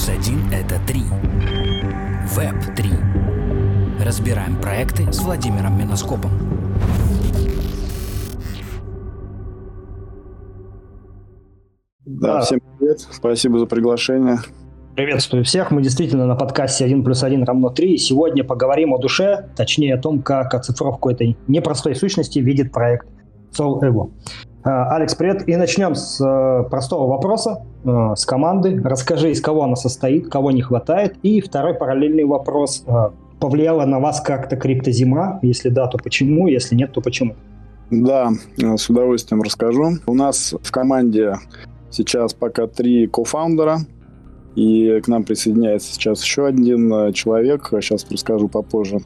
плюс 0.00 0.08
1– 0.08 0.52
это 0.52 0.80
3. 0.86 1.00
Веб 2.34 2.74
3. 2.76 2.90
Разбираем 4.04 4.56
проекты 4.60 5.12
с 5.12 5.20
Владимиром 5.20 5.78
Миноскопом. 5.78 6.30
Да, 12.06 12.34
да, 12.34 12.40
всем 12.40 12.60
привет. 12.78 13.00
Спасибо 13.00 13.58
за 13.58 13.66
приглашение. 13.66 14.38
Приветствую 14.96 15.44
всех. 15.44 15.70
Мы 15.70 15.82
действительно 15.82 16.26
на 16.26 16.34
подкасте 16.34 16.84
1 16.84 17.04
плюс 17.04 17.22
1 17.22 17.44
равно 17.44 17.68
3. 17.70 17.94
И 17.94 17.98
сегодня 17.98 18.42
поговорим 18.42 18.94
о 18.94 18.98
душе, 18.98 19.50
точнее 19.56 19.94
о 19.94 19.98
том, 19.98 20.22
как 20.22 20.54
оцифровку 20.54 21.10
этой 21.10 21.36
непростой 21.46 21.94
сущности 21.94 22.38
видит 22.38 22.72
проект 22.72 23.06
Soul 23.56 23.80
Evo. 23.82 24.10
А, 24.62 24.94
Алекс, 24.94 25.14
привет. 25.14 25.48
И 25.48 25.56
начнем 25.56 25.94
с 25.94 26.20
э, 26.20 26.68
простого 26.68 27.08
вопроса, 27.08 27.62
э, 27.82 28.14
с 28.14 28.26
команды. 28.26 28.78
Расскажи, 28.84 29.30
из 29.30 29.40
кого 29.40 29.62
она 29.62 29.74
состоит, 29.74 30.28
кого 30.28 30.50
не 30.50 30.60
хватает. 30.60 31.16
И 31.22 31.40
второй 31.40 31.72
параллельный 31.72 32.24
вопрос. 32.24 32.84
Э, 32.86 33.08
повлияла 33.38 33.86
на 33.86 34.00
вас 34.00 34.20
как-то 34.20 34.56
криптозима? 34.56 35.38
Если 35.40 35.70
да, 35.70 35.86
то 35.86 35.96
почему? 35.96 36.46
Если 36.46 36.74
нет, 36.74 36.92
то 36.92 37.00
почему? 37.00 37.36
Да, 37.90 38.32
с 38.58 38.90
удовольствием 38.90 39.40
расскажу. 39.40 39.92
У 40.06 40.14
нас 40.14 40.54
в 40.62 40.70
команде 40.70 41.36
сейчас 41.90 42.34
пока 42.34 42.66
три 42.66 43.06
кофаундера, 43.06 43.78
и 44.56 45.00
к 45.00 45.08
нам 45.08 45.24
присоединяется 45.24 45.94
сейчас 45.94 46.22
еще 46.22 46.46
один 46.46 47.12
человек, 47.14 47.68
сейчас 47.80 48.06
расскажу 48.10 48.48
попозже. 48.48 48.98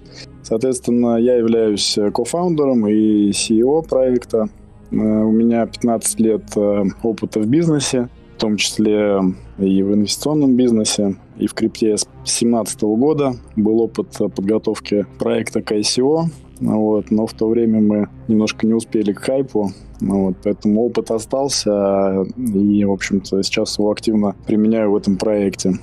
Соответственно, 0.43 1.17
я 1.17 1.37
являюсь 1.37 1.97
кофаундером 2.13 2.89
и 2.89 3.31
CEO 3.31 3.89
проекта. 3.89 4.49
Э, 4.95 5.25
у 5.25 5.33
меня 5.33 5.67
15 5.67 6.21
лет 6.21 6.45
э, 6.57 6.85
опыта 7.03 7.41
в 7.41 7.47
бизнесе, 7.47 8.09
в 8.37 8.41
том 8.41 8.57
числе 8.57 9.21
и 9.59 9.83
в 9.83 9.95
инвестиционном 9.95 10.55
бизнесе, 10.55 11.17
и 11.37 11.47
в 11.47 11.55
крипте 11.55 11.97
с 11.97 12.05
2017 12.05 12.83
года. 12.83 13.35
Был 13.57 13.81
опыт 13.81 14.17
подготовки 14.35 15.07
проекта 15.19 15.63
к 15.63 15.73
ICO, 15.73 16.27
вот, 16.61 17.11
но 17.11 17.27
в 17.27 17.33
то 17.33 17.49
время 17.49 17.81
мы 17.81 18.09
немножко 18.29 18.67
не 18.67 18.75
успели 18.75 19.13
к 19.13 19.21
хайпу, 19.21 19.73
вот, 20.01 20.37
поэтому 20.43 20.85
опыт 20.85 21.11
остался, 21.11 22.25
и, 22.37 22.85
в 22.85 22.93
общем-то, 22.93 23.43
сейчас 23.43 23.79
его 23.79 23.91
активно 23.91 24.37
применяю 24.47 24.93
в 24.93 24.97
этом 24.97 25.17
проекте. 25.17 25.75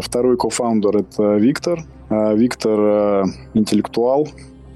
Второй 0.00 0.38
кофаундер– 0.38 0.96
это 0.98 1.36
Виктор. 1.36 1.84
Виктор 2.08 2.80
э,– 2.80 3.24
интеллектуал, 3.54 4.28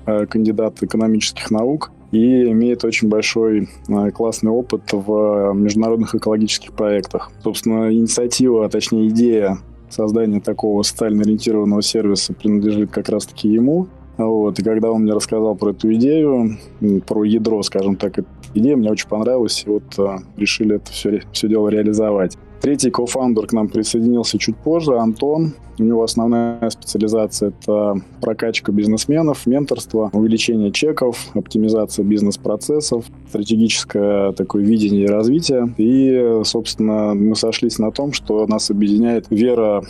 кандидат 0.04 0.82
экономических 0.82 1.50
наук– 1.50 1.92
и 2.10 2.50
имеет 2.50 2.84
очень 2.84 3.08
большой 3.08 3.68
э, 3.88 4.10
классный 4.10 4.50
опыт 4.50 4.82
в 4.92 5.52
международных 5.54 6.14
экологических 6.14 6.72
проектах. 6.72 7.30
Собственно, 7.42 7.92
инициатива, 7.92 8.64
а 8.64 8.68
точнее 8.68 9.08
идея 9.08 9.58
создания 9.90 10.40
такого 10.40 10.82
социально 10.82 11.22
ориентированного 11.22 11.82
сервиса 11.82 12.32
принадлежит 12.32 12.90
как 12.90 13.08
раз-таки 13.08 13.48
ему. 13.48 13.88
Вот. 14.16 14.58
И 14.58 14.62
когда 14.64 14.90
он 14.90 15.02
мне 15.02 15.12
рассказал 15.12 15.54
про 15.54 15.70
эту 15.70 15.92
идею, 15.94 16.58
про 17.06 17.24
ядро, 17.24 17.62
скажем 17.62 17.96
так, 17.96 18.18
этой 18.18 18.26
идеи, 18.54 18.74
мне 18.74 18.90
очень 18.90 19.08
понравилось, 19.08 19.62
и 19.64 19.70
вот 19.70 19.84
а, 19.98 20.18
решили 20.36 20.76
это 20.76 20.90
все, 20.90 21.22
все 21.32 21.48
дело 21.48 21.68
реализовать. 21.68 22.36
Третий 22.60 22.90
кофаундер 22.90 23.46
к 23.46 23.52
нам 23.52 23.68
присоединился 23.68 24.38
чуть 24.38 24.56
позже, 24.56 24.98
Антон. 24.98 25.54
У 25.78 25.84
него 25.84 26.02
основная 26.02 26.68
специализация– 26.70 27.52
это 27.60 27.94
прокачка 28.20 28.72
бизнесменов, 28.72 29.46
менторство, 29.46 30.10
увеличение 30.12 30.72
чеков, 30.72 31.28
оптимизация 31.34 32.04
бизнес-процессов, 32.04 33.04
стратегическое 33.28 34.32
такое 34.32 34.64
видение 34.64 35.04
и 35.04 35.08
развитие. 35.08 35.72
И, 35.76 36.42
собственно, 36.44 37.14
мы 37.14 37.36
сошлись 37.36 37.78
на 37.78 37.92
том, 37.92 38.12
что 38.12 38.44
нас 38.48 38.70
объединяет 38.70 39.26
вера 39.30 39.84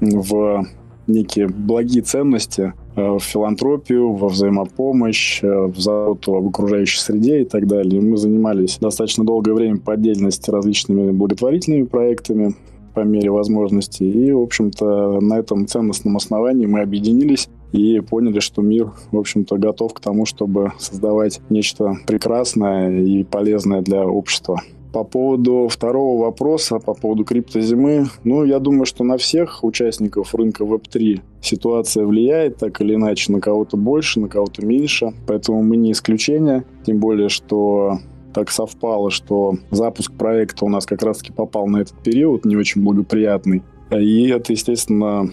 в 0.00 0.66
некие 1.06 1.46
благие 1.46 2.02
ценности, 2.02 2.72
в 2.96 3.20
филантропию, 3.20 4.12
во 4.12 4.28
взаимопомощь, 4.28 5.42
э, 5.42 5.66
в 5.66 5.78
заботу 5.78 6.34
об 6.34 6.48
окружающей 6.48 6.98
среде 6.98 7.42
и 7.42 7.44
так 7.44 7.66
далее. 7.66 8.00
Мы 8.00 8.16
занимались 8.16 8.78
достаточно 8.78 9.24
долгое 9.24 9.54
время 9.54 9.78
по 9.78 9.92
отдельности 9.92 10.50
различными 10.50 11.10
благотворительными 11.12 11.84
проектами 11.84 12.54
по 12.94 13.00
мере 13.00 13.30
возможности. 13.30 14.02
И, 14.02 14.32
в 14.32 14.40
общем-то, 14.40 15.20
на 15.20 15.38
этом 15.38 15.66
ценностном 15.66 16.16
основании 16.16 16.66
мы 16.66 16.80
объединились 16.80 17.48
и 17.72 18.00
поняли, 18.00 18.40
что 18.40 18.62
мир, 18.62 18.92
в 19.12 19.16
общем-то, 19.16 19.56
готов 19.56 19.94
к 19.94 20.00
тому, 20.00 20.26
чтобы 20.26 20.72
создавать 20.78 21.40
нечто 21.50 21.96
прекрасное 22.06 23.00
и 23.00 23.22
полезное 23.22 23.82
для 23.82 24.04
общества. 24.06 24.60
По 24.92 25.04
поводу 25.04 25.68
второго 25.68 26.24
вопроса, 26.24 26.80
по 26.80 26.94
поводу 26.94 27.24
криптозимы, 27.24 28.06
ну, 28.24 28.44
я 28.44 28.58
думаю, 28.58 28.86
что 28.86 29.04
на 29.04 29.16
всех 29.18 29.62
участников 29.62 30.34
рынка 30.34 30.64
Web3 30.64 31.20
ситуация 31.40 32.04
влияет 32.04 32.56
так 32.56 32.80
или 32.80 32.94
иначе, 32.94 33.32
на 33.32 33.40
кого-то 33.40 33.76
больше, 33.76 34.20
на 34.20 34.28
кого-то 34.28 34.66
меньше, 34.66 35.12
поэтому 35.26 35.62
мы 35.62 35.76
не 35.76 35.92
исключение, 35.92 36.64
тем 36.84 36.98
более, 36.98 37.28
что 37.28 37.98
так 38.34 38.50
совпало, 38.50 39.10
что 39.10 39.56
запуск 39.70 40.12
проекта 40.12 40.64
у 40.64 40.68
нас 40.68 40.86
как 40.86 41.02
раз-таки 41.02 41.32
попал 41.32 41.66
на 41.66 41.78
этот 41.78 41.94
период, 42.02 42.44
не 42.44 42.56
очень 42.56 42.82
благоприятный. 42.82 43.62
И 43.90 44.28
это, 44.28 44.52
естественно, 44.52 45.30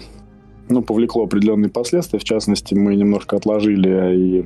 ну, 0.69 0.81
повлекло 0.81 1.23
определенные 1.23 1.69
последствия. 1.69 2.19
В 2.19 2.23
частности, 2.23 2.73
мы 2.73 2.95
немножко 2.95 3.35
отложили 3.35 4.15
и 4.15 4.45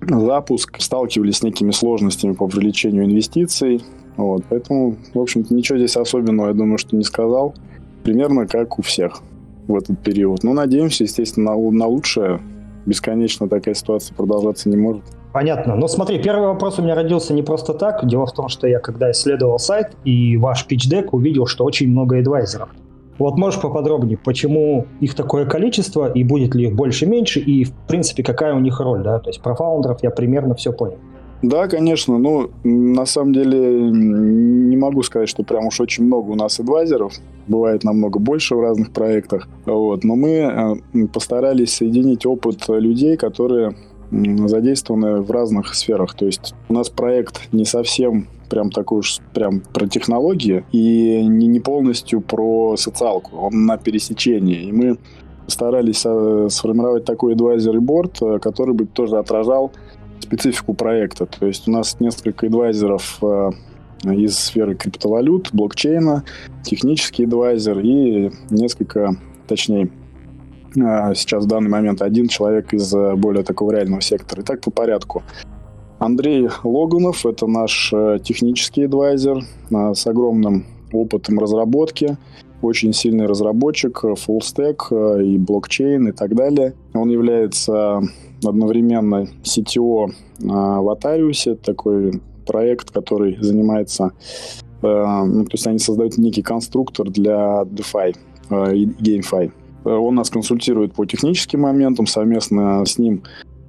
запуск, 0.00 0.80
сталкивались 0.80 1.38
с 1.38 1.42
некими 1.42 1.70
сложностями 1.70 2.32
по 2.32 2.46
привлечению 2.48 3.04
инвестиций. 3.04 3.82
Вот, 4.16 4.44
поэтому, 4.48 4.96
в 5.14 5.20
общем-то, 5.20 5.54
ничего 5.54 5.78
здесь 5.78 5.96
особенного, 5.96 6.48
я 6.48 6.54
думаю, 6.54 6.78
что 6.78 6.96
не 6.96 7.04
сказал. 7.04 7.54
Примерно 8.02 8.46
как 8.46 8.78
у 8.78 8.82
всех 8.82 9.22
в 9.68 9.76
этот 9.76 9.98
период. 9.98 10.42
Но 10.42 10.52
надеемся, 10.52 11.04
естественно, 11.04 11.54
на, 11.54 11.70
на 11.70 11.86
лучшее. 11.86 12.40
Бесконечно 12.86 13.48
такая 13.48 13.74
ситуация 13.74 14.14
продолжаться 14.14 14.68
не 14.68 14.76
может. 14.76 15.02
Понятно. 15.32 15.74
Но 15.74 15.88
смотри, 15.88 16.22
первый 16.22 16.46
вопрос 16.46 16.78
у 16.78 16.82
меня 16.82 16.94
родился 16.94 17.34
не 17.34 17.42
просто 17.42 17.74
так. 17.74 18.06
Дело 18.06 18.26
в 18.26 18.32
том, 18.32 18.48
что 18.48 18.66
я 18.66 18.78
когда 18.78 19.10
исследовал 19.10 19.58
сайт 19.58 19.88
и 20.04 20.36
ваш 20.36 20.66
pitch 20.66 21.08
увидел, 21.12 21.46
что 21.46 21.64
очень 21.64 21.90
много 21.90 22.18
адвайзеров. 22.18 22.70
Вот 23.18 23.36
можешь 23.36 23.60
поподробнее, 23.60 24.18
почему 24.18 24.86
их 25.00 25.14
такое 25.14 25.46
количество, 25.46 26.10
и 26.10 26.22
будет 26.22 26.54
ли 26.54 26.68
их 26.68 26.74
больше-меньше, 26.74 27.40
и, 27.40 27.64
в 27.64 27.72
принципе, 27.88 28.22
какая 28.22 28.54
у 28.54 28.60
них 28.60 28.78
роль, 28.78 29.02
да? 29.02 29.18
То 29.18 29.30
есть 29.30 29.40
про 29.40 29.54
фаундеров 29.54 30.02
я 30.02 30.10
примерно 30.10 30.54
все 30.54 30.72
понял. 30.72 30.98
Да, 31.42 31.68
конечно. 31.68 32.18
Ну, 32.18 32.50
на 32.64 33.06
самом 33.06 33.32
деле, 33.32 33.90
не 33.90 34.76
могу 34.76 35.02
сказать, 35.02 35.28
что 35.28 35.42
прям 35.42 35.66
уж 35.66 35.80
очень 35.80 36.04
много 36.04 36.30
у 36.30 36.34
нас 36.34 36.58
адвайзеров. 36.58 37.12
Бывает 37.46 37.84
намного 37.84 38.18
больше 38.18 38.56
в 38.56 38.60
разных 38.60 38.92
проектах. 38.92 39.48
Вот. 39.66 40.02
Но 40.02 40.16
мы 40.16 40.30
э, 40.30 41.06
постарались 41.12 41.74
соединить 41.74 42.26
опыт 42.26 42.64
людей, 42.68 43.16
которые 43.16 43.76
задействованы 44.10 45.20
в 45.20 45.30
разных 45.30 45.74
сферах. 45.74 46.14
То 46.14 46.26
есть 46.26 46.54
у 46.68 46.74
нас 46.74 46.88
проект 46.88 47.48
не 47.52 47.64
совсем 47.64 48.28
прям 48.48 48.70
такой 48.70 49.00
уж 49.00 49.18
прям 49.34 49.60
про 49.60 49.88
технологии 49.88 50.64
и 50.72 51.24
не, 51.26 51.48
не 51.48 51.60
полностью 51.60 52.20
про 52.20 52.76
социалку. 52.76 53.36
Он 53.36 53.66
на 53.66 53.76
пересечении. 53.76 54.68
И 54.68 54.72
мы 54.72 54.98
старались 55.48 56.02
э, 56.04 56.48
сформировать 56.50 57.04
такой 57.04 57.34
advisory 57.34 57.80
board, 57.80 58.36
э, 58.36 58.38
который 58.38 58.74
бы 58.74 58.86
тоже 58.86 59.18
отражал 59.18 59.72
специфику 60.20 60.74
проекта. 60.74 61.26
То 61.26 61.46
есть 61.46 61.68
у 61.68 61.70
нас 61.70 61.98
несколько 62.00 62.46
адвайзеров 62.46 63.18
э, 63.22 63.50
из 64.04 64.38
сферы 64.38 64.74
криптовалют, 64.74 65.50
блокчейна, 65.52 66.24
технический 66.62 67.24
адвайзер 67.24 67.78
и 67.80 68.30
несколько, 68.50 69.16
точнее, 69.46 69.90
э, 70.76 71.14
сейчас 71.14 71.44
в 71.44 71.48
данный 71.48 71.70
момент 71.70 72.02
один 72.02 72.28
человек 72.28 72.72
из 72.72 72.92
э, 72.94 73.14
более 73.14 73.44
такого 73.44 73.72
реального 73.72 74.00
сектора. 74.00 74.42
Итак, 74.42 74.60
по 74.60 74.70
порядку. 74.70 75.22
Андрей 75.98 76.48
Логунов– 76.62 77.24
это 77.26 77.46
наш 77.46 77.90
технический 78.22 78.82
адвайзер 78.82 79.44
с 79.70 80.06
огромным 80.06 80.66
опытом 80.92 81.38
разработки, 81.38 82.18
очень 82.60 82.92
сильный 82.92 83.24
разработчик, 83.24 84.04
stack 84.04 85.24
и 85.24 85.38
блокчейн 85.38 86.08
и 86.08 86.12
так 86.12 86.34
далее. 86.34 86.74
Он 86.92 87.08
является 87.08 88.02
одновременно 88.44 89.26
CTO 89.42 90.12
а, 90.48 90.80
в 90.80 90.88
Атариусе, 90.90 91.54
такой 91.54 92.20
проект, 92.46 92.90
который 92.90 93.36
занимается, 93.40 94.12
э, 94.82 95.24
ну, 95.26 95.44
то 95.44 95.50
есть 95.52 95.66
они 95.66 95.78
создают 95.78 96.16
некий 96.16 96.42
конструктор 96.42 97.10
для 97.10 97.62
DeFi 97.64 98.16
э, 98.50 98.76
и 98.76 98.86
GameFi. 98.86 99.50
Он 99.84 100.14
нас 100.14 100.30
консультирует 100.30 100.94
по 100.94 101.06
техническим 101.06 101.62
моментам, 101.62 102.06
совместно 102.06 102.84
с 102.84 102.98
ним 102.98 103.22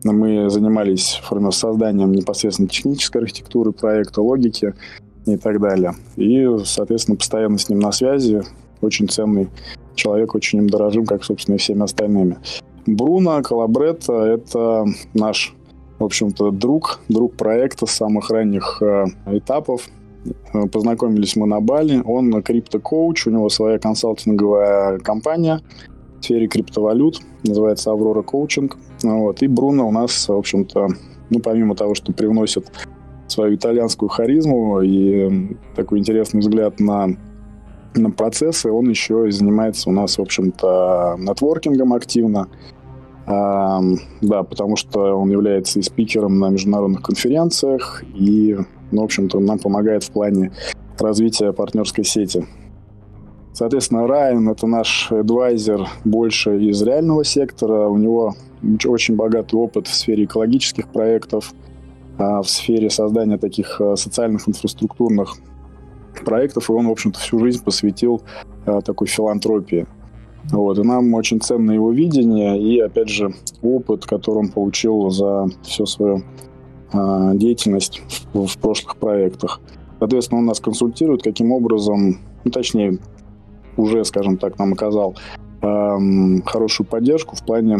мы 0.03 0.49
занимались 0.49 1.21
созданием 1.51 2.11
непосредственно 2.11 2.69
технической 2.69 3.21
архитектуры 3.21 3.71
проекта, 3.71 4.21
логики 4.21 4.73
и 5.25 5.37
так 5.37 5.59
далее. 5.59 5.95
И, 6.15 6.47
соответственно, 6.63 7.17
постоянно 7.17 7.57
с 7.57 7.69
ним 7.69 7.79
на 7.79 7.91
связи. 7.91 8.41
Очень 8.81 9.09
ценный 9.09 9.49
человек, 9.95 10.35
очень 10.35 10.59
им 10.59 10.69
дорожим, 10.69 11.05
как, 11.05 11.23
собственно, 11.23 11.55
и 11.55 11.57
всеми 11.57 11.83
остальными. 11.83 12.37
Бруно 12.87 13.41
Калабретта– 13.43 14.13
это 14.13 14.85
наш, 15.13 15.53
в 15.99 16.03
общем-то, 16.03 16.51
друг, 16.51 17.01
друг 17.09 17.35
проекта 17.35 17.85
с 17.85 17.91
самых 17.91 18.29
ранних 18.29 18.81
э, 18.81 19.05
этапов. 19.27 19.89
Познакомились 20.71 21.35
мы 21.35 21.47
на 21.47 21.59
Бали. 21.59 22.01
Он 22.05 22.41
криптокоуч, 22.41 23.27
у 23.27 23.31
него 23.31 23.49
своя 23.49 23.77
консалтинговая 23.77 24.99
компания 24.99 25.61
в 26.19 26.23
сфере 26.23 26.47
криптовалют, 26.47 27.21
называется 27.43 27.91
Аврора 27.91 28.23
Коучинг. 28.23 28.77
Вот. 29.03 29.41
И 29.41 29.47
Бруно 29.47 29.87
у 29.87 29.91
нас, 29.91 30.27
в 30.27 30.33
общем-то, 30.33 30.87
ну, 31.29 31.39
помимо 31.39 31.75
того, 31.75 31.93
что 31.93 32.13
привносит 32.13 32.71
свою 33.27 33.55
итальянскую 33.55 34.09
харизму 34.09 34.81
и 34.81 35.55
такой 35.75 35.99
интересный 35.99 36.39
взгляд 36.39 36.79
на, 36.79 37.09
на 37.95 38.11
процессы, 38.11 38.71
он 38.71 38.89
еще 38.89 39.27
и 39.27 39.31
занимается 39.31 39.89
у 39.89 39.93
нас, 39.93 40.17
в 40.17 40.21
общем-то, 40.21 41.17
нетворкингом 41.19 41.93
активно. 41.93 42.47
Да, 43.27 44.43
потому 44.43 44.77
что 44.77 45.19
он 45.19 45.29
является 45.29 45.79
и 45.79 45.81
спикером 45.81 46.39
на 46.39 46.47
международных 46.47 47.01
конференциях, 47.01 48.01
и, 48.13 48.57
ну, 48.91 49.01
в 49.01 49.03
общем-то, 49.03 49.41
нам 49.41 49.59
помогает 49.59 50.05
в 50.05 50.11
плане 50.11 50.53
развития 50.97 51.51
партнерской 51.51 52.05
сети. 52.05 52.45
Соответственно, 53.57 54.07
Райан— 54.07 54.47
это 54.51 54.67
наш 54.67 55.11
адвайзер 55.11 55.87
больше 56.05 56.61
из 56.61 56.81
реального 56.83 57.25
сектора. 57.25 57.87
У 57.87 57.97
него 57.97 58.35
очень 58.85 59.15
богатый 59.15 59.55
опыт 59.55 59.87
в 59.87 59.93
сфере 59.95 60.25
экологических 60.25 60.87
проектов, 60.89 61.53
а, 62.19 62.43
в 62.43 62.49
сфере 62.49 62.91
создания 62.91 63.39
таких 63.39 63.81
а, 63.81 63.95
социальных 63.95 64.47
инфраструктурных 64.47 65.37
проектов, 66.23 66.69
и 66.69 66.73
он, 66.73 66.87
в 66.87 66.91
общем-то, 66.91 67.19
всю 67.19 67.39
жизнь 67.39 67.63
посвятил 67.63 68.21
а, 68.67 68.81
такой 68.81 69.07
филантропии. 69.07 69.87
Вот, 70.51 70.79
и 70.79 70.83
нам 70.83 71.13
очень 71.13 71.41
ценно 71.41 71.71
его 71.71 71.91
видение 71.91 72.59
и, 72.59 72.79
опять 72.79 73.09
же, 73.09 73.33
опыт, 73.61 74.05
который 74.05 74.39
он 74.39 74.49
получил 74.49 75.09
за 75.09 75.47
всю 75.63 75.85
свою 75.85 76.23
э, 76.93 77.31
деятельность 77.35 78.01
в, 78.33 78.45
в 78.45 78.57
прошлых 78.57 78.95
проектах. 78.95 79.59
Соответственно, 79.99 80.39
он 80.39 80.45
нас 80.45 80.59
консультирует, 80.59 81.23
каким 81.23 81.51
образом, 81.51 82.19
ну, 82.43 82.51
точнее, 82.51 82.99
уже, 83.75 84.05
скажем 84.05 84.37
так, 84.37 84.57
нам 84.57 84.73
оказал 84.73 85.15
э, 85.61 85.97
хорошую 86.45 86.87
поддержку 86.87 87.35
в 87.35 87.43
плане 87.43 87.79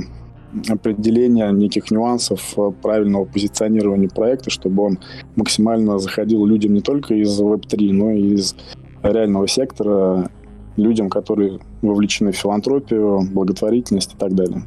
определения 0.68 1.50
неких 1.52 1.92
нюансов 1.92 2.54
э, 2.58 2.72
правильного 2.82 3.26
позиционирования 3.26 4.10
проекта, 4.10 4.50
чтобы 4.50 4.84
он 4.84 5.00
максимально 5.36 6.00
заходил 6.00 6.46
людям 6.46 6.74
не 6.74 6.82
только 6.82 7.14
из 7.14 7.40
Web3, 7.40 7.94
но 7.94 8.12
и 8.12 8.34
из 8.34 8.56
реального 9.04 9.48
сектора, 9.48 10.30
людям, 10.78 11.10
которые 11.10 11.60
вовлечены 11.82 12.32
в 12.32 12.38
филантропию, 12.38 13.22
благотворительность 13.32 14.14
и 14.14 14.18
так 14.18 14.34
далее. 14.34 14.64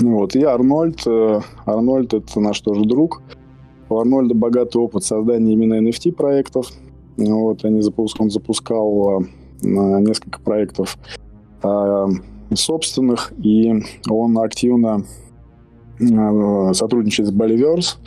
Вот. 0.00 0.36
И 0.36 0.42
Арнольд, 0.42 1.06
э, 1.06 1.40
Арнольд 1.66 2.14
это 2.14 2.40
наш 2.40 2.60
тоже 2.60 2.84
друг. 2.84 3.22
У 3.88 3.98
Арнольда 3.98 4.34
богатый 4.34 4.76
опыт 4.78 5.04
создания 5.04 5.52
именно 5.52 5.80
NFT 5.86 6.12
проектов. 6.12 6.70
Вот, 7.16 7.64
они 7.64 7.80
запуск, 7.80 8.20
он 8.20 8.30
запускал 8.30 9.22
э, 9.22 9.24
несколько 9.62 10.40
проектов 10.40 10.96
э, 11.62 12.06
собственных, 12.54 13.32
и 13.42 13.82
он 14.08 14.38
активно 14.38 15.04
сотрудничает 16.72 17.28
с 17.28 17.32
Baliverse. 17.32 17.98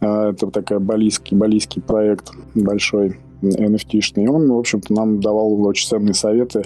Это 0.00 0.48
такой 0.48 0.80
балийский, 0.80 1.34
балийский 1.34 1.80
проект 1.80 2.30
большой, 2.54 3.16
NFT-шный. 3.42 4.24
И 4.24 4.28
он, 4.28 4.50
в 4.50 4.58
общем-то, 4.58 4.92
нам 4.92 5.20
давал 5.20 5.62
очень 5.66 5.88
ценные 5.88 6.14
советы 6.14 6.62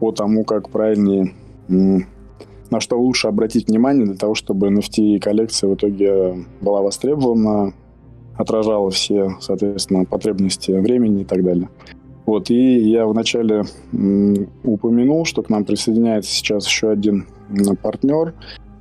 по 0.00 0.10
тому, 0.12 0.44
как 0.44 0.70
правильнее, 0.70 1.32
на 1.68 2.80
что 2.80 2.98
лучше 2.98 3.28
обратить 3.28 3.68
внимание 3.68 4.06
для 4.06 4.16
того, 4.16 4.34
чтобы 4.34 4.68
NFT-коллекция 4.68 5.70
в 5.70 5.74
итоге 5.74 6.44
была 6.60 6.82
востребована, 6.82 7.72
отражала 8.36 8.90
все, 8.90 9.36
соответственно, 9.40 10.04
потребности 10.04 10.72
времени 10.72 11.22
и 11.22 11.24
так 11.24 11.44
далее. 11.44 11.68
Вот, 12.26 12.50
и 12.50 12.78
я 12.90 13.06
вначале 13.06 13.64
упомянул, 13.92 15.24
что 15.24 15.42
к 15.42 15.50
нам 15.50 15.64
присоединяется 15.64 16.32
сейчас 16.32 16.66
еще 16.66 16.90
один 16.90 17.26
партнер. 17.82 18.34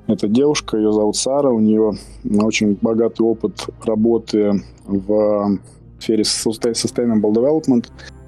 Это 0.08 0.28
девушка, 0.28 0.78
ее 0.78 0.92
зовут 0.92 1.16
Сара, 1.18 1.50
у 1.52 1.60
нее 1.60 1.94
очень 2.24 2.78
богатый 2.82 3.22
опыт 3.22 3.68
работы 3.86 4.62
в 4.86 5.60
сфере 6.04 6.24
Sustainable 6.24 7.34
Development 7.34 7.86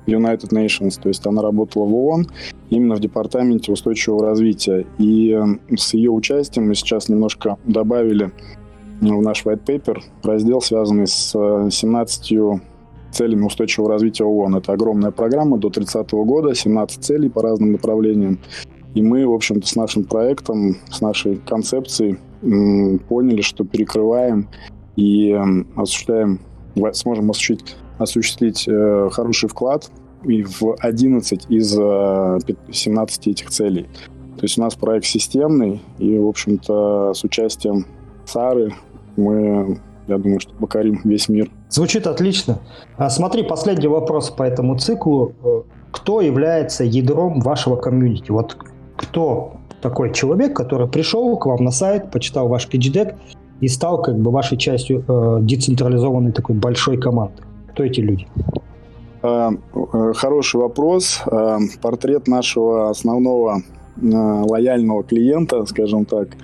United 0.07 0.49
Nations, 0.51 0.99
то 1.01 1.09
есть 1.09 1.25
она 1.25 1.41
работала 1.41 1.85
в 1.85 1.95
ООН 1.95 2.27
именно 2.69 2.95
в 2.95 2.99
департаменте 2.99 3.71
устойчивого 3.71 4.25
развития. 4.25 4.85
И 4.97 5.37
с 5.75 5.93
ее 5.93 6.11
участием 6.11 6.67
мы 6.67 6.75
сейчас 6.75 7.09
немножко 7.09 7.57
добавили 7.65 8.31
в 9.01 9.21
наш 9.21 9.45
white 9.45 9.65
paper 9.65 10.01
раздел, 10.23 10.61
связанный 10.61 11.07
с 11.07 11.31
17 11.31 12.31
э, 12.31 12.59
целями 13.11 13.43
устойчивого 13.43 13.91
развития 13.91 14.23
ООН. 14.23 14.57
Это 14.57 14.73
огромная 14.73 15.11
программа 15.11 15.57
до 15.57 15.69
30 15.69 16.11
года, 16.11 16.55
17 16.55 17.03
целей 17.03 17.29
по 17.29 17.41
разным 17.41 17.73
направлениям. 17.73 18.39
И 18.93 19.01
мы, 19.01 19.27
в 19.27 19.33
общем-то, 19.33 19.67
с 19.67 19.75
нашим 19.75 20.05
проектом, 20.05 20.77
с 20.89 21.01
нашей 21.01 21.35
концепцией 21.35 22.17
поняли, 23.09 23.41
что 23.41 23.65
перекрываем 23.65 24.47
и 24.95 25.37
осуществляем 25.75 26.39
сможем 26.93 27.31
осуществить, 27.31 27.75
осуществить 27.97 28.67
э, 28.67 29.09
хороший 29.11 29.49
вклад 29.49 29.89
и 30.23 30.43
в 30.43 30.75
11 30.79 31.45
из 31.49 31.77
э, 31.77 32.39
17 32.71 33.27
этих 33.27 33.49
целей. 33.49 33.83
То 34.37 34.43
есть 34.43 34.57
у 34.57 34.61
нас 34.61 34.75
проект 34.75 35.05
системный, 35.05 35.81
и, 35.97 36.17
в 36.17 36.27
общем-то, 36.27 37.13
с 37.13 37.23
участием 37.23 37.85
Сары 38.25 38.73
мы, 39.15 39.79
я 40.07 40.17
думаю, 40.17 40.39
что 40.39 40.53
покорим 40.55 40.99
весь 41.03 41.29
мир. 41.29 41.49
Звучит 41.69 42.07
отлично. 42.07 42.59
А 42.97 43.09
смотри, 43.09 43.43
последний 43.43 43.87
вопрос 43.87 44.29
по 44.29 44.43
этому 44.43 44.77
циклу. 44.77 45.33
Э, 45.43 45.61
кто 45.91 46.21
является 46.21 46.83
ядром 46.83 47.39
вашего 47.39 47.77
комьюнити? 47.77 48.31
Вот 48.31 48.57
кто 48.97 49.53
такой 49.81 50.11
человек, 50.11 50.55
который 50.55 50.87
пришел 50.87 51.37
к 51.37 51.45
вам 51.45 51.63
на 51.63 51.71
сайт, 51.71 52.11
почитал 52.11 52.47
ваш 52.47 52.67
pitch 52.67 52.91
и 53.61 53.67
стал 53.67 54.01
как 54.01 54.17
бы 54.17 54.31
вашей 54.31 54.57
частью 54.57 55.03
э, 55.07 55.37
децентрализованной 55.41 56.31
такой 56.31 56.55
большой 56.55 56.97
команды? 56.97 57.43
Кто 57.71 57.83
эти 57.83 58.01
люди? 58.01 58.27
Э, 59.25 59.51
э, 59.73 60.13
хороший 60.13 60.57
вопрос. 60.57 61.21
Э, 61.25 61.57
портрет 61.81 62.27
нашего 62.27 62.89
основного 62.89 63.61
лояльного 63.97 65.03
клиента, 65.05 65.65
скажем 65.65 66.03
так, 66.03 66.35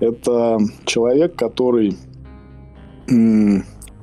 это 0.00 0.58
человек, 0.84 1.34
который 1.34 1.96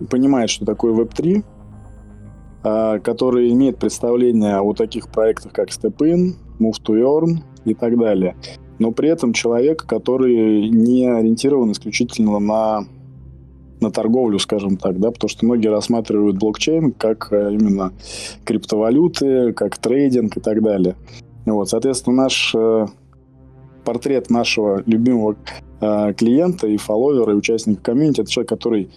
понимает, 0.10 0.50
что 0.50 0.66
такое 0.66 0.96
Web3, 0.96 1.44
который 3.02 3.52
имеет 3.54 3.78
представление 3.78 4.60
о 4.60 4.74
таких 4.74 5.10
проектах, 5.10 5.54
как 5.54 5.70
StepIn, 5.70 6.34
Move 6.60 6.82
to 6.84 6.96
Earn 6.96 7.44
и 7.66 7.76
так 7.76 7.96
далее 8.00 8.36
но 8.80 8.92
при 8.92 9.10
этом 9.10 9.34
человек, 9.34 9.86
который 9.86 10.70
не 10.70 11.06
ориентирован 11.06 11.72
исключительно 11.72 12.40
на, 12.40 12.86
на 13.80 13.92
торговлю, 13.92 14.40
скажем 14.40 14.78
так, 14.78 15.00
да, 15.00 15.12
потому 15.12 15.30
что 15.30 15.46
многие 15.46 15.70
рассматривают 15.70 16.38
блокчейн 16.38 16.92
как 16.92 17.32
э, 17.32 17.54
именно 17.54 17.94
криптовалюты, 18.46 19.54
как 19.54 19.78
трейдинг 19.78 20.38
и 20.38 20.40
так 20.40 20.62
далее. 20.62 20.96
Вот, 21.46 21.70
соответственно, 21.70 22.24
наш 22.24 22.54
э, 22.56 22.88
портрет 23.84 24.30
нашего 24.30 24.84
любимого 24.86 25.38
э, 25.80 26.14
клиента 26.14 26.68
и 26.68 26.78
фолловера, 26.78 27.34
и 27.34 27.36
участника 27.36 27.82
комьюнити, 27.82 28.22
это 28.22 28.30
человек, 28.30 28.50
который 28.50 28.90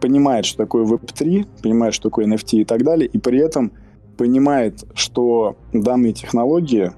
понимает, 0.00 0.44
что 0.44 0.58
такое 0.58 0.84
Web3, 0.84 1.46
понимает, 1.62 1.94
что 1.94 2.08
такое 2.08 2.26
NFT 2.26 2.60
и 2.60 2.64
так 2.64 2.84
далее, 2.84 3.08
и 3.08 3.18
при 3.18 3.38
этом 3.38 3.72
понимает, 4.16 4.84
что 4.94 5.56
данные 5.72 6.12
технологии 6.12 6.92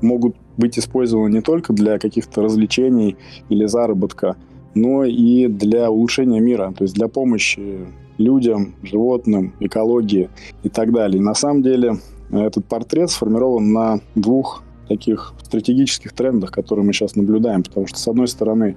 могут 0.00 0.36
быть 0.62 0.78
использованы 0.78 1.34
не 1.34 1.40
только 1.40 1.72
для 1.72 1.98
каких-то 1.98 2.40
развлечений 2.40 3.16
или 3.48 3.66
заработка, 3.66 4.36
но 4.74 5.04
и 5.04 5.48
для 5.48 5.90
улучшения 5.90 6.40
мира, 6.40 6.72
то 6.76 6.84
есть 6.84 6.94
для 6.94 7.08
помощи 7.08 7.80
людям, 8.16 8.74
животным, 8.82 9.54
экологии 9.58 10.30
и 10.62 10.68
так 10.68 10.92
далее. 10.92 11.20
На 11.20 11.34
самом 11.34 11.62
деле 11.62 11.96
этот 12.30 12.64
портрет 12.66 13.10
сформирован 13.10 13.72
на 13.72 14.00
двух 14.14 14.62
таких 14.88 15.34
стратегических 15.42 16.12
трендах, 16.12 16.52
которые 16.52 16.86
мы 16.86 16.92
сейчас 16.92 17.16
наблюдаем, 17.16 17.64
потому 17.64 17.88
что, 17.88 17.98
с 17.98 18.06
одной 18.06 18.28
стороны, 18.28 18.76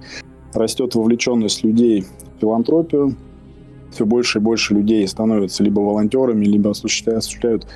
растет 0.54 0.94
вовлеченность 0.94 1.62
людей 1.62 2.04
в 2.36 2.40
филантропию, 2.40 3.14
все 3.92 4.04
больше 4.04 4.38
и 4.38 4.42
больше 4.42 4.74
людей 4.74 5.06
становятся 5.06 5.62
либо 5.62 5.80
волонтерами, 5.80 6.44
либо 6.44 6.70
осуществляют, 6.70 7.20
осуществляют 7.22 7.66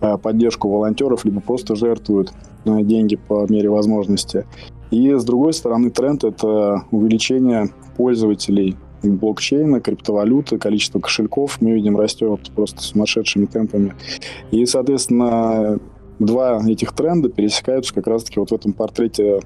поддержку 0.00 0.68
волонтеров, 0.68 1.24
либо 1.24 1.40
просто 1.40 1.74
жертвуют 1.76 2.32
деньги 2.64 3.16
по 3.16 3.46
мере 3.48 3.70
возможности. 3.70 4.46
И 4.90 5.12
с 5.12 5.24
другой 5.24 5.52
стороны, 5.52 5.90
тренд— 5.90 6.24
это 6.24 6.84
увеличение 6.90 7.70
пользователей 7.96 8.76
блокчейна, 9.02 9.80
криптовалюты, 9.80 10.58
количество 10.58 10.98
кошельков 10.98 11.60
мы 11.60 11.72
видим 11.72 11.96
растет 11.96 12.50
просто 12.54 12.80
сумасшедшими 12.82 13.46
темпами. 13.46 13.94
И, 14.50 14.66
соответственно, 14.66 15.78
два 16.18 16.60
этих 16.66 16.92
тренда 16.92 17.28
пересекаются 17.28 17.94
как 17.94 18.06
раз-таки 18.08 18.40
вот 18.40 18.50
в 18.50 18.54
этом 18.54 18.72
портрете 18.72 19.40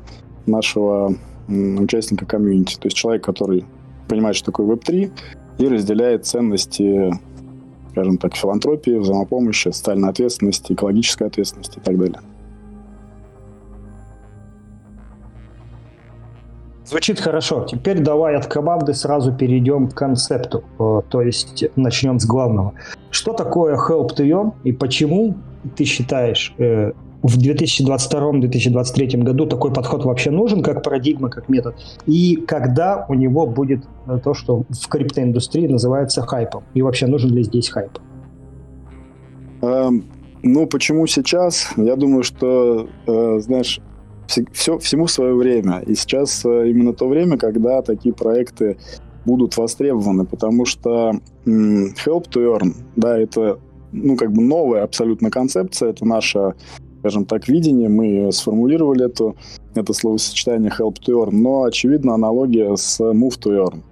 нашего 0.46 1.14
участника 1.48 2.24
комьюнити. 2.24 2.76
То 2.76 2.86
есть 2.86 2.96
человек, 2.96 3.24
который 3.24 3.66
понимает, 4.08 4.36
что 4.36 4.46
такое 4.46 4.66
Web3, 4.66 5.10
и 5.58 5.68
разделяет 5.68 6.24
ценности 6.24 7.12
скажем 7.92 8.18
так, 8.18 8.34
филантропии, 8.34 8.98
взаимопомощи, 8.98 9.68
социальной 9.68 10.08
ответственности, 10.08 10.72
экологической 10.72 11.26
ответственности 11.26 11.78
и 11.78 11.80
так 11.80 11.98
далее. 11.98 12.20
Звучит 16.84 17.20
хорошо. 17.20 17.64
Теперь 17.64 18.00
давай 18.00 18.36
от 18.36 18.46
команды 18.46 18.92
сразу 18.92 19.32
перейдем 19.32 19.88
к 19.88 19.94
концепту, 19.94 20.64
э, 20.78 21.00
то 21.08 21.22
есть 21.22 21.64
начнем 21.76 22.18
с 22.18 22.26
главного. 22.26 22.74
Что 23.10 23.32
такое 23.32 23.76
Help 23.76 24.10
to 24.16 24.52
и 24.64 24.72
почему 24.72 25.36
ты 25.76 25.84
считаешь 25.84 26.54
э, 26.58 26.92
в 27.22 27.38
2022-2023 27.38 29.22
году 29.22 29.46
такой 29.46 29.72
подход 29.72 30.04
вообще 30.04 30.30
нужен, 30.30 30.62
как 30.62 30.82
парадигма, 30.82 31.28
как 31.30 31.48
метод? 31.48 31.76
И 32.06 32.36
когда 32.36 33.06
у 33.08 33.14
него 33.14 33.46
будет 33.46 33.84
э, 34.06 34.18
то, 34.22 34.34
что 34.34 34.64
в 34.68 34.88
криптоиндустрии 34.88 35.68
называется 35.68 36.22
хайпом? 36.22 36.64
И 36.74 36.82
вообще 36.82 37.06
нужен 37.06 37.30
ли 37.30 37.44
здесь 37.44 37.68
хайп? 37.68 37.98
Эм, 39.62 40.04
ну, 40.42 40.66
почему 40.66 41.06
сейчас? 41.06 41.68
Я 41.76 41.94
думаю, 41.94 42.24
что, 42.24 42.88
э, 43.06 43.38
знаешь, 43.40 43.80
все, 44.52 44.78
всему 44.78 45.06
свое 45.06 45.34
время. 45.34 45.80
И 45.86 45.94
сейчас 45.94 46.44
э, 46.44 46.70
именно 46.70 46.92
то 46.92 47.06
время, 47.06 47.38
когда 47.38 47.82
такие 47.82 48.14
проекты 48.14 48.78
будут 49.24 49.56
востребованы, 49.56 50.24
потому 50.24 50.64
что 50.64 51.12
help 51.46 52.28
to 52.28 52.58
earn, 52.58 52.74
да, 52.96 53.16
это 53.16 53.58
ну, 53.92 54.16
как 54.16 54.32
бы 54.32 54.42
новая 54.42 54.82
абсолютно 54.82 55.30
концепция, 55.30 55.90
это 55.90 56.04
наша, 56.04 56.54
скажем 57.02 57.24
так, 57.24 57.48
видение, 57.48 57.88
мы 57.88 58.30
сформулировали 58.30 59.06
это, 59.06 59.34
это 59.74 59.92
словосочетание 59.92 60.70
help 60.70 60.98
to 61.04 61.24
earn, 61.24 61.32
но, 61.32 61.64
очевидно, 61.64 62.14
аналогия 62.14 62.76
с 62.76 63.00
move 63.00 63.38
to 63.40 63.58
earn. 63.58 63.82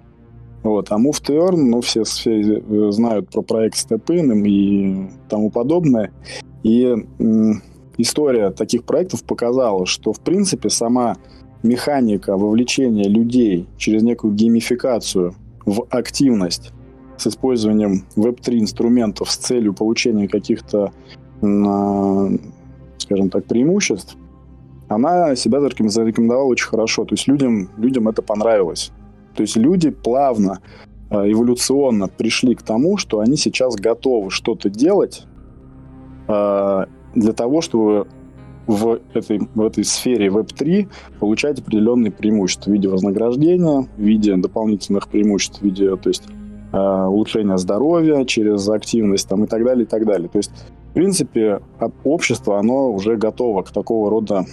Вот. 0.62 0.92
А 0.92 0.96
Move 0.96 1.22
to 1.22 1.38
Earn, 1.38 1.56
ну, 1.56 1.80
все, 1.80 2.04
все 2.04 2.40
э, 2.40 2.92
знают 2.92 3.30
про 3.30 3.42
проект 3.42 3.76
StepIn 3.76 4.46
и 4.46 5.08
тому 5.28 5.50
подобное. 5.50 6.12
И 6.62 6.94
история 7.96 8.50
таких 8.50 8.84
проектов 8.84 9.24
показала, 9.24 9.86
что, 9.86 10.12
в 10.12 10.20
принципе, 10.20 10.68
сама 10.68 11.16
механика 11.62 12.36
вовлечения 12.36 13.08
людей 13.08 13.68
через 13.78 14.02
некую 14.02 14.34
геймификацию 14.34 15.34
в 15.64 15.86
активность 15.90 16.72
с 17.16 17.26
использованием 17.26 18.04
Web3 18.16 18.60
инструментов 18.60 19.30
с 19.30 19.36
целью 19.36 19.74
получения 19.74 20.26
каких-то, 20.28 20.92
скажем 23.10 23.28
так, 23.28 23.44
преимуществ, 23.44 24.16
она 24.88 25.34
себя 25.34 25.60
зарекомендовала 25.60 26.46
очень 26.46 26.68
хорошо. 26.68 27.04
То 27.04 27.14
есть 27.14 27.26
людям, 27.26 27.70
людям 27.76 28.08
это 28.08 28.22
понравилось. 28.22 28.92
То 29.34 29.42
есть 29.42 29.56
люди 29.56 29.90
плавно, 29.90 30.60
э, 31.10 31.32
эволюционно 31.32 32.06
пришли 32.06 32.54
к 32.54 32.62
тому, 32.62 32.98
что 32.98 33.18
они 33.18 33.36
сейчас 33.36 33.74
готовы 33.74 34.30
что-то 34.30 34.70
делать, 34.70 35.24
э, 36.28 36.84
для 37.14 37.32
того, 37.32 37.60
чтобы 37.60 38.06
в 38.68 39.00
этой, 39.14 39.40
в 39.54 39.62
этой 39.62 39.82
сфере 39.82 40.28
Web3 40.28 40.88
получать 41.18 41.58
определенные 41.58 42.12
преимущества 42.12 42.70
в 42.70 42.72
виде 42.74 42.88
вознаграждения, 42.88 43.88
в 43.96 44.00
виде 44.00 44.36
дополнительных 44.36 45.08
преимуществ, 45.08 45.60
в 45.60 45.64
виде 45.64 45.96
то 45.96 46.08
есть, 46.08 46.22
э, 46.72 47.04
улучшения 47.06 47.58
здоровья 47.58 48.24
через 48.24 48.68
активность 48.68 49.28
там, 49.28 49.44
и 49.44 49.46
так 49.48 49.64
далее, 49.64 49.84
и 49.84 49.88
так 49.88 50.06
далее. 50.06 50.28
То 50.28 50.38
есть, 50.38 50.52
в 50.90 50.92
принципе, 50.92 51.60
общество, 52.02 52.58
оно 52.58 52.92
уже 52.92 53.16
готово 53.16 53.62
к 53.62 53.70
такого 53.70 54.10
рода 54.10 54.44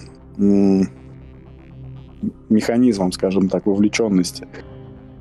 механизмам, 2.50 3.12
скажем 3.12 3.50
так, 3.50 3.65
вовлеченности. 3.65 4.48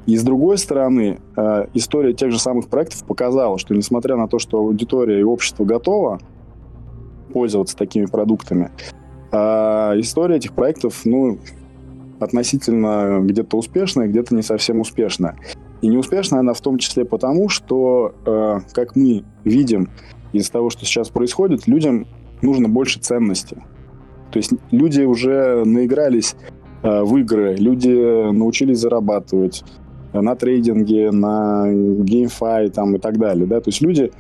И 0.07 0.17
с 0.17 0.23
другой 0.23 0.59
стороны, 0.59 1.19
э, 1.37 1.67
история 1.75 2.13
тех 2.13 2.31
же 2.31 2.39
самых 2.39 2.69
проектов 2.69 3.05
показала, 3.05 3.59
что 3.59 3.75
несмотря 3.75 4.17
на 4.17 4.29
то, 4.29 4.39
что 4.39 4.59
аудитория 4.59 5.21
и 5.21 5.25
общество 5.25 5.65
готово, 5.65 6.21
пользоваться 7.33 7.77
такими 7.77 8.07
продуктами. 8.07 8.71
А 9.33 9.95
история 9.97 10.37
этих 10.37 10.53
проектов, 10.53 11.01
ну, 11.05 11.39
относительно 12.21 13.21
где-то 13.23 13.57
успешная, 13.57 14.07
где-то 14.07 14.35
не 14.35 14.43
совсем 14.43 14.81
успешная. 14.81 15.37
И 15.83 15.89
неуспешная 15.89 16.41
она 16.41 16.55
в 16.55 16.61
том 16.61 16.79
числе 16.79 17.05
потому, 17.05 17.49
что, 17.49 18.15
э, 18.25 18.61
как 18.73 18.97
мы 18.97 19.25
видим 19.45 19.91
из 20.33 20.51
того, 20.51 20.71
что 20.71 20.85
сейчас 20.85 21.09
происходит, 21.09 21.67
людям 21.67 22.07
нужно 22.43 22.69
больше 22.69 23.01
ценности. 23.01 23.57
То 24.31 24.39
есть 24.39 24.53
люди 24.71 25.03
уже 25.03 25.65
наигрались 25.65 26.37
э, 26.83 27.03
в 27.03 27.17
игры, 27.17 27.55
люди 27.57 28.33
научились 28.33 28.79
зарабатывать 28.79 29.65
на 30.13 30.35
трейдинге, 30.35 31.11
на 31.11 31.67
GameFi 31.67 32.71
там, 32.71 32.97
и 32.97 32.99
так 32.99 33.19
далее. 33.19 33.47
Да? 33.47 33.61
То 33.61 33.69
есть 33.69 33.81
люди 33.81 34.13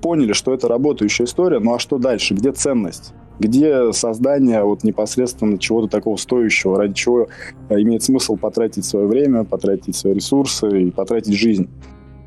поняли, 0.00 0.32
что 0.32 0.54
это 0.54 0.68
работающая 0.68 1.26
история, 1.26 1.58
ну 1.58 1.74
а 1.74 1.78
что 1.78 1.98
дальше? 1.98 2.34
Где 2.34 2.52
ценность? 2.52 3.12
Где 3.38 3.92
создание 3.92 4.62
вот 4.64 4.84
непосредственно 4.84 5.58
чего-то 5.58 5.88
такого 5.88 6.16
стоящего, 6.16 6.78
ради 6.78 6.94
чего 6.94 7.28
э, 7.68 7.80
имеет 7.80 8.02
смысл 8.02 8.36
потратить 8.36 8.84
свое 8.84 9.06
время, 9.06 9.44
потратить 9.44 9.96
свои 9.96 10.14
ресурсы 10.14 10.82
и 10.82 10.90
потратить 10.90 11.34
жизнь? 11.34 11.68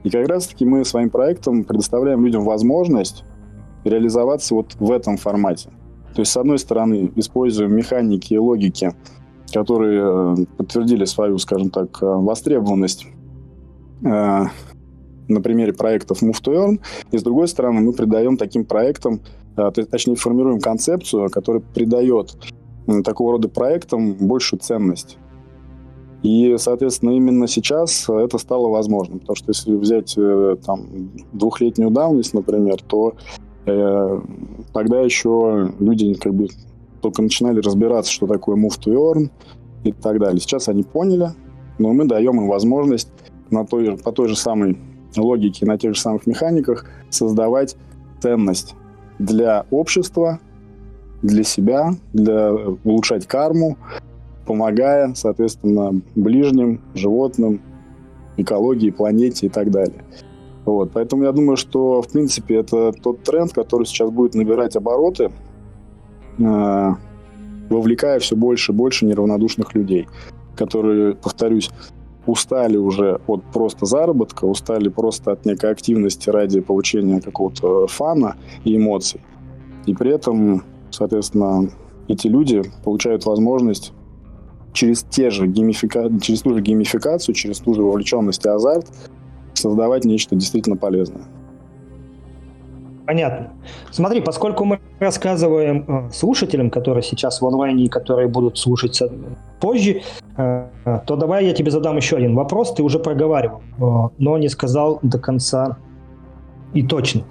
И 0.03 0.09
как 0.09 0.27
раз-таки 0.27 0.65
мы 0.65 0.83
своим 0.85 1.09
проектом 1.09 1.63
предоставляем 1.63 2.25
людям 2.25 2.43
возможность 2.43 3.23
реализоваться 3.83 4.55
вот 4.55 4.75
в 4.79 4.91
этом 4.91 5.17
формате. 5.17 5.69
То 6.13 6.21
есть, 6.21 6.31
с 6.31 6.37
одной 6.37 6.59
стороны, 6.59 7.11
используем 7.15 7.75
механики 7.75 8.33
и 8.33 8.37
логики, 8.37 8.93
которые 9.51 10.03
э, 10.03 10.45
подтвердили 10.57 11.05
свою, 11.05 11.37
скажем 11.37 11.69
так, 11.69 12.01
э, 12.01 12.05
востребованность 12.05 13.07
на 14.01 15.41
примере 15.41 15.71
проектов 15.71 16.21
Move 16.21 16.41
to 16.43 16.53
Earn, 16.53 16.81
и 17.11 17.17
с 17.17 17.23
другой 17.23 17.47
стороны 17.47 17.79
мы 17.79 17.93
придаем 17.93 18.35
таким 18.35 18.65
проектам, 18.65 19.21
а, 19.55 19.71
точнее 19.71 20.15
формируем 20.15 20.59
концепцию, 20.59 21.29
которая 21.29 21.61
придает 21.61 22.35
такого 23.05 23.33
рода 23.33 23.47
проектам 23.47 24.13
большую 24.13 24.59
ценность. 24.59 25.17
И, 26.23 26.55
соответственно, 26.57 27.11
именно 27.11 27.47
сейчас 27.47 28.07
это 28.09 28.37
стало 28.37 28.69
возможным. 28.69 29.19
Потому 29.19 29.35
что 29.35 29.51
если 29.51 29.75
взять 29.75 30.13
э, 30.17 30.55
там, 30.65 30.87
двухлетнюю 31.33 31.91
давность, 31.91 32.33
например, 32.33 32.81
то 32.81 33.13
э, 33.65 34.21
тогда 34.73 35.01
еще 35.01 35.73
люди 35.79 36.13
как 36.13 36.33
бы 36.33 36.47
только 37.01 37.21
начинали 37.21 37.59
разбираться, 37.59 38.11
что 38.11 38.25
такое 38.25 38.55
move 38.55 38.79
to 38.79 38.93
earn 38.93 39.29
и 39.83 39.91
так 39.91 40.17
далее. 40.19 40.39
Сейчас 40.39 40.69
они 40.69 40.83
поняли, 40.83 41.31
но 41.77 41.91
мы 41.91 42.05
даем 42.05 42.39
им 42.39 42.47
возможность 42.47 43.09
на 43.49 43.65
той, 43.65 43.97
по 43.97 44.13
той 44.13 44.29
же 44.29 44.37
самой 44.37 44.77
логике, 45.17 45.65
на 45.65 45.77
тех 45.77 45.93
же 45.93 45.99
самых 45.99 46.25
механиках 46.25 46.85
создавать 47.09 47.75
ценность 48.21 48.75
для 49.19 49.65
общества, 49.71 50.39
для 51.21 51.43
себя, 51.43 51.91
для 52.13 52.53
улучшать 52.83 53.27
карму, 53.27 53.77
помогая, 54.45 55.13
соответственно, 55.15 56.01
ближним, 56.15 56.81
животным, 56.93 57.61
экологии, 58.37 58.89
планете 58.89 59.47
и 59.47 59.49
так 59.49 59.71
далее. 59.71 60.03
Вот. 60.65 60.91
Поэтому 60.93 61.23
я 61.23 61.31
думаю, 61.31 61.57
что, 61.57 62.01
в 62.01 62.09
принципе, 62.09 62.55
это 62.55 62.91
тот 62.93 63.23
тренд, 63.23 63.51
который 63.53 63.85
сейчас 63.85 64.09
будет 64.09 64.33
набирать 64.33 64.75
обороты, 64.75 65.31
э, 66.39 66.91
вовлекая 67.69 68.19
все 68.19 68.35
больше 68.35 68.71
и 68.71 68.75
больше 68.75 69.05
неравнодушных 69.05 69.75
людей, 69.75 70.07
которые, 70.55 71.15
повторюсь, 71.15 71.69
устали 72.25 72.77
уже 72.77 73.19
от 73.27 73.43
просто 73.51 73.85
заработка, 73.85 74.45
устали 74.45 74.87
просто 74.87 75.33
от 75.33 75.45
некой 75.45 75.71
активности 75.71 76.29
ради 76.29 76.61
получения 76.61 77.19
какого-то 77.19 77.87
фана 77.87 78.37
и 78.63 78.77
эмоций. 78.77 79.21
И 79.85 79.93
при 79.93 80.11
этом, 80.11 80.63
соответственно, 80.89 81.69
эти 82.07 82.27
люди 82.27 82.63
получают 82.83 83.25
возможность 83.25 83.91
через, 84.73 85.03
те 85.03 85.29
же 85.29 85.47
геймифика... 85.47 86.09
через 86.21 86.41
ту 86.41 86.53
же 86.53 86.61
геймификацию, 86.61 87.35
через 87.35 87.59
ту 87.59 87.73
же 87.73 87.83
вовлеченность 87.83 88.45
и 88.45 88.49
азарт 88.49 88.87
создавать 89.53 90.03
нечто 90.05 90.35
действительно 90.35 90.75
полезное. 90.75 91.23
Понятно. 93.05 93.49
Смотри, 93.91 94.21
поскольку 94.21 94.63
мы 94.63 94.79
рассказываем 94.99 95.85
э, 95.87 96.11
слушателям, 96.11 96.69
которые 96.69 97.03
сейчас 97.03 97.41
в 97.41 97.45
онлайне 97.45 97.85
и 97.85 97.89
которые 97.89 98.29
будут 98.29 98.57
слушать 98.57 99.01
позже, 99.59 100.01
э, 100.37 100.67
то 101.05 101.15
давай 101.17 101.45
я 101.45 101.53
тебе 101.53 101.69
задам 101.69 101.97
еще 101.97 102.15
один 102.15 102.33
вопрос. 102.33 102.73
Ты 102.73 102.81
уже 102.81 102.99
проговаривал, 102.99 103.61
э, 103.77 104.09
но 104.17 104.37
не 104.37 104.47
сказал 104.47 104.99
до 105.01 105.19
конца 105.19 105.77
и 106.73 106.81
точно. 106.81 107.23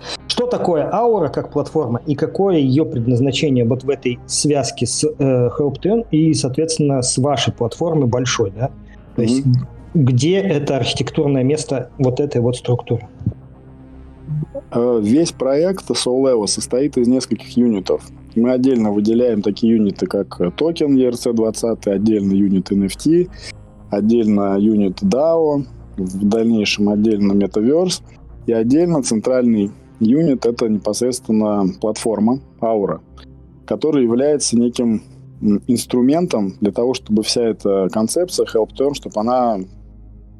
Такое 0.59 0.87
Аура 0.93 1.29
как 1.29 1.51
платформа 1.51 2.03
и 2.07 2.15
какое 2.15 2.59
ее 2.59 2.85
предназначение 2.85 3.65
вот 3.65 3.85
в 3.85 3.89
этой 3.89 4.19
связке 4.27 4.85
с 4.85 5.03
э, 5.03 5.51
Help 5.59 6.07
и, 6.11 6.35
соответственно, 6.35 7.01
с 7.01 7.17
вашей 7.17 7.55
платформой 7.55 8.07
большой, 8.07 8.51
да? 8.51 8.71
То 9.17 9.23
mm-hmm. 9.23 9.27
есть 9.27 9.47
где 9.95 10.41
это 10.41 10.77
архитектурное 10.77 11.43
место 11.43 11.89
вот 11.97 12.21
этой 12.21 12.43
вот 12.43 12.57
структуры? 12.57 13.09
Э, 14.71 15.01
весь 15.03 15.33
проект 15.33 15.91
SoulEvo 15.91 16.47
состоит 16.47 16.99
из 16.99 17.09
нескольких 17.09 17.57
юнитов. 17.57 18.03
Мы 18.35 18.53
отдельно 18.53 18.93
выделяем 18.93 19.41
такие 19.41 19.77
юниты, 19.77 20.07
как 20.07 20.39
токен 20.57 20.99
ERC20, 20.99 21.91
отдельно 21.91 22.33
юнит 22.33 22.71
NFT, 22.71 23.31
отдельно 23.91 24.59
юнит 24.59 25.03
DAO, 25.03 25.65
в 25.97 26.29
дальнейшем 26.29 26.91
отдельно 26.91 27.33
Metaverse. 27.33 28.03
И 28.45 28.53
отдельно 28.53 29.03
центральный 29.03 29.71
юнит– 30.05 30.47
это 30.47 30.69
непосредственно 30.69 31.67
платформа 31.81 32.41
Aura, 32.61 33.01
которая 33.67 34.03
является 34.03 34.59
неким 34.59 35.03
инструментом 35.67 36.55
для 36.61 36.71
того, 36.71 36.95
чтобы 36.95 37.23
вся 37.23 37.43
эта 37.43 37.89
концепция 37.93 38.47
Help 38.47 38.71
Turn, 38.79 38.95
чтобы 38.95 39.21
она 39.21 39.59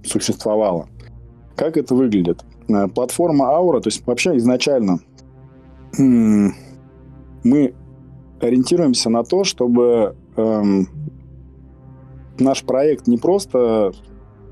существовала. 0.05 0.89
Как 1.57 1.77
это 1.77 1.95
выглядит? 1.95 2.45
Э, 2.69 2.89
платформа 2.89 3.47
Aura, 3.47 3.81
то 3.81 3.89
есть 3.89 4.07
вообще 4.07 4.37
изначально 4.37 5.01
мы 5.99 7.75
ориентируемся 8.41 9.11
на 9.11 9.25
то, 9.25 9.45
чтобы 9.45 10.17
эм, 10.37 10.89
наш 12.39 12.63
проект 12.65 13.07
не 13.07 13.19
просто 13.19 13.93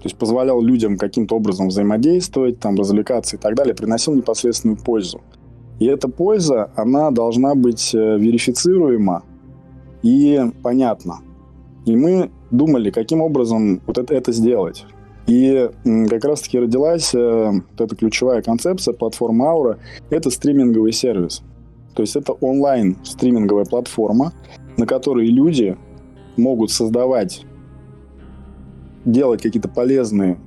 то 0.00 0.07
есть 0.07 0.16
позволял 0.16 0.62
людям 0.62 0.97
каким-то 0.97 1.37
образом 1.37 1.69
взаимодействовать, 1.69 2.59
там, 2.59 2.75
развлекаться 2.76 3.37
и 3.37 3.38
так 3.38 3.54
далее, 3.54 3.75
приносил 3.75 4.14
непосредственную 4.14 4.78
пользу. 4.78 5.21
И 5.78 5.85
эта 5.85 6.09
польза, 6.09 6.71
она 6.75 7.11
должна 7.11 7.54
быть 7.54 7.95
э, 7.95 8.19
верифицируема 8.19 9.25
и 10.02 10.40
понятна. 10.62 11.19
И 11.85 11.95
мы 11.97 12.30
думали, 12.50 12.90
каким 12.90 13.21
образом 13.21 13.83
вот 13.87 13.99
это, 13.99 14.14
это 14.14 14.33
сделать. 14.33 14.87
И 15.26 15.69
как 16.09 16.25
раз-таки 16.25 16.59
родилась 16.59 17.14
э, 17.14 17.50
вот 17.50 17.80
эта 17.80 17.95
ключевая 17.95 18.40
концепция 18.40 18.95
платформы 18.95 19.45
Aura. 19.45 19.78
Это 20.09 20.30
стриминговый 20.30 20.92
сервис. 20.92 21.42
То 21.95 22.02
есть 22.02 22.16
это 22.16 22.33
онлайн 22.33 22.97
стриминговая 23.02 23.66
платформа, 23.66 24.33
на 24.78 24.87
которой 24.87 25.26
люди 25.26 25.76
могут 26.38 26.71
создавать 26.71 27.45
делать 29.12 29.43
какие-то 29.43 29.69
полезные, 29.69 30.38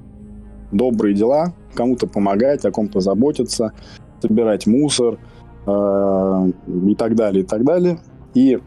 добрые 0.71 1.15
дела, 1.15 1.53
кому-то 1.73 2.07
помогать, 2.07 2.65
о 2.65 2.71
ком-то 2.71 2.99
заботиться, 2.99 3.73
собирать 4.21 4.67
мусор 4.67 5.19
э, 5.65 6.51
и 6.87 6.95
так 6.95 7.15
далее, 7.15 7.43
и 7.43 7.45
так 7.45 7.63
далее. 7.63 7.99
И 8.33 8.59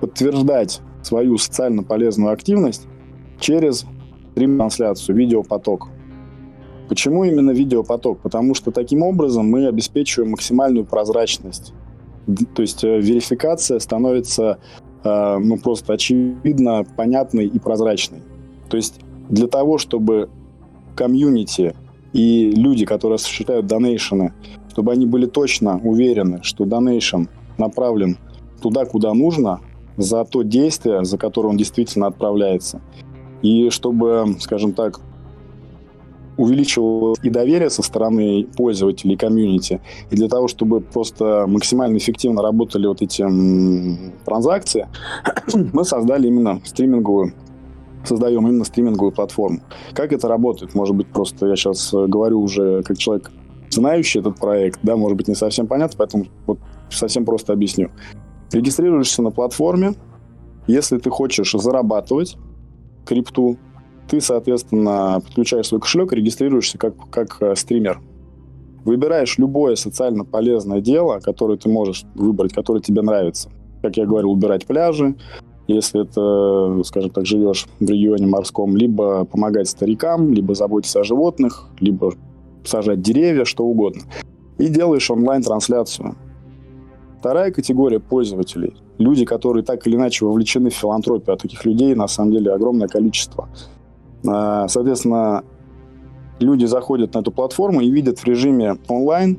подтверждать 0.00 0.80
свою 1.02 1.38
социально 1.38 1.82
полезную 1.82 2.32
активность 2.32 2.86
через 3.40 3.86
стрим-трансляцию, 4.32 5.16
видеопоток. 5.16 5.88
Почему 6.88 7.24
именно 7.24 7.50
видеопоток? 7.50 8.20
Потому 8.20 8.54
что 8.54 8.70
таким 8.70 9.02
образом 9.02 9.48
мы 9.48 9.66
обеспечиваем 9.66 10.32
максимальную 10.32 10.84
прозрачность. 10.84 11.72
То 12.54 12.62
есть 12.62 12.84
э, 12.84 13.00
верификация 13.00 13.78
становится 13.78 14.58
э, 15.02 15.38
ну, 15.38 15.56
просто 15.58 15.94
очевидно, 15.94 16.84
понятной 16.96 17.46
и 17.46 17.58
прозрачной. 17.58 18.22
То 18.68 18.76
есть 18.76 19.00
для 19.28 19.46
того, 19.46 19.78
чтобы 19.78 20.28
комьюнити 20.96 21.74
и 22.12 22.50
люди, 22.50 22.84
которые 22.84 23.16
осуществляют 23.16 23.66
донейшены, 23.66 24.32
чтобы 24.70 24.92
они 24.92 25.06
были 25.06 25.26
точно 25.26 25.78
уверены, 25.78 26.40
что 26.42 26.64
донейшн 26.64 27.24
направлен 27.58 28.18
туда, 28.60 28.84
куда 28.84 29.12
нужно, 29.14 29.60
за 29.96 30.24
то 30.24 30.42
действие, 30.42 31.04
за 31.04 31.18
которое 31.18 31.48
он 31.48 31.56
действительно 31.56 32.06
отправляется. 32.06 32.80
И 33.42 33.70
чтобы, 33.70 34.36
скажем 34.40 34.72
так, 34.72 35.00
увеличивалось 36.36 37.18
и 37.22 37.30
доверие 37.30 37.70
со 37.70 37.82
стороны 37.82 38.46
пользователей 38.56 39.16
комьюнити, 39.16 39.80
и 40.10 40.16
для 40.16 40.28
того, 40.28 40.48
чтобы 40.48 40.80
просто 40.80 41.44
максимально 41.46 41.96
эффективно 41.98 42.42
работали 42.42 42.86
вот 42.86 43.02
эти 43.02 43.24
транзакции, 44.24 44.88
мы 45.72 45.84
создали 45.84 46.26
именно 46.26 46.60
стриминговую 46.64 47.34
создаем 48.04 48.46
именно 48.46 48.64
стриминговую 48.64 49.12
платформу. 49.12 49.60
Как 49.92 50.12
это 50.12 50.28
работает? 50.28 50.74
Может 50.74 50.94
быть, 50.94 51.08
просто 51.08 51.46
я 51.46 51.56
сейчас 51.56 51.92
э, 51.92 52.06
говорю 52.06 52.40
уже 52.40 52.82
как 52.82 52.98
человек, 52.98 53.30
знающий 53.70 54.20
этот 54.20 54.38
проект, 54.38 54.80
да, 54.82 54.96
может 54.96 55.16
быть, 55.16 55.28
не 55.28 55.34
совсем 55.34 55.66
понятно, 55.66 55.96
поэтому 55.98 56.26
вот 56.46 56.58
совсем 56.90 57.24
просто 57.24 57.52
объясню. 57.52 57.90
Регистрируешься 58.52 59.22
на 59.22 59.30
платформе, 59.30 59.94
если 60.66 60.98
ты 60.98 61.10
хочешь 61.10 61.52
зарабатывать 61.52 62.36
крипту, 63.04 63.58
ты, 64.08 64.20
соответственно, 64.20 65.20
подключаешь 65.24 65.66
свой 65.66 65.80
кошелек 65.80 66.12
и 66.12 66.16
регистрируешься 66.16 66.78
как, 66.78 66.94
как 67.10 67.36
э, 67.40 67.54
стример. 67.56 68.00
Выбираешь 68.84 69.38
любое 69.38 69.76
социально 69.76 70.24
полезное 70.24 70.80
дело, 70.80 71.20
которое 71.20 71.56
ты 71.56 71.70
можешь 71.70 72.04
выбрать, 72.14 72.52
которое 72.52 72.80
тебе 72.80 73.00
нравится. 73.00 73.50
Как 73.82 73.96
я 73.96 74.04
говорил, 74.04 74.30
убирать 74.30 74.66
пляжи, 74.66 75.16
если 75.66 76.02
это, 76.02 76.82
скажем 76.84 77.10
так, 77.10 77.26
живешь 77.26 77.66
в 77.80 77.88
регионе 77.88 78.26
морском, 78.26 78.76
либо 78.76 79.24
помогать 79.24 79.68
старикам, 79.68 80.32
либо 80.32 80.54
заботиться 80.54 81.00
о 81.00 81.04
животных, 81.04 81.68
либо 81.80 82.12
сажать 82.64 83.00
деревья, 83.00 83.44
что 83.44 83.64
угодно. 83.64 84.02
И 84.58 84.68
делаешь 84.68 85.10
онлайн-трансляцию. 85.10 86.16
Вторая 87.18 87.50
категория 87.50 88.00
пользователей– 88.00 88.74
люди, 88.98 89.24
которые 89.24 89.64
так 89.64 89.86
или 89.86 89.96
иначе 89.96 90.26
вовлечены 90.26 90.68
в 90.68 90.74
филантропию, 90.74 91.34
а 91.34 91.38
таких 91.38 91.64
людей 91.64 91.94
на 91.94 92.06
самом 92.06 92.32
деле 92.32 92.52
огромное 92.52 92.86
количество. 92.86 93.48
А, 94.26 94.68
соответственно, 94.68 95.42
люди 96.40 96.66
заходят 96.66 97.14
на 97.14 97.20
эту 97.20 97.32
платформу 97.32 97.80
и 97.80 97.90
видят 97.90 98.18
в 98.18 98.26
режиме 98.26 98.76
онлайн, 98.88 99.38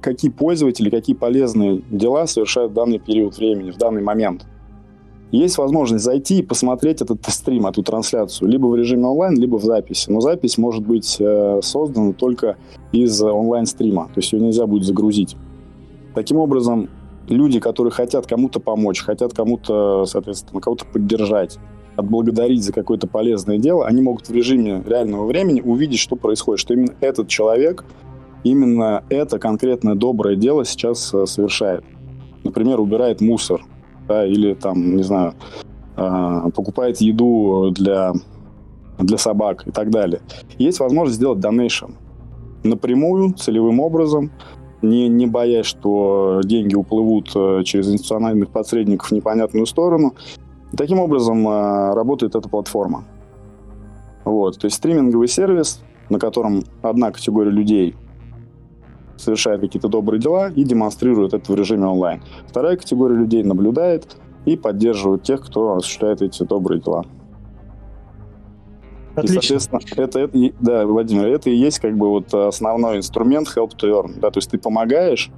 какие 0.00 0.30
пользователи, 0.30 0.88
какие 0.88 1.16
полезные 1.16 1.82
дела 1.90 2.28
совершают 2.28 2.70
в 2.70 2.74
данный 2.74 3.00
период 3.00 3.36
времени, 3.36 3.72
в 3.72 3.78
данный 3.78 4.02
момент– 4.02 4.46
есть 5.32 5.58
возможность 5.58 6.04
зайти 6.04 6.38
и 6.38 6.42
посмотреть 6.42 7.02
этот 7.02 7.24
стрим, 7.26 7.66
эту 7.66 7.82
трансляцию, 7.82 8.48
либо 8.48 8.66
в 8.66 8.76
режиме 8.76 9.06
онлайн, 9.06 9.34
либо 9.34 9.56
в 9.56 9.64
записи. 9.64 10.10
Но 10.10 10.20
запись 10.20 10.56
может 10.58 10.86
быть 10.86 11.16
э, 11.18 11.60
создана 11.62 12.12
только 12.12 12.56
из 12.92 13.20
онлайн-стрима, 13.20 14.04
то 14.06 14.20
есть 14.20 14.32
ее 14.32 14.40
нельзя 14.40 14.66
будет 14.66 14.84
загрузить. 14.84 15.36
Таким 16.14 16.38
образом, 16.38 16.88
люди, 17.28 17.60
которые 17.60 17.90
хотят 17.90 18.26
кому-то 18.26 18.60
помочь, 18.60 19.02
хотят 19.02 19.34
кому-то, 19.34 20.04
соответственно, 20.06 20.60
кого-то 20.60 20.84
поддержать, 20.86 21.58
отблагодарить 21.96 22.62
за 22.62 22.72
какое-то 22.72 23.06
полезное 23.06 23.58
дело, 23.58 23.86
они 23.86 24.02
могут 24.02 24.28
в 24.28 24.32
режиме 24.32 24.82
реального 24.86 25.26
времени 25.26 25.60
увидеть, 25.60 25.98
что 25.98 26.16
происходит, 26.16 26.60
что 26.60 26.74
именно 26.74 26.94
этот 27.00 27.28
человек, 27.28 27.84
именно 28.44 29.02
это 29.08 29.38
конкретное 29.38 29.94
доброе 29.94 30.36
дело 30.36 30.64
сейчас 30.64 31.12
э, 31.12 31.26
совершает. 31.26 31.84
Например, 32.44 32.80
убирает 32.80 33.20
мусор, 33.20 33.64
да, 34.08 34.26
или 34.26 34.54
там, 34.54 34.96
не 34.96 35.02
знаю, 35.02 35.34
а, 35.96 36.50
покупает 36.50 37.00
еду 37.00 37.70
для, 37.70 38.12
для 38.98 39.18
собак 39.18 39.66
и 39.66 39.70
так 39.70 39.90
далее. 39.90 40.20
Есть 40.58 40.80
возможность 40.80 41.16
сделать 41.16 41.40
донейшн 41.40 41.92
напрямую, 42.62 43.32
целевым 43.34 43.80
образом, 43.80 44.30
не, 44.82 45.08
не 45.08 45.26
боясь, 45.26 45.66
что 45.66 46.40
деньги 46.44 46.74
уплывут 46.74 47.30
э, 47.34 47.62
через 47.64 47.88
институциональных 47.88 48.50
посредников 48.50 49.08
в 49.08 49.12
непонятную 49.12 49.66
сторону. 49.66 50.14
И 50.72 50.76
таким 50.76 50.98
образом 50.98 51.46
э, 51.48 51.94
работает 51.94 52.34
эта 52.34 52.48
платформа. 52.48 53.04
Вот, 54.24 54.58
то 54.58 54.66
есть 54.66 54.76
стриминговый 54.76 55.28
сервис, 55.28 55.80
на 56.10 56.18
котором 56.18 56.64
одна 56.82 57.10
категория 57.10 57.50
людей 57.50 57.94
совершает 59.16 59.60
какие-то 59.60 59.88
добрые 59.88 60.20
дела 60.20 60.50
и 60.50 60.64
демонстрирует 60.64 61.34
это 61.34 61.52
в 61.52 61.54
режиме 61.54 61.86
онлайн. 61.86 62.22
Вторая 62.48 62.76
категория 62.76 63.16
людей 63.16 63.42
наблюдает 63.42 64.16
и 64.44 64.56
поддерживает 64.56 65.22
тех, 65.22 65.44
кто 65.44 65.76
осуществляет 65.76 66.22
эти 66.22 66.42
добрые 66.44 66.80
дела. 66.80 67.04
Отлично. 69.14 69.38
И, 69.38 69.58
соответственно, 69.58 69.80
это, 69.96 70.20
это, 70.20 70.52
да, 70.60 70.86
Владимир, 70.86 71.26
это 71.26 71.48
и 71.50 71.56
есть 71.56 71.78
как 71.78 71.96
бы 71.96 72.08
вот 72.10 72.32
основной 72.34 72.98
инструмент 72.98 73.48
help 73.48 73.70
to 73.76 73.90
earn. 73.90 74.20
Да, 74.20 74.30
то 74.30 74.38
есть 74.38 74.50
ты 74.50 74.58
помогаешь 74.58 75.30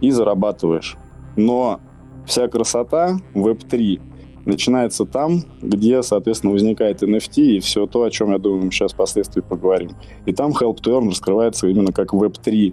и 0.00 0.10
зарабатываешь. 0.10 0.96
Но 1.36 1.80
вся 2.26 2.48
красота 2.48 3.18
Web3 3.34 4.00
начинается 4.46 5.04
там, 5.04 5.42
где, 5.60 6.02
соответственно, 6.02 6.54
возникает 6.54 7.02
NFT 7.02 7.42
и 7.42 7.60
все 7.60 7.86
то, 7.86 8.04
о 8.04 8.10
чем, 8.10 8.32
я 8.32 8.38
думаю, 8.38 8.64
мы 8.64 8.70
сейчас 8.70 8.94
впоследствии 8.94 9.42
поговорим. 9.42 9.90
И 10.24 10.32
там 10.32 10.52
Help 10.52 10.78
to 10.78 10.98
Earn 10.98 11.08
раскрывается 11.08 11.68
именно 11.68 11.92
как 11.92 12.14
Web3 12.14 12.72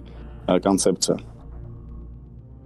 концепция. 0.62 1.18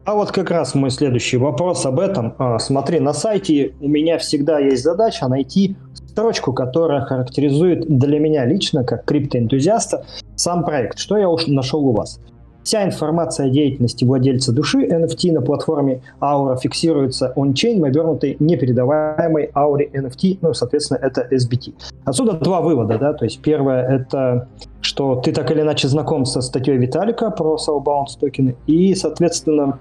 А 0.04 0.14
вот 0.14 0.32
как 0.32 0.50
раз 0.50 0.74
мой 0.74 0.90
следующий 0.90 1.36
вопрос 1.36 1.86
об 1.86 2.00
этом. 2.00 2.34
А, 2.38 2.58
смотри, 2.58 2.98
на 2.98 3.12
сайте 3.12 3.74
у 3.80 3.88
меня 3.88 4.18
всегда 4.18 4.58
есть 4.58 4.82
задача 4.82 5.28
найти 5.28 5.76
строчку, 5.94 6.52
которая 6.52 7.02
характеризует 7.02 7.86
для 7.86 8.18
меня 8.18 8.44
лично, 8.44 8.82
как 8.84 9.04
криптоэнтузиаста, 9.04 10.04
сам 10.34 10.64
проект. 10.64 10.98
Что 10.98 11.16
я 11.16 11.28
уж 11.28 11.46
нашел 11.46 11.86
у 11.86 11.92
вас? 11.92 12.20
Вся 12.64 12.84
информация 12.84 13.46
о 13.46 13.50
деятельности 13.50 14.04
владельца 14.04 14.52
души 14.52 14.86
NFT 14.86 15.32
на 15.32 15.42
платформе 15.42 16.02
Aura 16.20 16.56
фиксируется 16.56 17.32
он-чейн 17.34 17.80
в 17.80 17.84
обернутой 17.84 18.36
непередаваемой 18.38 19.50
ауре 19.54 19.90
NFT, 19.92 20.38
ну, 20.42 20.54
соответственно, 20.54 20.98
это 20.98 21.26
SBT. 21.30 21.74
Отсюда 22.04 22.34
два 22.34 22.60
вывода, 22.60 22.98
да, 22.98 23.14
то 23.14 23.24
есть 23.24 23.40
первое– 23.40 23.82
это 23.88 24.48
что 24.80 25.16
ты 25.16 25.32
так 25.32 25.50
или 25.50 25.60
иначе 25.60 25.88
знаком 25.88 26.24
со 26.24 26.40
статьей 26.40 26.76
Виталика 26.76 27.30
про 27.30 27.56
Soulbound 27.56 28.06
токены, 28.20 28.56
и, 28.66 28.94
соответственно, 28.94 29.78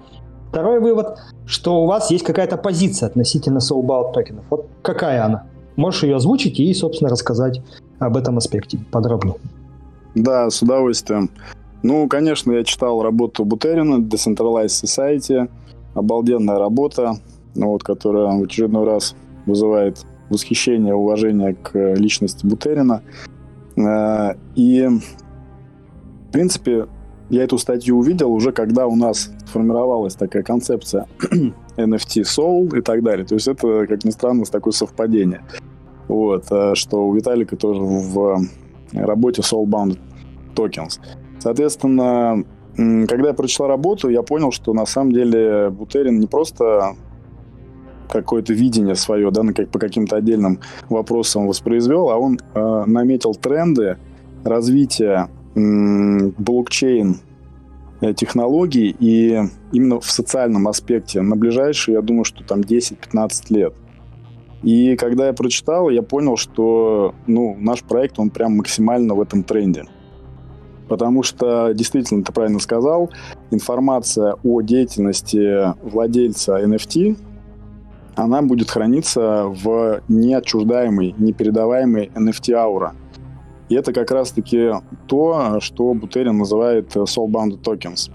второй 0.50 0.80
вывод, 0.80 1.18
что 1.46 1.82
у 1.82 1.86
вас 1.86 2.10
есть 2.10 2.24
какая-то 2.24 2.56
позиция 2.56 3.08
относительно 3.08 3.58
Soulbound 3.58 4.12
токенов. 4.12 4.44
Вот 4.50 4.66
какая 4.82 5.24
она? 5.24 5.44
Можешь 5.76 6.02
ее 6.02 6.16
озвучить 6.16 6.58
и, 6.60 6.74
собственно, 6.74 7.10
рассказать 7.10 7.62
об 7.98 8.16
этом 8.16 8.38
аспекте 8.38 8.78
подробнее. 8.90 9.36
Да, 10.14 10.50
с 10.50 10.62
удовольствием. 10.62 11.30
Ну, 11.82 12.06
конечно, 12.08 12.52
я 12.52 12.64
читал 12.64 13.02
работу 13.02 13.44
Бутерина, 13.44 13.96
Decentralized 13.96 14.84
Society, 14.84 15.50
обалденная 15.94 16.58
работа, 16.58 17.16
ну, 17.54 17.68
вот, 17.68 17.82
которая 17.82 18.38
в 18.38 18.42
очередной 18.42 18.84
раз 18.84 19.16
вызывает 19.46 20.04
восхищение, 20.30 20.94
уважение 20.94 21.54
к 21.54 21.94
личности 21.94 22.46
Бутерина. 22.46 23.02
Э, 23.76 24.34
и, 24.54 24.88
в 26.28 26.32
принципе, 26.32 26.86
я 27.30 27.44
эту 27.44 27.58
статью 27.58 27.98
увидел 27.98 28.32
уже, 28.32 28.52
когда 28.52 28.86
у 28.86 28.94
нас 28.94 29.30
сформировалась 29.46 30.14
такая 30.14 30.42
концепция 30.42 31.06
NFT 31.76 32.22
Soul 32.22 32.78
и 32.78 32.80
так 32.80 33.02
далее. 33.02 33.26
То 33.26 33.34
есть 33.34 33.48
это, 33.48 33.86
как 33.86 34.04
ни 34.04 34.10
странно, 34.10 34.44
такое 34.44 34.72
совпадение. 34.72 35.42
Вот, 36.08 36.46
э, 36.50 36.74
что 36.74 37.08
у 37.08 37.14
Виталика 37.14 37.56
тоже 37.56 37.80
в 37.80 38.40
работе 38.92 39.42
Soulbound 39.42 39.98
Tokens. 40.54 41.00
Соответственно, 41.42 42.44
когда 42.76 43.28
я 43.28 43.34
прочитал 43.34 43.66
работу, 43.66 44.08
я 44.08 44.22
понял, 44.22 44.52
что 44.52 44.72
на 44.72 44.86
самом 44.86 45.10
деле 45.10 45.70
Бутерин 45.70 46.20
не 46.20 46.28
просто 46.28 46.94
какое-то 48.08 48.52
видение 48.52 48.94
свое, 48.94 49.28
да, 49.32 49.42
как 49.52 49.68
по 49.70 49.80
каким-то 49.80 50.14
отдельным 50.14 50.60
вопросам 50.88 51.48
воспроизвел, 51.48 52.10
а 52.10 52.16
он 52.16 52.38
э, 52.54 52.84
наметил 52.86 53.34
тренды 53.34 53.98
развития 54.44 55.30
блокчейн 55.56 57.16
э, 58.02 58.14
технологий 58.14 58.94
и 59.00 59.42
именно 59.72 59.98
в 59.98 60.08
социальном 60.08 60.68
аспекте 60.68 61.22
на 61.22 61.34
ближайшие, 61.34 61.96
я 61.96 62.02
думаю, 62.02 62.24
что 62.24 62.44
там 62.44 62.60
10-15 62.60 63.42
лет. 63.48 63.74
И 64.62 64.94
когда 64.94 65.26
я 65.26 65.32
прочитал, 65.32 65.90
я 65.90 66.02
понял, 66.02 66.36
что 66.36 67.16
ну, 67.26 67.56
наш 67.58 67.82
проект, 67.82 68.20
он 68.20 68.30
прям 68.30 68.58
максимально 68.58 69.14
в 69.14 69.20
этом 69.20 69.42
тренде. 69.42 69.86
Потому 70.88 71.22
что, 71.22 71.72
действительно, 71.72 72.22
ты 72.24 72.32
правильно 72.32 72.58
сказал, 72.58 73.10
информация 73.50 74.36
о 74.42 74.60
деятельности 74.60 75.74
владельца 75.82 76.62
NFT, 76.62 77.16
она 78.14 78.42
будет 78.42 78.70
храниться 78.70 79.44
в 79.46 80.02
неотчуждаемой, 80.08 81.14
непередаваемой 81.16 82.10
NFT-аура. 82.14 82.94
И 83.68 83.74
это 83.74 83.92
как 83.94 84.10
раз-таки 84.10 84.72
то, 85.06 85.58
что 85.60 85.94
Бутерин 85.94 86.36
называет 86.36 86.94
soulbound 86.94 87.62
tokens. 87.62 88.10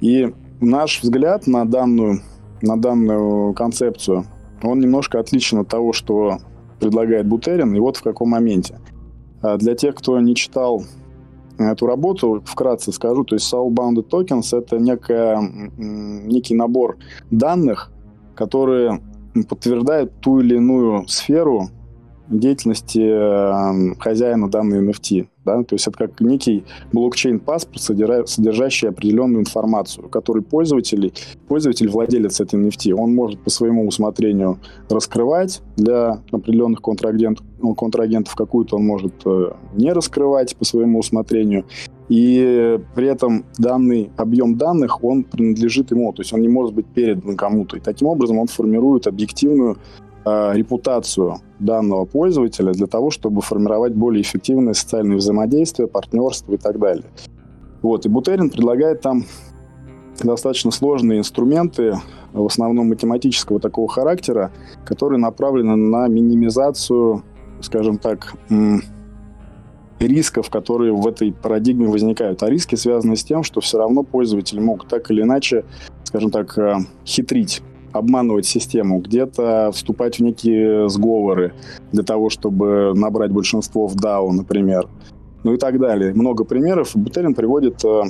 И 0.00 0.32
наш 0.60 1.02
взгляд 1.02 1.46
на 1.46 1.66
данную, 1.66 2.20
на 2.62 2.80
данную 2.80 3.52
концепцию, 3.52 4.24
он 4.62 4.80
немножко 4.80 5.20
отличен 5.20 5.58
от 5.58 5.68
того, 5.68 5.92
что 5.92 6.38
предлагает 6.80 7.26
Бутерин, 7.26 7.74
и 7.74 7.80
вот 7.80 7.98
в 7.98 8.02
каком 8.02 8.30
моменте. 8.30 8.78
А 9.42 9.58
для 9.58 9.74
тех, 9.74 9.94
кто 9.94 10.18
не 10.20 10.34
читал 10.34 10.84
эту 11.58 11.86
работу, 11.86 12.42
вкратце 12.44 12.92
скажу, 12.92 13.24
то 13.24 13.36
есть 13.36 13.52
Soulbound 13.52 14.08
Tokens— 14.08 14.56
это 14.58 14.78
некая, 14.78 15.38
некий 15.76 16.54
набор 16.54 16.98
данных, 17.30 17.92
которые 18.34 19.00
подтверждают 19.48 20.12
ту 20.20 20.40
или 20.40 20.56
иную 20.56 21.06
сферу 21.08 21.68
деятельности 22.28 23.00
э, 23.00 23.94
хозяина 23.98 24.48
данной 24.48 24.86
NFT. 24.86 25.28
Да? 25.44 25.62
То 25.62 25.74
есть 25.74 25.86
это 25.86 25.96
как 25.96 26.20
некий 26.20 26.64
блокчейн-паспорт, 26.92 27.80
содержащий 27.80 28.88
определенную 28.88 29.42
информацию, 29.42 30.08
который 30.08 30.42
пользователь, 30.42 31.12
пользователь, 31.48 31.88
владелец 31.88 32.40
этой 32.40 32.60
NFT, 32.60 32.92
он 32.92 33.14
может 33.14 33.40
по 33.40 33.50
своему 33.50 33.86
усмотрению 33.86 34.58
раскрывать 34.88 35.62
для 35.76 36.22
определенных 36.30 36.80
контрагентов, 36.80 37.44
ну, 37.60 37.74
контрагентов 37.74 38.34
какую-то 38.34 38.76
он 38.76 38.84
может 38.84 39.14
э, 39.24 39.52
не 39.74 39.92
раскрывать 39.92 40.56
по 40.56 40.64
своему 40.64 40.98
усмотрению. 40.98 41.64
И 42.08 42.78
при 42.94 43.06
этом 43.06 43.46
данный 43.56 44.10
объем 44.16 44.56
данных, 44.58 45.02
он 45.02 45.24
принадлежит 45.24 45.90
ему, 45.90 46.12
то 46.12 46.20
есть 46.20 46.32
он 46.34 46.42
не 46.42 46.48
может 46.48 46.74
быть 46.74 46.86
передан 46.86 47.36
кому-то. 47.36 47.78
И 47.78 47.80
таким 47.80 48.08
образом 48.08 48.38
он 48.38 48.46
формирует 48.46 49.06
объективную 49.06 49.78
репутацию 50.24 51.36
данного 51.58 52.04
пользователя 52.06 52.72
для 52.72 52.86
того, 52.86 53.10
чтобы 53.10 53.42
формировать 53.42 53.94
более 53.94 54.22
эффективное 54.22 54.74
социальное 54.74 55.16
взаимодействие, 55.16 55.86
партнерство 55.86 56.54
и 56.54 56.56
так 56.56 56.78
далее. 56.78 57.04
Вот, 57.82 58.06
и 58.06 58.08
Бутерин 58.08 58.48
предлагает 58.48 59.02
там 59.02 59.24
достаточно 60.22 60.70
сложные 60.70 61.18
инструменты, 61.18 61.96
в 62.32 62.46
основном 62.46 62.88
математического 62.88 63.60
такого 63.60 63.88
характера, 63.88 64.50
которые 64.84 65.18
направлены 65.18 65.76
на 65.76 66.08
минимизацию, 66.08 67.22
скажем 67.60 67.98
так, 67.98 68.34
рисков, 70.00 70.50
которые 70.50 70.92
в 70.92 71.06
этой 71.06 71.32
парадигме 71.32 71.86
возникают. 71.86 72.42
А 72.42 72.50
риски 72.50 72.74
связаны 72.74 73.16
с 73.16 73.24
тем, 73.24 73.42
что 73.42 73.60
все 73.60 73.78
равно 73.78 74.02
пользователи 74.02 74.60
могут 74.60 74.88
так 74.88 75.10
или 75.10 75.22
иначе, 75.22 75.64
скажем 76.04 76.30
так, 76.30 76.56
э, 76.58 76.76
хитрить 77.06 77.62
обманывать 77.94 78.44
систему, 78.44 78.98
где-то 78.98 79.70
вступать 79.72 80.18
в 80.18 80.22
некие 80.22 80.88
сговоры 80.88 81.54
для 81.92 82.02
того, 82.02 82.28
чтобы 82.28 82.92
набрать 82.94 83.30
большинство 83.30 83.86
в 83.86 83.94
DAO, 83.94 84.30
например, 84.32 84.88
ну 85.44 85.54
и 85.54 85.56
так 85.58 85.78
далее. 85.78 86.12
Много 86.12 86.44
примеров. 86.44 86.90
Бутерин 86.94 87.34
приводит 87.34 87.84
э, 87.84 88.02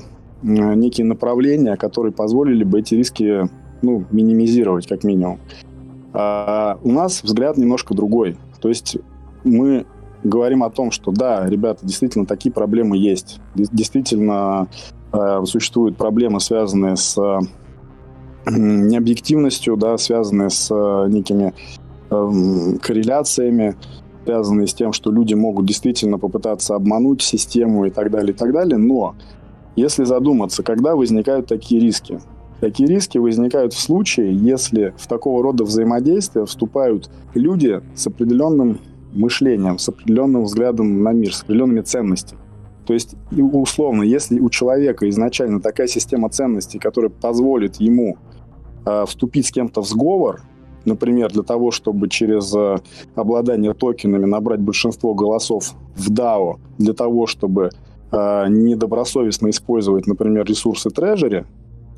некие 0.42 1.04
направления, 1.04 1.76
которые 1.76 2.12
позволили 2.12 2.64
бы 2.64 2.80
эти 2.80 2.94
риски 2.94 3.48
ну, 3.82 4.04
минимизировать, 4.10 4.86
как 4.86 5.04
минимум. 5.04 5.38
А 6.14 6.78
у 6.82 6.90
нас 6.90 7.22
взгляд 7.22 7.58
немножко 7.58 7.92
другой. 7.92 8.38
То 8.62 8.68
есть 8.68 8.96
мы 9.42 9.84
говорим 10.22 10.62
о 10.62 10.70
том, 10.70 10.92
что 10.92 11.12
да, 11.12 11.46
ребята, 11.46 11.84
действительно 11.84 12.24
такие 12.24 12.52
проблемы 12.52 12.96
есть. 12.96 13.40
Действительно 13.54 14.68
э, 15.12 15.42
существуют 15.44 15.98
проблемы, 15.98 16.40
связанные 16.40 16.96
с 16.96 17.18
необъективностью, 18.46 19.76
да, 19.76 19.96
связанные 19.98 20.50
с 20.50 20.68
э, 20.70 21.10
некими 21.10 21.54
э, 22.10 22.78
корреляциями, 22.82 23.76
связанные 24.24 24.66
с 24.66 24.74
тем, 24.74 24.92
что 24.92 25.10
люди 25.10 25.34
могут 25.34 25.66
действительно 25.66 26.18
попытаться 26.18 26.74
обмануть 26.74 27.22
систему 27.22 27.86
и 27.86 27.90
так 27.90 28.10
далее, 28.10 28.32
и 28.32 28.36
так 28.36 28.52
далее. 28.52 28.78
Но 28.78 29.14
если 29.76 30.04
задуматься, 30.04 30.62
когда 30.62 30.96
возникают 30.96 31.46
такие 31.46 31.80
риски? 31.80 32.20
Такие 32.60 32.88
риски 32.88 33.18
возникают 33.18 33.74
в 33.74 33.78
случае, 33.78 34.34
если 34.34 34.94
в 34.96 35.06
такого 35.06 35.42
рода 35.42 35.64
взаимодействие 35.64 36.46
вступают 36.46 37.10
люди 37.34 37.82
с 37.94 38.06
определенным 38.06 38.78
мышлением, 39.12 39.78
с 39.78 39.88
определенным 39.88 40.44
взглядом 40.44 41.02
на 41.02 41.12
мир, 41.12 41.34
с 41.34 41.42
определенными 41.42 41.80
ценностями. 41.80 42.40
То 42.86 42.92
есть, 42.92 43.16
условно, 43.32 44.02
если 44.02 44.40
у 44.40 44.50
человека 44.50 45.08
изначально 45.08 45.60
такая 45.60 45.86
система 45.86 46.28
ценностей, 46.28 46.78
которая 46.78 47.10
позволит 47.10 47.76
ему 47.76 48.18
вступить 49.06 49.46
с 49.46 49.50
кем-то 49.50 49.82
в 49.82 49.88
сговор, 49.88 50.42
например, 50.84 51.32
для 51.32 51.42
того, 51.42 51.70
чтобы 51.70 52.08
через 52.08 52.54
э, 52.54 52.76
обладание 53.14 53.74
токенами 53.74 54.24
набрать 54.24 54.60
большинство 54.60 55.14
голосов 55.14 55.72
в 55.96 56.10
DAO, 56.10 56.58
для 56.78 56.94
того, 56.94 57.26
чтобы 57.26 57.70
э, 58.12 58.44
недобросовестно 58.48 59.50
использовать, 59.50 60.06
например, 60.06 60.44
ресурсы 60.44 60.90
трежери, 60.90 61.46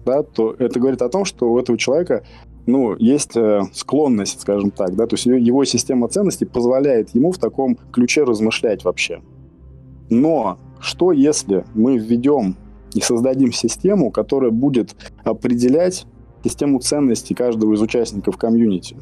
да, 0.05 0.22
то 0.22 0.55
это 0.59 0.79
говорит 0.79 1.03
о 1.03 1.09
том, 1.09 1.25
что 1.25 1.53
у 1.53 1.59
этого 1.59 1.77
человека 1.77 2.25
ну, 2.66 2.96
есть 2.96 3.37
э, 3.37 3.62
склонность, 3.72 4.40
скажем 4.40 4.70
так, 4.70 4.94
да, 4.94 5.07
то 5.07 5.14
есть 5.14 5.27
его 5.27 5.64
система 5.64 6.09
ценностей 6.09 6.44
позволяет 6.44 7.14
ему 7.14 7.33
в 7.33 7.38
таком 7.38 7.77
ключе 7.92 8.25
размышлять 8.25 8.85
вообще. 8.85 9.20
Но 10.09 10.59
что 10.79 11.11
если 11.11 11.64
мы 11.75 11.99
введем 11.99 12.57
и 12.94 13.01
создадим 13.01 13.53
систему, 13.53 14.11
которая 14.11 14.51
будет 14.51 14.94
определять 15.25 16.07
систему 16.49 16.81
ценностей 16.81 17.35
каждого 17.35 17.75
из 17.75 17.81
участников 17.81 18.37
комьюнити? 18.37 18.97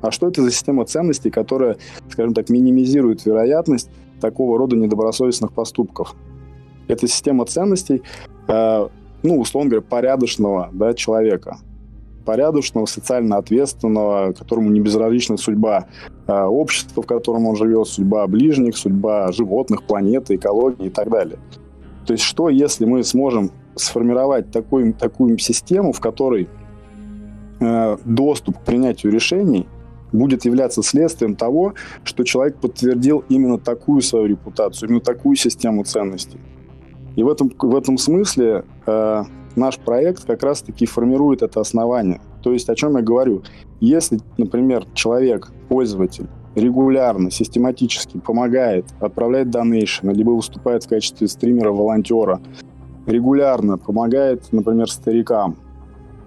А 0.00 0.10
что 0.10 0.28
это 0.28 0.42
за 0.42 0.50
система 0.50 0.84
ценностей, 0.84 1.30
которая, 1.30 1.76
скажем 2.10 2.34
так, 2.34 2.48
минимизирует 2.48 3.26
вероятность 3.26 3.90
такого 4.20 4.58
рода 4.58 4.76
недобросовестных 4.76 5.52
поступков? 5.52 6.14
Это 6.88 7.06
система 7.06 7.44
ценностей, 7.44 8.02
э, 8.48 8.88
ну, 9.22 9.38
условно 9.38 9.70
говоря, 9.70 9.86
порядочного 9.86 10.70
да, 10.72 10.94
человека– 10.94 11.58
порядочного, 12.24 12.86
социально 12.86 13.38
ответственного, 13.38 14.32
которому 14.32 14.70
не 14.70 14.80
безразлична 14.80 15.36
судьба 15.36 15.86
э, 16.26 16.42
общества, 16.44 17.02
в 17.02 17.06
котором 17.06 17.46
он 17.46 17.56
живет, 17.56 17.88
судьба 17.88 18.26
ближних, 18.26 18.76
судьба 18.76 19.32
животных, 19.32 19.82
планеты, 19.82 20.36
экологии 20.36 20.86
и 20.86 20.90
так 20.90 21.10
далее. 21.10 21.38
То 22.06 22.12
есть 22.12 22.24
что, 22.24 22.48
если 22.48 22.84
мы 22.84 23.02
сможем 23.04 23.50
сформировать 23.74 24.50
такую, 24.50 24.94
такую 24.94 25.38
систему, 25.38 25.92
в 25.92 26.00
которой 26.00 26.48
доступ 28.04 28.58
к 28.58 28.62
принятию 28.62 29.12
решений 29.12 29.66
будет 30.12 30.44
являться 30.44 30.82
следствием 30.82 31.36
того, 31.36 31.74
что 32.04 32.24
человек 32.24 32.56
подтвердил 32.56 33.24
именно 33.28 33.58
такую 33.58 34.02
свою 34.02 34.26
репутацию, 34.26 34.88
именно 34.88 35.00
такую 35.00 35.36
систему 35.36 35.84
ценностей. 35.84 36.40
И 37.16 37.22
в 37.22 37.28
этом, 37.28 37.52
в 37.58 37.76
этом 37.76 37.98
смысле 37.98 38.64
э, 38.86 39.22
наш 39.56 39.78
проект 39.78 40.24
как 40.24 40.42
раз-таки 40.42 40.86
формирует 40.86 41.42
это 41.42 41.60
основание. 41.60 42.20
То 42.42 42.52
есть 42.52 42.68
о 42.68 42.74
чем 42.74 42.96
я 42.96 43.02
говорю? 43.02 43.42
Если, 43.80 44.18
например, 44.38 44.86
человек, 44.94 45.52
пользователь, 45.68 46.28
регулярно, 46.54 47.30
систематически 47.30 48.18
помогает, 48.18 48.86
отправляет 49.00 49.50
донейшн, 49.50 50.10
либо 50.10 50.30
выступает 50.30 50.84
в 50.84 50.88
качестве 50.88 51.28
стримера, 51.28 51.70
волонтера, 51.70 52.40
регулярно 53.06 53.78
помогает, 53.78 54.52
например, 54.52 54.90
старикам, 54.90 55.56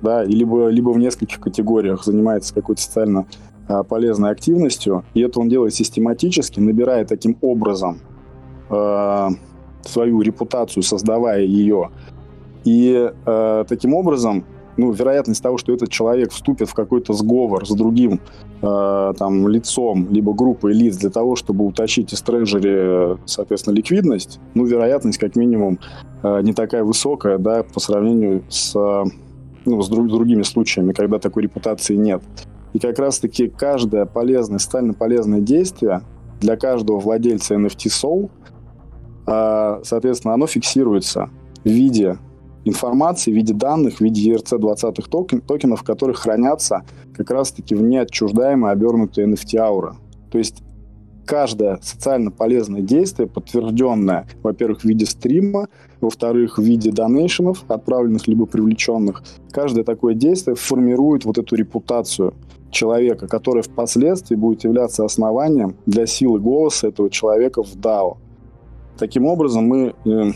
да, 0.03 0.23
либо, 0.23 0.67
либо 0.67 0.89
в 0.89 0.99
нескольких 0.99 1.39
категориях 1.39 2.03
занимается 2.03 2.53
какой-то 2.53 2.81
социально 2.81 3.25
а, 3.67 3.83
полезной 3.83 4.31
активностью, 4.31 5.03
и 5.13 5.21
это 5.21 5.39
он 5.39 5.49
делает 5.49 5.73
систематически, 5.73 6.59
набирая 6.59 7.05
таким 7.05 7.37
образом 7.41 7.99
э, 8.69 9.29
свою 9.83 10.21
репутацию, 10.21 10.83
создавая 10.83 11.41
ее. 11.41 11.89
И 12.65 13.11
э, 13.25 13.65
таким 13.67 13.93
образом, 13.93 14.45
ну, 14.75 14.91
вероятность 14.91 15.41
того, 15.41 15.57
что 15.57 15.73
этот 15.73 15.89
человек 15.89 16.31
вступит 16.31 16.69
в 16.69 16.73
какой-то 16.73 17.13
сговор 17.13 17.65
с 17.65 17.71
другим 17.71 18.19
э, 18.61 19.13
там, 19.17 19.47
лицом, 19.47 20.07
либо 20.09 20.33
группой 20.33 20.73
лиц 20.73 20.97
для 20.97 21.09
того, 21.09 21.35
чтобы 21.35 21.65
утащить 21.65 22.11
из 22.13 22.21
трежери, 22.21 23.17
соответственно, 23.25 23.75
ликвидность, 23.75 24.39
ну, 24.55 24.65
вероятность 24.65 25.19
как 25.19 25.35
минимум 25.35 25.79
э, 26.23 26.41
не 26.41 26.53
такая 26.53 26.83
высокая, 26.83 27.37
да, 27.37 27.63
по 27.63 27.79
сравнению 27.79 28.43
с, 28.49 28.75
ну, 29.65 29.81
с 29.81 29.89
друг, 29.89 30.07
другими 30.07 30.43
случаями, 30.43 30.93
когда 30.93 31.19
такой 31.19 31.43
репутации 31.43 31.95
нет. 31.95 32.21
И 32.73 32.79
как 32.79 32.97
раз-таки 32.99 33.47
каждое 33.47 34.05
полезное, 34.05 34.59
социально 34.59 34.93
полезное 34.93 35.39
действие 35.39 36.01
для 36.41 36.57
каждого 36.57 36.99
владельца 36.99 37.55
NFT 37.55 37.87
Soul, 37.87 38.29
а, 39.25 39.81
соответственно, 39.83 40.33
оно 40.33 40.47
фиксируется 40.47 41.29
в 41.63 41.69
виде 41.69 42.17
информации, 42.65 43.31
в 43.31 43.35
виде 43.35 43.53
данных, 43.53 43.97
в 43.97 44.01
виде 44.01 44.33
ERC-20 44.33 45.09
токен, 45.09 45.41
токенов, 45.41 45.81
в 45.81 45.83
которых 45.83 46.19
хранятся 46.19 46.83
как 47.15 47.29
раз-таки 47.31 47.75
в 47.75 47.81
неотчуждаемой 47.81 48.71
обернутые 48.71 49.27
NFT-аура. 49.27 49.95
То 50.31 50.37
есть 50.37 50.63
каждое 51.25 51.79
социально 51.81 52.31
полезное 52.31 52.81
действие, 52.81 53.27
подтвержденное, 53.27 54.27
во-первых, 54.41 54.81
в 54.81 54.85
виде 54.85 55.05
стрима, 55.05 55.67
во-вторых, 56.01 56.57
в 56.57 56.61
виде 56.61 56.91
донейшенов, 56.91 57.63
отправленных 57.67 58.27
либо 58.27 58.45
привлеченных, 58.45 59.23
каждое 59.51 59.83
такое 59.83 60.13
действие 60.13 60.55
формирует 60.55 61.25
вот 61.25 61.37
эту 61.37 61.55
репутацию 61.55 62.33
человека, 62.71 63.27
которая 63.27 63.63
впоследствии 63.63 64.35
будет 64.35 64.63
являться 64.63 65.05
основанием 65.05 65.75
для 65.85 66.05
силы 66.05 66.39
голоса 66.39 66.87
этого 66.87 67.09
человека 67.09 67.63
в 67.63 67.75
DAO. 67.75 68.17
Таким 68.97 69.25
образом, 69.25 69.65
мы 69.65 69.93
э, 70.05 70.31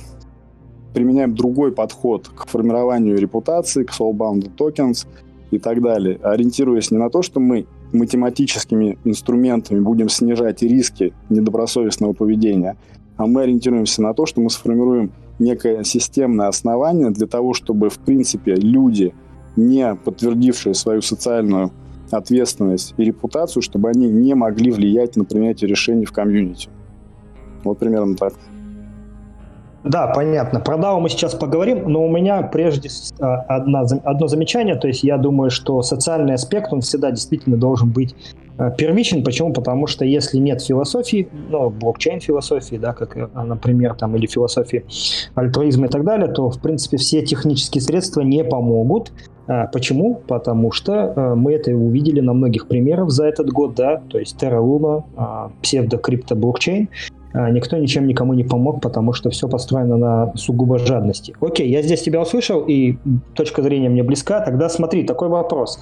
применяем 0.93 1.35
другой 1.35 1.71
подход 1.71 2.27
к 2.27 2.47
формированию 2.47 3.17
репутации, 3.17 3.83
к 3.83 3.91
soulbound 3.91 4.55
tokens 4.55 5.05
и 5.51 5.59
так 5.59 5.81
далее, 5.81 6.19
ориентируясь 6.23 6.91
не 6.91 6.97
на 6.97 7.09
то, 7.09 7.21
что 7.21 7.39
мы 7.39 7.67
математическими 7.93 8.97
инструментами 9.03 9.79
будем 9.79 10.09
снижать 10.09 10.61
риски 10.61 11.13
недобросовестного 11.29 12.13
поведения, 12.13 12.77
а 13.15 13.25
мы 13.25 13.43
ориентируемся 13.43 14.01
на 14.01 14.13
то, 14.13 14.25
что 14.25 14.41
мы 14.41 14.49
сформируем 14.49 15.11
некое 15.39 15.83
системное 15.83 16.47
основание 16.47 17.11
для 17.11 17.27
того, 17.27 17.53
чтобы, 17.53 17.89
в 17.89 17.99
принципе, 17.99 18.55
люди, 18.55 19.13
не 19.55 19.95
подтвердившие 19.95 20.73
свою 20.73 21.01
социальную 21.01 21.71
ответственность 22.11 22.93
и 22.97 23.03
репутацию, 23.03 23.61
чтобы 23.61 23.89
они 23.89 24.07
не 24.07 24.33
могли 24.33 24.71
влиять 24.71 25.15
на 25.15 25.25
принятие 25.25 25.69
решений 25.69 26.05
в 26.05 26.11
комьюнити. 26.11 26.69
Вот 27.63 27.79
примерно 27.79 28.15
так. 28.15 28.33
Да, 29.83 30.07
понятно. 30.07 30.59
Про 30.59 30.77
DAO 30.77 30.99
мы 30.99 31.09
сейчас 31.09 31.33
поговорим, 31.35 31.89
но 31.89 32.05
у 32.05 32.09
меня 32.09 32.41
прежде 32.41 32.89
а, 33.19 33.35
одна, 33.47 33.81
одно 34.03 34.27
замечание. 34.27 34.75
То 34.75 34.87
есть 34.87 35.03
я 35.03 35.17
думаю, 35.17 35.49
что 35.49 35.81
социальный 35.81 36.33
аспект, 36.33 36.73
он 36.73 36.81
всегда 36.81 37.11
действительно 37.11 37.57
должен 37.57 37.89
быть 37.89 38.15
а, 38.57 38.71
первичен. 38.71 39.23
Почему? 39.23 39.53
Потому 39.53 39.87
что 39.87 40.03
если 40.03 40.39
нет 40.39 40.61
философии, 40.61 41.29
ну, 41.49 41.69
блокчейн-философии, 41.69 42.75
да, 42.77 42.93
как, 42.93 43.15
а, 43.33 43.43
например, 43.43 43.93
там, 43.93 44.15
или 44.15 44.25
философии 44.25 44.83
альтруизма 45.35 45.85
и 45.85 45.89
так 45.89 46.03
далее, 46.03 46.27
то, 46.27 46.49
в 46.49 46.59
принципе, 46.59 46.97
все 46.97 47.21
технические 47.21 47.81
средства 47.81 48.21
не 48.21 48.43
помогут. 48.43 49.13
Почему? 49.71 50.15
Потому 50.27 50.73
что 50.73 51.33
мы 51.37 51.53
это 51.53 51.71
увидели 51.71 52.19
на 52.19 52.33
многих 52.33 52.67
примерах 52.67 53.11
за 53.11 53.27
этот 53.27 53.49
год, 53.49 53.75
да, 53.75 54.01
то 54.09 54.19
есть 54.19 54.35
Terra 54.43 54.59
Luna, 54.59 55.05
псевдокрипто-блокчейн, 55.61 56.89
никто 57.33 57.77
ничем 57.77 58.07
никому 58.07 58.33
не 58.33 58.43
помог, 58.43 58.81
потому 58.81 59.13
что 59.13 59.29
все 59.29 59.47
построено 59.47 59.97
на 59.97 60.33
сугубо 60.35 60.77
жадности. 60.77 61.35
Окей, 61.41 61.69
я 61.69 61.81
здесь 61.81 62.01
тебя 62.01 62.21
услышал, 62.21 62.61
и 62.61 62.97
точка 63.33 63.61
зрения 63.61 63.89
мне 63.89 64.03
близка. 64.03 64.41
Тогда 64.41 64.69
смотри, 64.69 65.03
такой 65.03 65.29
вопрос. 65.29 65.79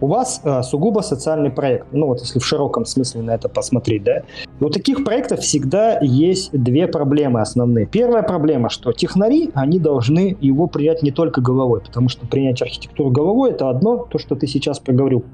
У 0.00 0.08
вас 0.08 0.42
а, 0.44 0.62
сугубо 0.62 1.00
социальный 1.00 1.50
проект, 1.50 1.86
ну 1.92 2.06
вот 2.06 2.20
если 2.20 2.38
в 2.38 2.44
широком 2.44 2.84
смысле 2.84 3.22
на 3.22 3.34
это 3.34 3.48
посмотреть, 3.48 4.04
да, 4.04 4.22
и 4.60 4.64
у 4.64 4.68
таких 4.68 5.04
проектов 5.04 5.40
всегда 5.40 5.98
есть 6.00 6.52
две 6.52 6.86
проблемы 6.86 7.40
основные. 7.40 7.86
Первая 7.86 8.22
проблема, 8.22 8.68
что 8.68 8.92
технари, 8.92 9.50
они 9.54 9.78
должны 9.78 10.36
его 10.40 10.66
принять 10.66 11.02
не 11.02 11.12
только 11.12 11.40
головой, 11.40 11.80
потому 11.80 12.10
что 12.10 12.26
принять 12.26 12.60
архитектуру 12.60 13.10
головой 13.10 13.52
это 13.52 13.70
одно, 13.70 13.96
то, 13.96 14.18
что 14.18 14.34
ты 14.36 14.46
сейчас 14.46 14.78
проговорил, 14.78 15.24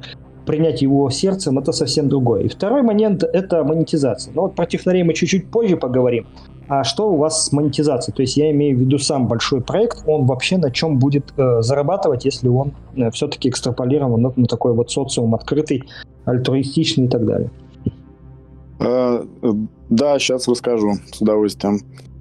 принять 0.47 0.83
его 0.83 1.09
сердцем, 1.11 1.59
это 1.59 1.73
совсем 1.73 2.09
другое. 2.09 2.43
И 2.43 2.49
второй 2.49 2.83
момент– 2.83 3.23
это 3.33 3.65
монетизация. 3.65 4.33
Но 4.35 4.43
вот 4.43 4.55
про 4.55 4.67
технарей 4.67 5.03
мы 5.03 5.15
чуть-чуть 5.15 5.49
позже 5.49 5.77
поговорим. 5.77 6.27
А 6.69 6.85
что 6.85 7.11
у 7.11 7.17
вас 7.17 7.47
с 7.47 7.53
монетизацией? 7.53 8.15
То 8.15 8.23
есть 8.23 8.37
я 8.37 8.51
имею 8.51 8.77
в 8.77 8.81
виду 8.81 8.99
сам 8.99 9.27
большой 9.29 9.61
проект, 9.61 10.05
он 10.07 10.27
вообще 10.27 10.59
на 10.59 10.71
чем 10.71 10.99
будет 10.99 11.33
э, 11.37 11.61
зарабатывать, 11.61 12.25
если 12.25 12.49
он 12.49 12.73
э, 12.97 13.11
все-таки 13.11 13.49
экстраполирован 13.49 14.21
на, 14.21 14.33
на 14.35 14.47
такой 14.47 14.73
вот 14.73 14.91
социум 14.91 15.35
открытый, 15.35 15.85
альтруистичный 16.25 17.07
и 17.07 17.09
так 17.09 17.27
далее? 17.27 17.51
Э, 18.81 19.25
да, 19.91 20.19
сейчас 20.19 20.49
расскажу 20.49 20.95
с 21.13 21.21
удовольствием. 21.21 21.81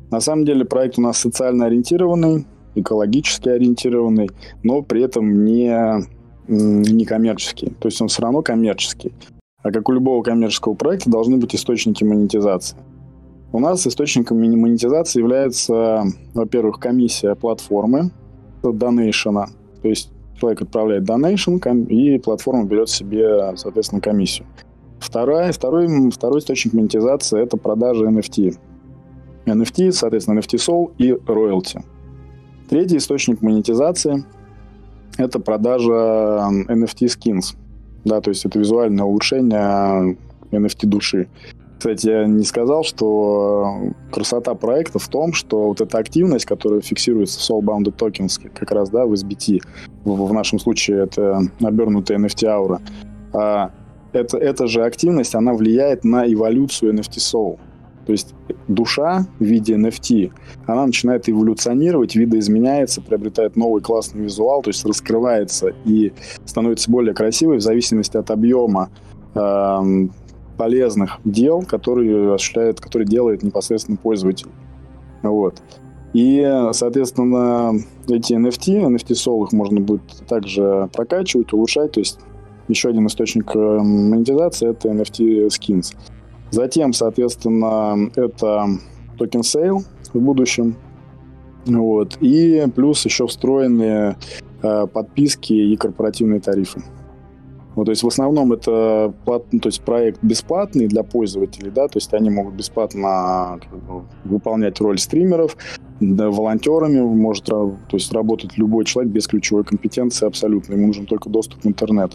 На 0.09 0.19
самом 0.19 0.45
деле 0.45 0.65
проект 0.65 0.97
у 0.97 1.01
нас 1.01 1.17
социально 1.17 1.67
ориентированный, 1.67 2.45
экологически 2.75 3.49
ориентированный, 3.49 4.29
но 4.63 4.81
при 4.81 5.03
этом 5.03 5.45
не 5.45 6.03
не 6.51 7.05
коммерческий. 7.05 7.71
То 7.79 7.87
есть 7.87 8.01
он 8.01 8.09
все 8.09 8.21
равно 8.21 8.41
коммерческий. 8.41 9.13
А 9.63 9.71
как 9.71 9.87
у 9.89 9.93
любого 9.93 10.21
коммерческого 10.23 10.73
проекта 10.73 11.09
должны 11.09 11.37
быть 11.37 11.55
источники 11.55 12.03
монетизации. 12.03 12.77
У 13.53 13.59
нас 13.59 13.85
источником 13.85 14.39
монетизации 14.39 15.19
является, 15.19 16.05
во-первых, 16.33 16.79
комиссия 16.79 17.35
платформы, 17.35 18.11
донейшена. 18.63 19.47
То 19.81 19.89
есть 19.89 20.11
человек 20.39 20.61
отправляет 20.61 21.03
донейшн, 21.03 21.57
и 21.89 22.17
платформа 22.17 22.65
берет 22.65 22.89
себе, 22.89 23.55
соответственно, 23.57 24.01
комиссию. 24.01 24.47
Второй, 24.99 25.51
второй, 25.51 26.11
второй 26.11 26.39
источник 26.39 26.73
монетизации– 26.73 27.41
это 27.43 27.57
продажа 27.57 28.05
NFT. 28.05 28.57
NFT, 29.45 29.91
соответственно, 29.91 30.39
NFT 30.39 30.57
Soul 30.57 30.91
и 30.97 31.11
royalty. 31.11 31.83
Третий 32.69 32.97
источник 32.97 33.41
монетизации– 33.41 34.23
это 35.21 35.39
продажа 35.39 35.91
NFT 36.67 37.07
skins. 37.07 37.55
Да, 38.03 38.21
то 38.21 38.29
есть 38.29 38.45
это 38.45 38.57
визуальное 38.59 39.05
улучшение 39.05 40.17
NFT 40.51 40.87
души. 40.87 41.27
Кстати, 41.77 42.07
я 42.07 42.25
не 42.25 42.43
сказал, 42.43 42.83
что 42.83 43.93
красота 44.11 44.53
проекта 44.53 44.99
в 44.99 45.07
том, 45.07 45.33
что 45.33 45.69
вот 45.69 45.81
эта 45.81 45.97
активность, 45.97 46.45
которая 46.45 46.81
фиксируется 46.81 47.39
в 47.39 47.49
Soulbound 47.49 47.85
Tokens, 47.95 48.39
как 48.53 48.71
раз, 48.71 48.91
да, 48.91 49.05
в 49.07 49.13
SBT, 49.13 49.61
в, 50.03 50.27
в 50.27 50.33
нашем 50.33 50.59
случае 50.59 51.05
это 51.05 51.41
обернутая 51.59 52.19
NFT 52.19 52.45
аура, 52.45 52.81
а 53.33 53.71
это, 54.13 54.37
эта 54.37 54.67
же 54.67 54.83
активность, 54.83 55.33
она 55.33 55.53
влияет 55.53 56.03
на 56.03 56.31
эволюцию 56.31 56.93
NFT 56.93 57.17
Soul. 57.17 57.57
То 58.05 58.11
есть 58.11 58.33
душа 58.67 59.27
в 59.39 59.43
виде 59.43 59.75
NFT, 59.75 60.31
она 60.65 60.85
начинает 60.85 61.29
эволюционировать, 61.29 62.15
видоизменяется, 62.15 63.01
приобретает 63.01 63.55
новый 63.55 63.81
классный 63.81 64.23
визуал, 64.23 64.61
то 64.61 64.69
есть 64.69 64.85
раскрывается 64.85 65.73
и 65.85 66.13
становится 66.45 66.89
более 66.89 67.13
красивой 67.13 67.57
в 67.57 67.61
зависимости 67.61 68.17
от 68.17 68.31
объема 68.31 68.89
э, 69.35 70.07
полезных 70.57 71.19
дел, 71.25 71.63
которые 71.63 72.35
осуществляет, 72.35 72.79
которые 72.79 73.07
делает 73.07 73.43
непосредственно 73.43 73.97
пользователь. 73.97 74.49
Вот. 75.21 75.61
И, 76.13 76.67
соответственно, 76.73 77.73
эти 78.07 78.33
NFT, 78.33 78.83
NFT 78.85 79.11
Soul, 79.11 79.45
их 79.45 79.53
можно 79.53 79.79
будет 79.79 80.01
также 80.27 80.89
прокачивать, 80.93 81.53
улучшать. 81.53 81.93
То 81.93 82.01
есть 82.01 82.19
еще 82.67 82.89
один 82.89 83.07
источник 83.07 83.53
монетизации— 83.55 84.69
это 84.71 84.89
NFT 84.89 85.47
Skins. 85.47 85.95
Затем, 86.51 86.93
соответственно, 86.93 88.11
это 88.15 88.67
token 89.17 89.43
sale 89.43 89.83
в 90.13 90.19
будущем. 90.19 90.75
Вот. 91.65 92.17
И 92.21 92.67
плюс 92.75 93.05
еще 93.05 93.27
встроенные 93.27 94.17
э, 94.61 94.87
подписки 94.87 95.53
и 95.53 95.75
корпоративные 95.77 96.41
тарифы. 96.41 96.83
Вот, 97.75 97.85
то 97.85 97.91
есть 97.91 98.03
в 98.03 98.07
основном 98.07 98.51
это 98.51 99.13
плат, 99.23 99.45
то 99.49 99.69
есть 99.69 99.81
проект 99.81 100.19
бесплатный 100.21 100.87
для 100.87 101.03
пользователей, 101.03 101.71
да, 101.71 101.87
то 101.87 101.97
есть 101.97 102.13
они 102.13 102.29
могут 102.29 102.55
бесплатно 102.55 103.59
как 103.61 103.79
бы, 103.83 104.03
выполнять 104.25 104.81
роль 104.81 104.99
стримеров, 104.99 105.55
да, 106.01 106.29
волонтерами 106.29 106.99
может 106.99 107.45
то 107.45 107.77
есть 107.93 108.11
работать 108.11 108.57
любой 108.57 108.83
человек 108.83 109.13
без 109.13 109.25
ключевой 109.27 109.63
компетенции 109.63 110.27
абсолютно, 110.27 110.73
ему 110.73 110.87
нужен 110.87 111.05
только 111.05 111.29
доступ 111.29 111.63
в 111.63 111.67
интернет. 111.67 112.11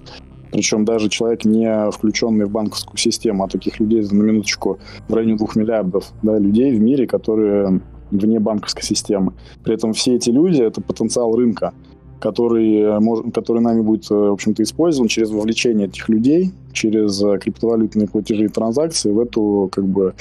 Причем 0.57 0.87
даже 0.87 1.11
человек, 1.11 1.45
не 1.45 1.91
включенный 1.91 2.47
в 2.47 2.51
банковскую 2.51 2.97
систему, 2.97 3.45
а 3.45 3.47
таких 3.47 3.79
людей, 3.79 4.01
на 4.01 4.23
минуточку, 4.23 4.79
в 5.07 5.13
районе 5.13 5.37
двух 5.37 5.55
миллиардов 5.55 6.15
да, 6.23 6.39
людей 6.39 6.75
в 6.75 6.81
мире, 6.81 7.07
которые 7.07 7.83
вне 8.11 8.41
банковской 8.41 8.83
системы. 8.83 9.35
При 9.63 9.75
этом 9.75 9.93
все 9.93 10.15
эти 10.15 10.31
люди– 10.31 10.63
это 10.63 10.81
потенциал 10.81 11.37
рынка, 11.37 11.75
который, 12.21 12.87
который 13.33 13.61
нами 13.61 13.83
будет, 13.83 14.09
в 14.09 14.33
общем-то, 14.33 14.63
использован 14.63 15.09
через 15.09 15.31
вовлечение 15.31 15.89
этих 15.89 16.09
людей, 16.09 16.53
через 16.73 17.21
криптовалютные 17.39 18.09
платежи 18.09 18.47
и 18.47 18.49
транзакции 18.49 19.11
в 19.11 19.21
эту 19.21 19.69
как 19.71 19.87
бы 19.87 20.15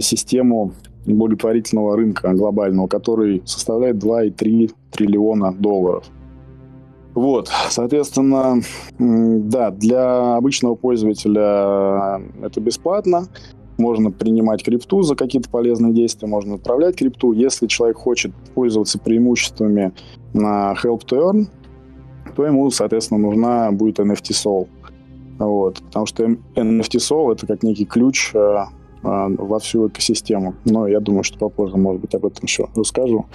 систему 0.00 0.72
благотворительного 1.04 1.94
рынка 1.94 2.32
глобального, 2.32 2.86
который 2.86 3.42
составляет 3.44 3.96
2,3 3.96 4.70
триллиона 4.92 5.52
долларов. 5.52 6.06
Вот, 7.18 7.50
соответственно, 7.68 8.62
да, 8.96 9.72
для 9.72 10.36
обычного 10.36 10.76
пользователя 10.76 12.22
это 12.40 12.60
бесплатно. 12.60 13.26
Можно 13.76 14.12
принимать 14.12 14.62
крипту 14.62 15.02
за 15.02 15.16
какие-то 15.16 15.50
полезные 15.50 15.92
действия, 15.92 16.28
можно 16.28 16.54
отправлять 16.54 16.94
крипту. 16.94 17.32
Если 17.32 17.66
человек 17.66 17.96
хочет 17.96 18.30
пользоваться 18.54 19.00
преимуществами 19.00 19.92
на 20.32 20.76
Help 20.80 21.00
to 21.10 21.18
Earn, 21.18 21.46
то 22.36 22.46
ему, 22.46 22.70
соответственно, 22.70 23.18
нужна 23.18 23.72
будет 23.72 23.98
NFT 23.98 24.30
Soul. 24.30 24.68
Вот, 25.40 25.80
потому 25.80 26.06
что 26.06 26.22
NFT 26.22 26.98
Soul 26.98 27.32
это 27.32 27.48
как 27.48 27.64
некий 27.64 27.84
ключ 27.84 28.30
э, 28.32 28.58
во 29.02 29.58
всю 29.58 29.88
экосистему. 29.88 30.54
Но 30.64 30.86
я 30.86 31.00
думаю, 31.00 31.22
что 31.22 31.38
попозже, 31.38 31.76
может 31.76 32.00
быть, 32.00 32.14
об 32.14 32.26
этом 32.26 32.44
еще 32.44 32.68
расскажу. 32.74 33.26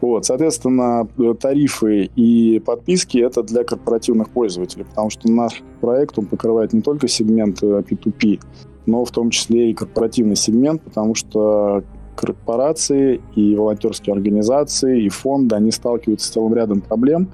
Вот, 0.00 0.24
соответственно, 0.26 1.06
тарифы 1.40 2.10
и 2.16 2.60
подписки 2.64 3.18
это 3.18 3.42
для 3.42 3.64
корпоративных 3.64 4.30
пользователей, 4.30 4.84
потому 4.84 5.10
что 5.10 5.30
наш 5.30 5.62
проект 5.80 6.18
он 6.18 6.26
покрывает 6.26 6.72
не 6.72 6.80
только 6.80 7.08
сегмент 7.08 7.62
P2P, 7.62 8.40
но 8.86 9.04
в 9.04 9.10
том 9.10 9.30
числе 9.30 9.70
и 9.70 9.74
корпоративный 9.74 10.36
сегмент, 10.36 10.82
потому 10.82 11.14
что 11.14 11.82
корпорации 12.14 13.20
и 13.34 13.54
волонтерские 13.56 14.14
организации 14.14 15.04
и 15.04 15.08
фонды, 15.08 15.56
они 15.56 15.70
сталкиваются 15.70 16.28
с 16.28 16.30
целым 16.30 16.54
рядом 16.54 16.80
проблем, 16.80 17.30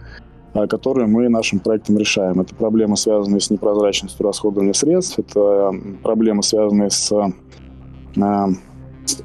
а, 0.53 0.67
которые 0.67 1.07
мы 1.07 1.29
нашим 1.29 1.61
проектом 1.61 1.99
решаем. 1.99 2.41
Это 2.41 2.55
проблемы, 2.55 2.97
связанные 2.97 3.41
с 3.41 3.51
непрозрачностью 3.51 4.27
расходования 4.27 4.73
средств, 4.73 5.19
это 5.19 5.73
проблемы, 6.03 6.43
связанные 6.43 6.91
с 6.91 7.13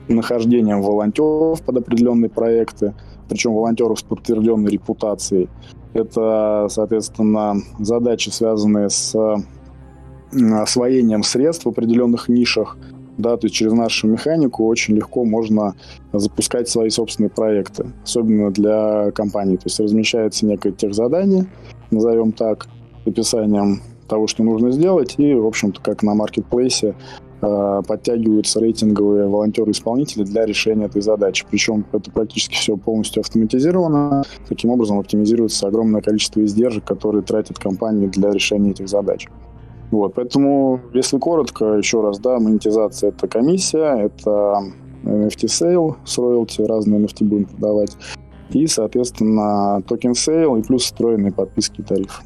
нахождением 0.08 0.82
волонтеров 0.82 1.62
под 1.62 1.78
определенные 1.78 2.30
проекты, 2.30 2.94
причем 3.30 3.54
волонтеров 3.54 4.00
с 4.00 4.04
подтвержденной 4.04 4.72
репутацией. 4.72 5.50
Это, 5.94 6.68
соответственно, 6.70 7.56
задачи, 7.80 8.30
связанные 8.30 8.90
с 8.90 9.16
освоением 10.32 11.24
средств 11.24 11.66
в 11.66 11.70
определенных 11.70 12.28
нишах, 12.28 12.78
да, 13.18 13.38
то 13.38 13.46
есть 13.46 13.56
через 13.56 13.72
нашу 13.72 14.08
механику 14.08 14.66
очень 14.66 14.96
легко 14.96 15.24
можно 15.24 15.76
запускать 16.12 16.68
свои 16.68 16.90
собственные 16.90 17.30
проекты, 17.30 17.94
особенно 18.04 18.52
для 18.52 19.12
компаний. 19.12 19.56
То 19.56 19.68
есть 19.68 19.80
размещается 19.80 20.46
некое 20.46 20.74
техзадание, 20.74 21.46
назовем 21.92 22.34
так, 22.34 22.68
описанием 23.06 23.82
того, 24.10 24.28
что 24.28 24.44
нужно 24.44 24.72
сделать, 24.72 25.16
и, 25.18 25.34
в 25.34 25.46
общем-то, 25.46 25.80
как 25.82 26.04
на 26.04 26.14
маркетплейсе 26.14 26.96
подтягиваются 27.88 28.60
рейтинговые 28.60 29.28
волонтеры-исполнители 29.28 30.24
для 30.24 30.46
решения 30.46 30.86
этой 30.86 31.02
задачи. 31.02 31.46
Причем 31.50 31.86
это 31.92 32.12
практически 32.12 32.56
все 32.56 32.78
полностью 32.78 33.22
автоматизировано. 33.22 34.24
Таким 34.48 34.72
образом 34.72 35.00
оптимизируется 35.00 35.68
огромное 35.68 36.02
количество 36.02 36.44
издержек, 36.44 36.84
которые 36.86 37.24
тратят 37.24 37.60
компании 37.60 38.08
для 38.08 38.32
решения 38.32 38.72
этих 38.72 38.90
задач. 38.90 39.28
Вот, 39.92 40.16
поэтому, 40.16 40.80
если 40.94 41.18
коротко, 41.20 41.76
еще 41.76 42.02
раз, 42.02 42.20
да, 42.20 42.40
монетизация– 42.40 43.10
это 43.12 43.28
комиссия, 43.28 44.06
это 44.06 44.64
NFT 45.04 45.48
sale 45.48 45.98
с 46.04 46.18
роялти, 46.18 46.62
разные 46.62 47.00
NFT 47.00 47.24
будем 47.24 47.46
продавать, 47.46 47.96
и, 48.50 48.66
соответственно, 48.68 49.82
token 49.88 50.16
sale 50.16 50.56
и 50.58 50.64
плюс 50.64 50.84
встроенные 50.84 51.32
подписки 51.32 51.82
и 51.82 51.84
тарифы. 51.84 52.24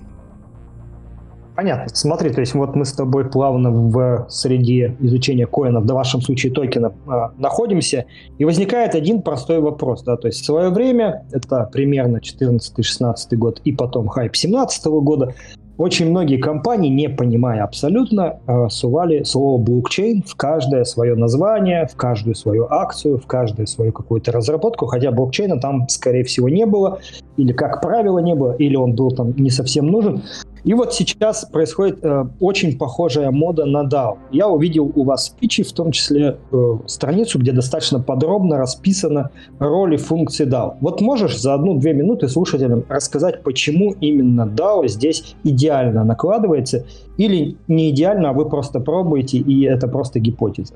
Понятно. 1.59 1.93
Смотри, 1.93 2.29
то 2.29 2.39
есть 2.39 2.53
вот 2.53 2.73
мы 2.77 2.85
с 2.85 2.93
тобой 2.93 3.29
плавно 3.29 3.69
в 3.69 4.27
среде 4.29 4.95
изучения 5.01 5.45
коинов, 5.45 5.83
в 5.83 5.91
вашем 5.91 6.21
случае 6.21 6.53
токенов, 6.53 6.93
э, 7.05 7.11
находимся, 7.37 8.05
и 8.37 8.45
возникает 8.45 8.95
один 8.95 9.21
простой 9.21 9.59
вопрос. 9.59 10.03
Да, 10.03 10.15
то 10.15 10.27
есть 10.27 10.41
в 10.41 10.45
свое 10.45 10.69
время, 10.69 11.25
это 11.33 11.69
примерно 11.69 12.21
14-16 12.21 13.35
год 13.35 13.59
и 13.65 13.73
потом 13.73 14.07
хайп 14.07 14.37
17 14.37 14.85
года, 15.01 15.33
очень 15.79 16.09
многие 16.09 16.37
компании, 16.37 16.89
не 16.89 17.07
понимая 17.07 17.63
абсолютно, 17.63 18.41
э, 18.47 18.67
сували 18.69 19.23
слово 19.23 19.57
блокчейн 19.61 20.23
в 20.23 20.35
каждое 20.35 20.83
свое 20.83 21.15
название, 21.15 21.87
в 21.87 21.95
каждую 21.95 22.35
свою 22.35 22.67
акцию, 22.69 23.17
в 23.17 23.25
каждую 23.25 23.65
свою 23.65 23.93
какую-то 23.93 24.33
разработку, 24.33 24.87
хотя 24.87 25.11
блокчейна 25.11 25.57
там, 25.57 25.87
скорее 25.87 26.25
всего, 26.25 26.49
не 26.49 26.65
было, 26.65 26.99
или, 27.37 27.53
как 27.53 27.81
правило, 27.81 28.19
не 28.19 28.35
было, 28.35 28.51
или 28.57 28.75
он 28.75 28.93
был 28.93 29.11
там 29.11 29.33
не 29.37 29.49
совсем 29.49 29.87
нужен. 29.87 30.21
И 30.63 30.73
вот 30.73 30.93
сейчас 30.93 31.45
происходит 31.45 32.03
э, 32.03 32.25
очень 32.39 32.77
похожая 32.77 33.31
мода 33.31 33.65
на 33.65 33.83
DAO. 33.87 34.17
Я 34.31 34.47
увидел 34.47 34.91
у 34.95 35.03
вас 35.03 35.29
в 35.29 35.35
питче, 35.35 35.63
в 35.63 35.71
том 35.71 35.91
числе 35.91 36.37
э, 36.51 36.77
страницу, 36.85 37.39
где 37.39 37.51
достаточно 37.51 37.99
подробно 37.99 38.57
расписано 38.57 39.31
роли 39.59 39.97
функции 39.97 40.45
DAO. 40.45 40.75
Вот 40.81 41.01
можешь 41.01 41.39
за 41.39 41.53
одну-две 41.53 41.93
минуты 41.93 42.27
слушателям 42.27 42.83
рассказать, 42.89 43.43
почему 43.43 43.95
именно 44.01 44.41
DAO 44.41 44.87
здесь 44.87 45.35
идеально 45.43 46.03
накладывается, 46.03 46.85
или 47.17 47.57
не 47.67 47.89
идеально, 47.91 48.29
а 48.29 48.33
вы 48.33 48.49
просто 48.49 48.79
пробуете, 48.79 49.37
и 49.37 49.63
это 49.63 49.87
просто 49.87 50.19
гипотеза? 50.19 50.75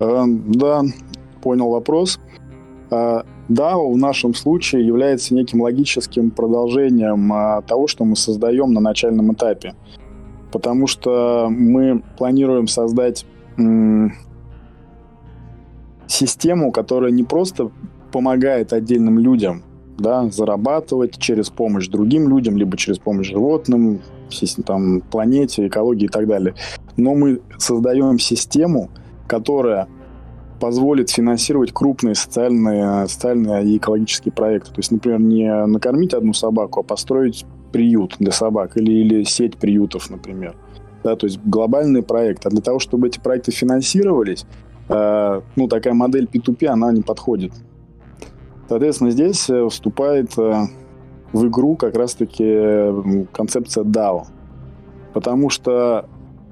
Э, 0.00 0.24
да, 0.26 0.82
понял 1.42 1.70
вопрос. 1.70 2.18
Э, 2.90 3.22
да, 3.48 3.76
в 3.76 3.96
нашем 3.96 4.34
случае 4.34 4.86
является 4.86 5.34
неким 5.34 5.62
логическим 5.62 6.30
продолжением 6.30 7.32
а, 7.32 7.62
того, 7.62 7.86
что 7.86 8.04
мы 8.04 8.16
создаем 8.16 8.72
на 8.72 8.80
начальном 8.80 9.32
этапе. 9.32 9.74
Потому 10.50 10.86
что 10.86 11.48
мы 11.50 12.02
планируем 12.18 12.66
создать 12.66 13.26
систему, 16.06 16.72
которая 16.72 17.10
не 17.10 17.24
просто 17.24 17.70
помогает 18.12 18.72
отдельным 18.72 19.18
людям 19.18 19.62
да, 19.98 20.28
зарабатывать 20.30 21.18
через 21.18 21.50
помощь 21.50 21.88
другим 21.88 22.28
людям, 22.28 22.56
либо 22.56 22.76
через 22.76 22.98
помощь 22.98 23.28
животным, 23.28 24.00
там, 24.64 25.00
планете, 25.00 25.66
экологии 25.66 26.04
и 26.06 26.08
так 26.08 26.26
далее. 26.26 26.54
Но 26.96 27.14
мы 27.14 27.40
создаем 27.58 28.18
систему, 28.18 28.90
которая 29.26 29.88
позволит 30.60 31.10
финансировать 31.10 31.72
крупные 31.72 32.14
социальные, 32.14 33.06
социальные 33.08 33.64
и 33.64 33.76
экологические 33.76 34.32
проекты. 34.32 34.70
То 34.70 34.78
есть, 34.78 34.90
например, 34.90 35.20
не 35.20 35.66
накормить 35.66 36.14
одну 36.14 36.32
собаку, 36.32 36.80
а 36.80 36.82
построить 36.82 37.44
приют 37.72 38.16
для 38.18 38.32
собак 38.32 38.76
или, 38.76 38.90
или 38.90 39.24
сеть 39.24 39.56
приютов, 39.56 40.10
например. 40.10 40.56
Да, 41.04 41.14
то 41.14 41.26
есть 41.26 41.38
глобальный 41.44 42.02
проект. 42.02 42.46
А 42.46 42.50
для 42.50 42.60
того, 42.60 42.78
чтобы 42.78 43.08
эти 43.08 43.18
проекты 43.18 43.52
финансировались, 43.52 44.46
э, 44.88 45.40
ну, 45.56 45.68
такая 45.68 45.94
модель 45.94 46.28
P2P, 46.32 46.66
она 46.66 46.90
не 46.92 47.02
подходит. 47.02 47.52
Соответственно, 48.68 49.10
здесь 49.10 49.48
э, 49.50 49.68
вступает 49.68 50.36
э, 50.38 50.66
в 51.32 51.46
игру 51.46 51.76
как 51.76 51.96
раз-таки 51.96 53.26
концепция 53.32 53.84
DAO. 53.84 54.24
Потому 55.12 55.50
что 55.50 56.08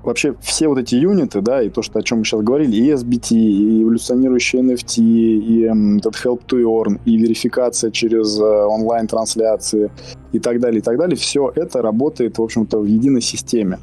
вообще 0.07 0.35
все 0.41 0.69
вот 0.69 0.79
эти 0.79 0.95
юниты, 0.97 1.41
да, 1.41 1.63
и 1.63 1.71
то, 1.71 1.83
что, 1.83 1.99
о 1.99 2.03
чем 2.03 2.19
мы 2.19 2.25
сейчас 2.25 2.43
говорили, 2.43 2.77
и 2.77 2.93
SBT, 2.93 3.35
и 3.35 3.83
эволюционирующие 3.83 4.63
NFT, 4.63 5.01
и 5.01 5.65
э, 5.65 5.99
этот 5.99 6.15
Help 6.15 6.43
to 6.47 6.63
Earn, 6.63 7.01
и 7.05 7.17
верификация 7.17 7.91
через 7.91 8.39
э, 8.39 8.43
онлайн-трансляции 8.43 9.91
и 10.33 10.39
так 10.39 10.61
далее, 10.61 10.81
и 10.81 10.83
так 10.83 10.99
далее, 10.99 11.17
все 11.17 11.53
это 11.55 11.83
работает, 11.83 12.39
в 12.39 12.43
общем-то, 12.43 12.79
в 12.79 12.85
единой 12.85 13.21
системе. 13.21 13.79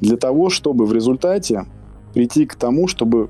Для 0.00 0.16
того, 0.16 0.50
чтобы 0.50 0.86
в 0.86 0.92
результате 0.92 1.66
прийти 2.14 2.46
к 2.46 2.54
тому, 2.54 2.88
чтобы 2.88 3.28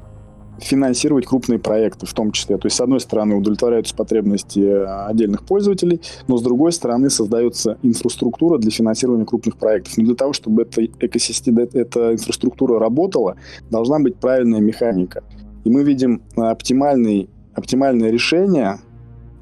финансировать 0.61 1.27
крупные 1.27 1.59
проекты 1.59 2.07
в 2.07 2.12
том 2.12 2.33
числе. 2.33 2.57
То 2.59 2.66
есть, 2.66 2.77
с 2.77 2.81
одной 2.81 3.01
стороны, 3.01 3.37
удовлетворяются 3.37 3.94
потребности 3.94 4.61
э, 4.61 4.85
отдельных 5.06 5.44
пользователей, 5.44 6.00
но 6.27 6.37
с 6.37 6.42
другой 6.42 6.73
стороны, 6.73 7.11
создается 7.11 7.79
инфраструктура 7.83 8.59
для 8.59 8.71
финансирования 8.71 9.25
крупных 9.25 9.56
проектов. 9.56 9.96
Но 9.96 10.04
для 10.04 10.15
того, 10.15 10.33
чтобы 10.33 10.63
эта 10.63 10.85
экосистема, 10.85 11.63
эта 11.63 12.13
инфраструктура 12.13 12.79
работала, 12.79 13.37
должна 13.71 13.98
быть 13.98 14.17
правильная 14.17 14.61
механика. 14.61 15.23
И 15.65 15.71
мы 15.71 15.85
видим 15.85 16.23
э, 16.37 16.40
оптимальный, 16.42 17.29
оптимальное 17.54 18.11
решение 18.11 18.79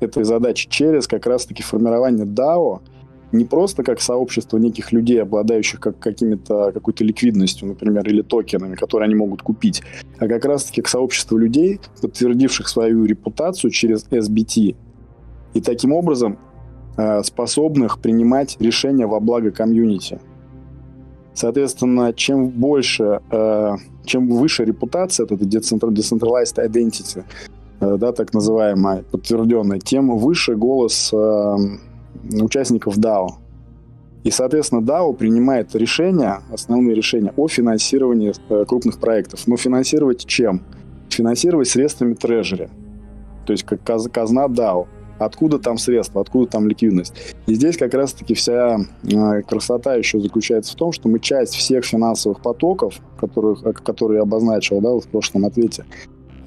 этой 0.01 0.25
задачи 0.25 0.69
через 0.69 1.07
как 1.07 1.27
раз-таки 1.27 1.63
формирование 1.63 2.27
DAO– 2.27 2.81
не 3.37 3.45
просто 3.45 3.83
как 3.83 4.01
сообщество 4.01 4.59
неких 4.59 4.93
людей, 4.93 5.23
обладающих 5.23 5.81
как 5.81 5.99
какими-то 5.99 6.73
какой-то 6.73 7.05
ликвидностью, 7.05 7.69
например, 7.69 8.09
или 8.09 8.23
токенами, 8.23 8.75
которые 8.75 9.07
они 9.07 9.15
могут 9.15 9.43
купить, 9.43 9.83
а 10.19 10.27
как 10.27 10.45
раз-таки 10.45 10.81
как 10.81 10.89
сообщество 10.89 11.37
людей, 11.37 11.81
подтвердивших 12.01 12.69
свою 12.69 13.05
репутацию 13.05 13.71
через 13.71 14.07
SBT, 14.09 14.77
и 15.55 15.61
таким 15.61 15.93
образом 15.93 16.39
э, 16.97 17.23
способных 17.23 17.99
принимать 17.99 18.57
решения 18.61 19.07
во 19.07 19.21
благо 19.21 19.51
комьюнити. 19.51 20.21
Соответственно, 21.35 22.13
чем 22.13 22.49
больше, 22.49 23.21
э, 23.31 23.73
чем 24.05 24.29
выше 24.29 24.65
репутация, 24.65 25.25
это 25.25 25.35
decentralized 25.35 26.57
identity, 26.57 27.25
э, 27.81 27.97
да, 27.99 28.13
так 28.13 28.35
называемая, 28.35 29.03
подтвержденная, 29.03 29.79
тем 29.79 30.17
выше 30.17 30.57
голос 30.57 31.13
участников 32.33 32.99
DAO. 32.99 33.29
И, 34.25 34.31
соответственно, 34.31 34.81
DAO 34.81 35.15
принимает 35.15 35.75
решения, 35.77 36.41
основные 36.53 36.97
решения 36.97 37.33
о 37.37 37.47
финансировании 37.47 38.33
э, 38.49 38.65
крупных 38.67 38.99
проектов. 38.99 39.47
Но 39.47 39.57
финансировать 39.57 40.27
чем? 40.27 40.63
Финансировать 41.09 41.69
средствами 41.69 42.15
трежери. 42.15 42.69
То 43.47 43.53
есть 43.53 43.63
как 43.65 43.85
казна 43.85 44.47
DAO. 44.47 44.87
Откуда 45.19 45.59
там 45.59 45.79
средства, 45.79 46.21
откуда 46.21 46.51
там 46.51 46.69
ликвидность. 46.69 47.15
И 47.47 47.55
здесь 47.55 47.79
как 47.79 47.95
раз-таки 47.95 48.35
вся 48.35 48.79
э, 49.05 49.43
красота 49.43 49.95
еще 49.95 50.19
заключается 50.19 50.73
в 50.73 50.75
том, 50.75 50.91
что 50.91 51.09
мы 51.09 51.21
часть 51.21 51.55
всех 51.55 51.85
финансовых 51.85 52.41
потоков, 52.41 53.01
которых, 53.21 53.63
которые 53.85 54.17
я 54.17 54.23
обозначил 54.23 54.81
да, 54.81 54.91
в 54.91 55.07
прошлом 55.07 55.47
ответе, 55.47 55.85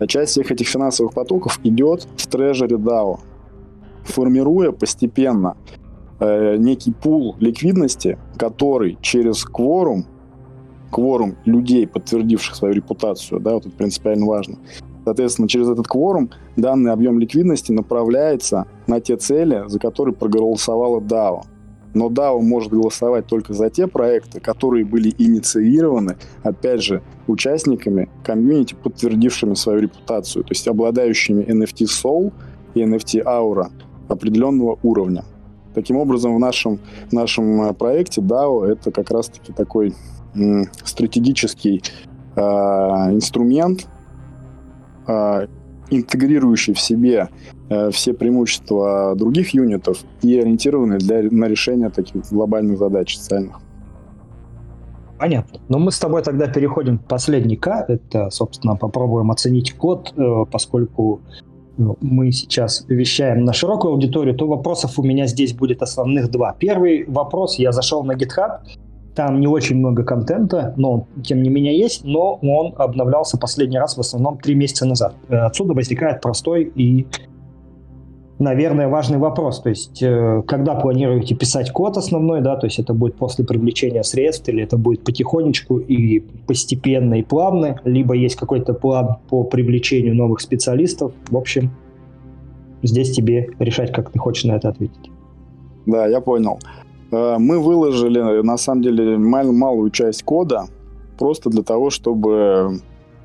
часть 0.08 0.32
всех 0.32 0.52
этих 0.52 0.68
финансовых 0.68 1.14
потоков 1.14 1.60
идет 1.64 2.08
в 2.18 2.28
трежере 2.28 2.76
DAO, 2.76 3.20
формируя 4.04 4.72
постепенно 4.72 5.58
э, 6.20 6.58
некий 6.58 6.92
пул 6.92 7.36
ликвидности, 7.40 8.18
который 8.38 8.98
через 9.02 9.44
кворум, 9.44 10.06
кворум 10.92 11.36
людей, 11.46 11.88
подтвердивших 11.88 12.56
свою 12.56 12.74
репутацию, 12.74 13.40
да, 13.40 13.54
вот 13.54 13.66
это 13.66 13.76
принципиально 13.76 14.26
важно, 14.26 14.58
Соответственно, 15.10 15.48
через 15.48 15.70
этот 15.70 15.88
кворум 15.88 16.30
данный 16.56 16.92
объем 16.92 17.20
ликвидности 17.20 17.72
направляется 17.72 18.68
на 18.86 19.00
те 19.00 19.18
цели, 19.18 19.64
за 19.68 19.80
которые 19.80 20.14
проголосовала 20.14 21.00
DAO. 21.00 21.44
Но 21.96 22.10
DAO 22.10 22.42
может 22.42 22.72
голосовать 22.72 23.26
только 23.26 23.54
за 23.54 23.72
те 23.72 23.88
проекты, 23.88 24.40
которые 24.40 24.86
были 24.86 25.14
инициированы, 25.18 26.18
опять 26.44 26.84
же, 26.84 27.02
участниками 27.26 28.10
комьюнити, 28.24 28.76
подтвердившими 28.76 29.56
свою 29.56 29.80
репутацию, 29.80 30.44
то 30.44 30.52
есть 30.52 30.68
обладающими 30.68 31.44
NFT 31.44 31.86
Soul 31.86 32.32
и 32.76 32.82
NFT 32.82 33.24
Aura 33.24 33.72
определенного 34.10 34.78
уровня. 34.84 35.24
Таким 35.74 35.98
образом, 35.98 36.36
в 36.36 36.40
нашем, 36.40 36.80
в 37.10 37.14
нашем 37.14 37.62
э, 37.62 37.74
проекте 37.74 38.22
DAO 38.22 38.66
это 38.66 38.92
как 38.92 39.12
раз-таки 39.12 39.54
такой 39.54 39.94
стратегический 40.84 41.82
э, 42.36 42.42
инструмент, 42.42 43.88
а, 45.08 45.48
интегрирующий 45.90 46.74
в 46.74 46.80
себе 46.80 47.30
э, 47.70 47.90
все 47.90 48.14
преимущества 48.14 49.16
других 49.16 49.56
юнитов 49.56 50.04
и 50.22 50.38
ориентированный 50.38 51.00
для, 51.00 51.24
на 51.24 51.46
решение 51.46 51.90
таких 51.90 52.30
глобальных 52.30 52.78
задач 52.78 53.18
социальных. 53.18 53.60
Понятно. 55.18 55.60
Но 55.68 55.80
мы 55.80 55.92
с 55.92 56.00
тобой 56.00 56.22
тогда 56.22 56.48
переходим 56.48 57.00
к 57.00 57.06
последней 57.06 57.58
К. 57.58 57.86
Это, 57.88 58.30
собственно, 58.30 58.76
попробуем 58.76 59.32
оценить 59.32 59.74
код, 59.74 60.14
э, 60.16 60.46
поскольку 60.52 61.22
ну, 61.42 61.49
мы 62.02 62.32
сейчас 62.32 62.86
вещаем 62.88 63.46
на 63.46 63.54
широкую 63.54 63.94
аудиторию, 63.94 64.36
то 64.36 64.48
вопросов 64.48 65.00
у 65.00 65.04
меня 65.04 65.28
здесь 65.28 65.54
будет 65.54 65.82
основных 65.82 66.30
два. 66.30 66.56
Первый 66.60 67.06
вопрос. 67.08 67.58
Я 67.58 67.72
зашел 67.72 68.04
на 68.04 68.14
GitHub, 68.14 68.60
там 69.16 69.40
не 69.40 69.48
очень 69.48 69.78
много 69.78 70.04
контента, 70.04 70.74
но 70.78 71.08
тем 71.24 71.42
не 71.42 71.50
менее 71.50 71.78
есть, 71.78 72.04
но 72.04 72.40
он 72.42 72.74
обновлялся 72.78 73.38
последний 73.38 73.78
раз 73.78 73.98
в 73.98 74.00
основном 74.00 74.38
три 74.38 74.56
месяца 74.56 74.86
назад. 74.86 75.16
Э, 75.30 75.40
отсюда 75.40 75.74
возникает 75.74 76.22
простой 76.22 76.72
и, 76.76 77.08
наверное, 78.40 78.88
важный 78.88 79.18
вопрос. 79.18 79.62
То 79.62 79.70
есть, 79.70 80.02
э, 80.02 80.42
когда 80.48 80.76
планируете 80.76 81.36
писать 81.36 81.72
код 81.72 81.98
основной, 81.98 82.42
да, 82.42 82.56
то 82.56 82.66
есть 82.66 82.80
это 82.80 82.94
будет 82.94 83.16
после 83.16 83.46
привлечения 83.46 84.04
средств, 84.04 84.48
или 84.50 84.64
это 84.64 84.78
будет 84.78 85.04
потихонечку 85.04 85.78
и 85.78 86.20
постепенно 86.48 87.20
и 87.20 87.24
плавно, 87.24 87.80
либо 87.84 88.16
есть 88.16 88.36
какой-то 88.36 88.74
план 88.74 89.18
по 89.30 89.44
привлечению 89.44 90.16
новых 90.16 90.40
специалистов. 90.40 91.12
В 91.30 91.38
общем, 91.38 91.72
здесь 92.82 93.12
тебе 93.12 93.50
решать, 93.60 93.92
как 93.92 94.10
ты 94.10 94.20
хочешь 94.20 94.46
на 94.46 94.54
это 94.54 94.70
ответить. 94.70 95.12
Да, 95.86 96.08
я 96.08 96.22
понял. 96.22 96.60
Э, 97.12 97.38
мы 97.38 97.60
выложили, 97.60 98.42
на 98.42 98.58
самом 98.58 98.82
деле, 98.82 99.18
мал- 99.18 99.52
малую 99.52 99.90
часть 99.92 100.24
кода 100.24 100.66
просто 101.18 101.50
для 101.50 101.64
того, 101.64 101.90
чтобы 101.90 102.80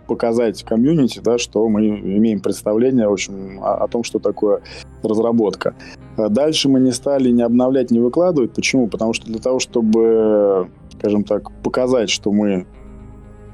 показать 0.07 0.62
комьюнити, 0.62 1.20
да, 1.22 1.38
что 1.38 1.68
мы 1.68 1.86
имеем 1.86 2.40
представление, 2.40 3.09
в 3.09 3.12
общем, 3.12 3.61
о, 3.62 3.84
о 3.84 3.88
том, 3.88 4.05
что 4.05 4.18
такое 4.18 4.62
разработка. 5.02 5.74
Э, 6.16 6.28
дальше 6.28 6.68
мы 6.68 6.80
не 6.80 6.92
стали 6.92 7.30
ни 7.30 7.42
обновлять, 7.42 7.90
ни 7.90 7.98
выкладывать. 7.98 8.52
Почему? 8.52 8.88
Потому 8.88 9.12
что 9.12 9.26
для 9.26 9.38
того, 9.38 9.59
чтобы, 9.59 10.68
скажем 10.98 11.24
так, 11.24 11.50
показать, 11.62 12.11
что 12.11 12.32
мы 12.32 12.66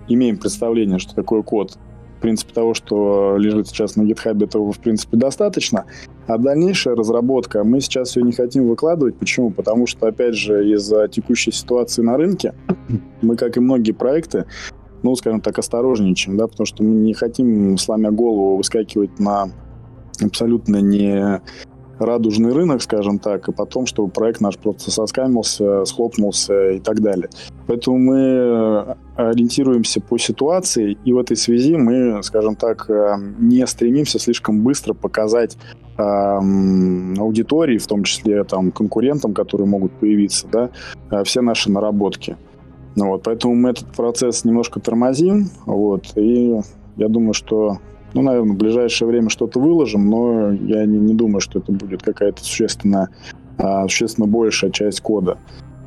имеем 0.08 0.38
представление, 0.38 0.98
что 0.98 1.14
такое 1.14 1.42
код, 1.42 1.78
в 2.18 2.20
принципе, 2.20 2.52
того, 2.52 2.74
что 2.74 3.36
лежит 3.38 3.68
сейчас 3.68 3.96
на 3.96 4.02
GitHub, 4.02 4.44
этого, 4.44 4.72
в 4.72 4.78
принципе, 4.78 5.16
достаточно. 5.16 5.86
А 6.26 6.36
дальнейшая 6.36 6.94
разработка 6.94 7.64
мы 7.64 7.80
сейчас 7.80 8.10
все 8.10 8.20
не 8.20 8.32
хотим 8.32 8.68
выкладывать. 8.68 9.16
Почему? 9.16 9.50
Потому 9.50 9.86
что, 9.86 10.06
опять 10.06 10.34
же, 10.34 10.70
из-за 10.74 11.08
текущей 11.08 11.50
ситуации 11.50 12.02
на 12.02 12.18
рынке, 12.18 12.54
мы, 13.22 13.36
как 13.36 13.56
и 13.56 13.60
многие 13.60 13.92
проекты, 13.92 14.44
ну, 15.02 15.14
скажем 15.16 15.40
так, 15.40 15.58
осторожничаем, 15.58 16.36
да, 16.36 16.46
потому 16.46 16.66
что 16.66 16.82
мы 16.82 16.94
не 16.96 17.14
хотим, 17.14 17.78
сломя 17.78 18.10
голову, 18.10 18.56
выскакивать 18.56 19.18
на 19.18 19.50
абсолютно 20.20 20.78
не 20.78 21.40
радужный 22.00 22.52
рынок, 22.52 22.82
скажем 22.82 23.18
так, 23.18 23.48
и 23.48 23.52
потом, 23.52 23.86
чтобы 23.86 24.10
проект 24.10 24.40
наш 24.40 24.56
просто 24.56 24.90
соскамился, 24.90 25.84
схлопнулся 25.84 26.70
и 26.70 26.80
так 26.80 27.00
далее. 27.00 27.28
Поэтому 27.66 27.98
мы 27.98 28.96
ориентируемся 29.16 30.00
по 30.00 30.18
ситуации, 30.18 30.96
и 31.04 31.12
в 31.12 31.18
этой 31.18 31.36
связи 31.36 31.76
мы, 31.76 32.22
скажем 32.22 32.56
так, 32.56 32.88
э, 32.88 33.16
не 33.38 33.66
стремимся 33.66 34.18
слишком 34.18 34.62
быстро 34.62 34.94
показать 34.94 35.56
эм, 35.98 37.14
аудитории, 37.18 37.78
в 37.78 37.86
том 37.86 38.04
числе 38.04 38.44
там 38.44 38.72
конкурентам, 38.72 39.34
которые 39.34 39.68
могут 39.68 39.92
появиться, 39.92 40.48
да, 40.50 40.70
э, 41.10 41.22
все 41.24 41.42
наши 41.42 41.70
наработки. 41.70 42.36
Вот, 42.96 43.22
поэтому 43.22 43.54
мы 43.54 43.70
этот 43.70 43.86
процесс 43.92 44.44
немножко 44.44 44.80
тормозим, 44.80 45.48
вот, 45.64 46.12
и 46.16 46.60
я 46.96 47.08
думаю, 47.08 47.34
что 47.34 47.78
ну, 48.14 48.22
наверное, 48.22 48.54
в 48.54 48.58
ближайшее 48.58 49.08
время 49.08 49.28
что-то 49.28 49.60
выложим, 49.60 50.08
но 50.08 50.52
я 50.52 50.84
не, 50.84 50.98
не 50.98 51.14
думаю, 51.14 51.40
что 51.40 51.60
это 51.60 51.72
будет 51.72 52.02
какая-то 52.02 52.42
существенно, 52.42 53.08
а, 53.56 53.84
существенно 53.84 54.26
большая 54.26 54.70
часть 54.70 55.00
кода. 55.00 55.38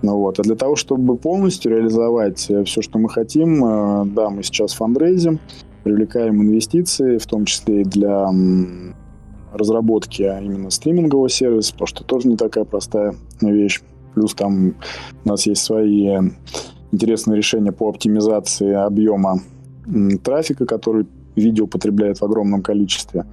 Ну, 0.02 0.18
вот. 0.18 0.40
А 0.40 0.44
для 0.44 0.56
того, 0.56 0.76
чтобы 0.76 1.18
полностью 1.18 1.72
реализовать 1.72 2.50
э, 2.50 2.64
все, 2.66 2.82
что 2.82 3.00
мы 3.00 3.10
хотим, 3.10 3.64
э, 3.64 4.06
да, 4.08 4.30
мы 4.30 4.44
сейчас 4.44 4.74
фандрейзим, 4.74 5.40
привлекаем 5.84 6.42
инвестиции, 6.42 7.18
в 7.18 7.26
том 7.26 7.46
числе 7.46 7.82
и 7.82 7.86
для 7.86 8.30
разработки 9.54 10.24
а 10.24 10.42
именно 10.42 10.72
стримингового 10.72 11.30
сервиса, 11.30 11.74
потому 11.74 11.88
что 11.88 12.04
тоже 12.04 12.28
не 12.28 12.38
такая 12.38 12.66
простая 12.66 13.16
вещь. 13.42 13.82
Плюс 14.14 14.34
там 14.34 14.76
у 15.24 15.30
нас 15.30 15.46
есть 15.46 15.64
свои 15.64 16.10
интересные 16.94 17.38
решения 17.38 17.72
по 17.74 17.90
оптимизации 17.90 18.72
объема 18.74 19.40
трафика, 20.24 20.66
который 20.66 21.06
видео 21.36 21.68
потребляет 21.68 22.20
в 22.20 22.24
огромном 22.24 22.62
количестве. 22.62 23.26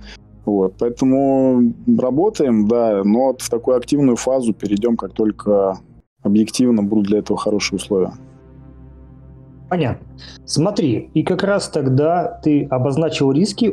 Вот, 0.47 0.75
поэтому 0.79 1.73
работаем, 1.99 2.67
да, 2.67 3.05
но 3.05 3.37
в 3.39 3.49
такую 3.51 3.77
активную 3.77 4.17
фазу 4.17 4.55
перейдем, 4.55 4.97
как 4.97 5.13
только 5.13 5.79
объективно 6.23 6.83
будут 6.83 7.07
для 7.07 7.19
этого 7.19 7.39
хорошие 7.39 7.77
условия. 7.77 8.13
Понятно. 9.69 10.05
Смотри, 10.47 11.11
и 11.15 11.23
как 11.23 11.45
раз 11.45 11.69
тогда 11.69 12.41
ты 12.43 12.65
обозначил 12.65 13.31
риски. 13.31 13.73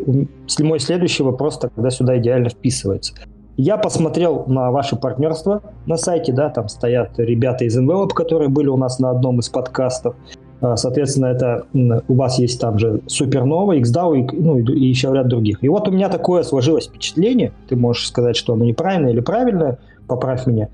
Мой 0.59 0.79
следующий 0.79 1.23
вопрос 1.23 1.57
тогда 1.57 1.89
сюда 1.89 2.19
идеально 2.19 2.49
вписывается. 2.49 3.15
Я 3.57 3.77
посмотрел 3.77 4.45
на 4.45 4.69
ваше 4.69 4.95
партнерство 4.95 5.63
на 5.87 5.97
сайте, 5.97 6.31
да, 6.31 6.49
там 6.49 6.69
стоят 6.69 7.17
ребята 7.17 7.65
из 7.65 7.77
Envelope, 7.77 8.13
которые 8.13 8.49
были 8.49 8.67
у 8.67 8.77
нас 8.77 8.99
на 8.99 9.09
одном 9.09 9.39
из 9.39 9.49
подкастов. 9.49 10.15
А, 10.61 10.77
соответственно, 10.77 11.25
это 11.25 11.65
у 12.07 12.13
вас 12.13 12.37
есть 12.37 12.61
там 12.61 12.77
же 12.77 13.01
Supernova, 13.07 13.79
XDAO 13.81 14.15
и, 14.15 14.35
ну, 14.35 14.59
и 14.59 14.85
еще 14.85 15.11
ряд 15.11 15.27
других. 15.27 15.63
И 15.63 15.69
вот 15.69 15.87
у 15.87 15.91
меня 15.91 16.09
такое 16.09 16.43
сложилось 16.43 16.85
впечатление, 16.85 17.51
ты 17.67 17.75
можешь 17.75 18.07
сказать, 18.07 18.35
что 18.35 18.53
оно 18.53 18.63
неправильное 18.63 19.11
или 19.11 19.21
правильное, 19.21 19.79
поправь 20.07 20.45
меня, 20.45 20.69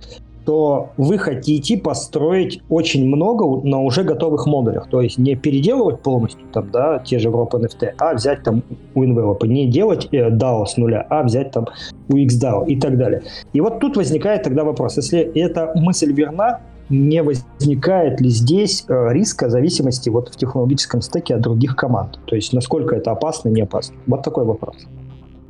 то 0.46 0.90
вы 0.98 1.18
хотите 1.18 1.78
построить 1.78 2.62
очень 2.70 3.08
много 3.08 3.46
на 3.68 3.82
уже 3.82 4.04
готовых 4.04 4.46
модулях. 4.46 4.90
То 4.90 5.02
есть 5.02 5.18
не 5.18 5.36
переделывать 5.36 6.02
полностью 6.02 6.42
там, 6.52 6.70
да, 6.72 7.00
те 7.00 7.20
же 7.20 7.28
Европа 7.28 7.58
NFT, 7.58 7.94
а 7.98 8.14
взять 8.14 8.44
там 8.44 8.64
у 8.96 9.04
Envelope. 9.04 9.48
Не 9.48 9.68
делать 9.68 10.08
э, 10.12 10.30
DAO 10.30 10.66
с 10.66 10.78
нуля, 10.78 11.06
а 11.10 11.24
взять 11.24 11.52
там 11.52 11.68
у 12.10 12.18
XDAO 12.18 12.66
и 12.68 12.80
так 12.80 12.98
далее. 12.98 13.24
И 13.54 13.62
вот 13.62 13.80
тут 13.80 13.98
возникает 13.98 14.44
тогда 14.44 14.64
вопрос. 14.64 14.98
Если 14.98 15.20
эта 15.20 15.72
мысль 15.76 16.12
верна, 16.12 16.60
не 16.90 17.24
возникает 17.24 18.20
ли 18.22 18.30
здесь 18.30 18.86
э, 18.88 19.14
риска 19.14 19.50
зависимости 19.50 20.10
вот 20.10 20.30
в 20.30 20.36
технологическом 20.36 21.02
стеке 21.02 21.36
от 21.36 21.42
других 21.42 21.76
команд? 21.76 22.20
То 22.26 22.36
есть 22.36 22.54
насколько 22.54 22.96
это 22.96 23.12
опасно, 23.12 23.50
не 23.50 23.62
опасно? 23.62 23.96
Вот 24.06 24.24
такой 24.24 24.46
вопрос. 24.46 24.76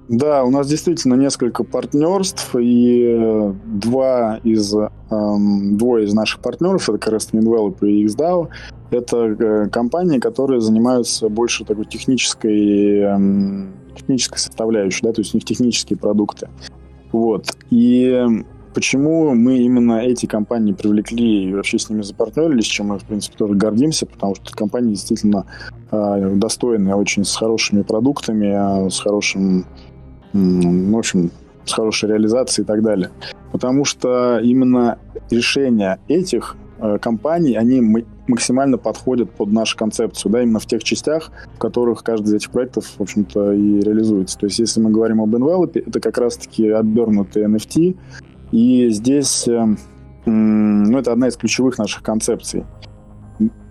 Да, 0.09 0.43
у 0.43 0.49
нас 0.49 0.67
действительно 0.67 1.15
несколько 1.15 1.63
партнерств, 1.63 2.53
и 2.59 3.17
э, 3.17 3.53
два 3.65 4.39
из, 4.43 4.75
эм, 4.75 5.77
двое 5.77 6.05
из 6.05 6.13
наших 6.13 6.41
партнеров, 6.41 6.89
это 6.89 7.09
раз 7.09 7.29
Develop 7.31 7.77
и 7.87 8.05
XDAO, 8.05 8.49
это 8.91 9.17
э, 9.17 9.69
компании, 9.69 10.19
которые 10.19 10.59
занимаются 10.59 11.29
больше 11.29 11.63
такой 11.63 11.85
технической, 11.85 12.99
эм, 12.99 13.73
технической 13.95 14.39
составляющей, 14.39 14.99
да, 15.03 15.13
то 15.13 15.21
есть 15.21 15.33
у 15.33 15.37
них 15.37 15.45
технические 15.45 15.97
продукты. 15.97 16.49
Вот. 17.13 17.55
И 17.69 18.25
почему 18.73 19.33
мы 19.35 19.59
именно 19.59 19.99
эти 20.01 20.25
компании 20.25 20.73
привлекли 20.73 21.45
и 21.45 21.53
вообще 21.53 21.79
с 21.79 21.89
ними 21.89 22.01
запартнерились, 22.01 22.65
чем 22.65 22.87
мы, 22.87 22.99
в 22.99 23.03
принципе, 23.03 23.37
тоже 23.37 23.53
гордимся, 23.53 24.05
потому 24.05 24.35
что 24.35 24.51
компании 24.51 24.95
действительно 24.95 25.45
э, 25.91 26.33
достойные, 26.35 26.95
очень 26.95 27.23
с 27.23 27.33
хорошими 27.35 27.83
продуктами, 27.83 28.89
с 28.89 28.99
хорошим, 28.99 29.65
в 30.33 30.97
общем, 30.97 31.31
с 31.65 31.73
хорошей 31.73 32.09
реализацией 32.09 32.65
и 32.65 32.67
так 32.67 32.81
далее. 32.81 33.09
Потому 33.51 33.85
что 33.85 34.39
именно 34.39 34.97
решения 35.29 35.99
этих 36.07 36.57
э, 36.79 36.97
компаний, 36.99 37.55
они 37.55 38.05
максимально 38.27 38.77
подходят 38.77 39.31
под 39.31 39.51
нашу 39.51 39.77
концепцию, 39.77 40.31
да, 40.31 40.41
именно 40.41 40.59
в 40.59 40.65
тех 40.65 40.83
частях, 40.83 41.31
в 41.55 41.59
которых 41.59 42.03
каждый 42.03 42.27
из 42.27 42.33
этих 42.33 42.51
проектов, 42.51 42.85
в 42.97 43.01
общем-то, 43.01 43.53
и 43.53 43.79
реализуется. 43.79 44.37
То 44.37 44.47
есть, 44.47 44.59
если 44.59 44.81
мы 44.81 44.91
говорим 44.91 45.21
об 45.21 45.33
Envelope, 45.35 45.83
это 45.85 45.99
как 45.99 46.17
раз-таки 46.17 46.69
обернутые 46.69 47.47
NFT, 47.47 47.97
и 48.51 48.89
здесь, 48.89 49.47
э, 49.47 49.75
ну, 50.25 50.97
это 50.97 51.11
одна 51.11 51.27
из 51.27 51.37
ключевых 51.37 51.77
наших 51.77 52.03
концепций. 52.03 52.65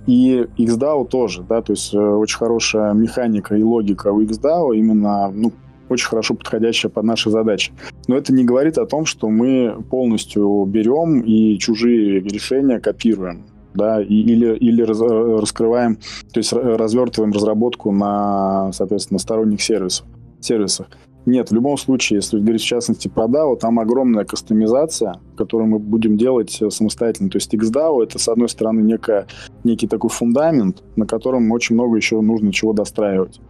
И 0.07 0.47
XDAO 0.59 1.07
тоже, 1.07 1.45
да, 1.49 1.63
то 1.63 1.73
есть 1.73 1.95
э, 1.95 1.99
очень 1.99 2.37
хорошая 2.37 2.93
механика 2.93 3.55
и 3.55 3.63
логика 3.63 4.09
у 4.09 4.21
XDAO 4.23 4.75
именно, 4.75 5.31
ну, 5.31 5.53
очень 5.93 6.09
хорошо 6.09 6.35
подходящая 6.35 6.91
под 6.91 7.05
наши 7.05 7.31
задачи. 7.31 7.73
Но 8.09 8.17
это 8.17 8.33
не 8.33 8.45
говорит 8.45 8.79
о 8.79 8.87
том, 8.87 9.07
что 9.07 9.29
мы 9.29 9.83
полностью 9.91 10.65
берем 10.67 11.21
и 11.21 11.59
чужие 11.59 12.21
решения 12.21 12.81
копируем 12.81 13.45
да, 13.75 14.03
или, 14.03 14.55
или 14.57 14.83
раз, 14.83 15.01
раскрываем, 15.01 15.97
то 16.33 16.39
есть 16.39 16.53
развертываем 16.53 17.33
разработку 17.33 17.91
на, 17.91 18.71
соответственно, 18.73 19.19
сторонних 19.19 19.63
сервисов. 19.63 20.07
сервисах. 20.41 20.89
Нет, 21.25 21.51
в 21.51 21.55
любом 21.55 21.79
случае, 21.79 22.17
если 22.17 22.41
говорить 22.41 22.63
в 22.63 22.67
частности 22.67 23.07
про 23.07 23.27
DAO, 23.27 23.57
там 23.57 23.79
огромная 23.79 24.25
кастомизация, 24.25 25.21
которую 25.37 25.69
мы 25.69 25.79
будем 25.79 26.17
делать 26.17 26.61
э, 26.61 26.69
самостоятельно. 26.69 27.31
То 27.31 27.37
есть 27.37 27.55
XDAO— 27.55 28.03
это, 28.03 28.19
с 28.19 28.29
одной 28.29 28.49
стороны, 28.49 28.81
некая, 28.81 29.29
некий 29.63 29.87
такой 29.87 30.11
фундамент, 30.11 30.83
на 30.97 31.07
котором 31.07 31.53
очень 31.53 31.77
много 31.77 31.97
еще 31.97 32.21
нужно 32.21 32.53
чего 32.53 32.73
достраивать. 32.73 33.41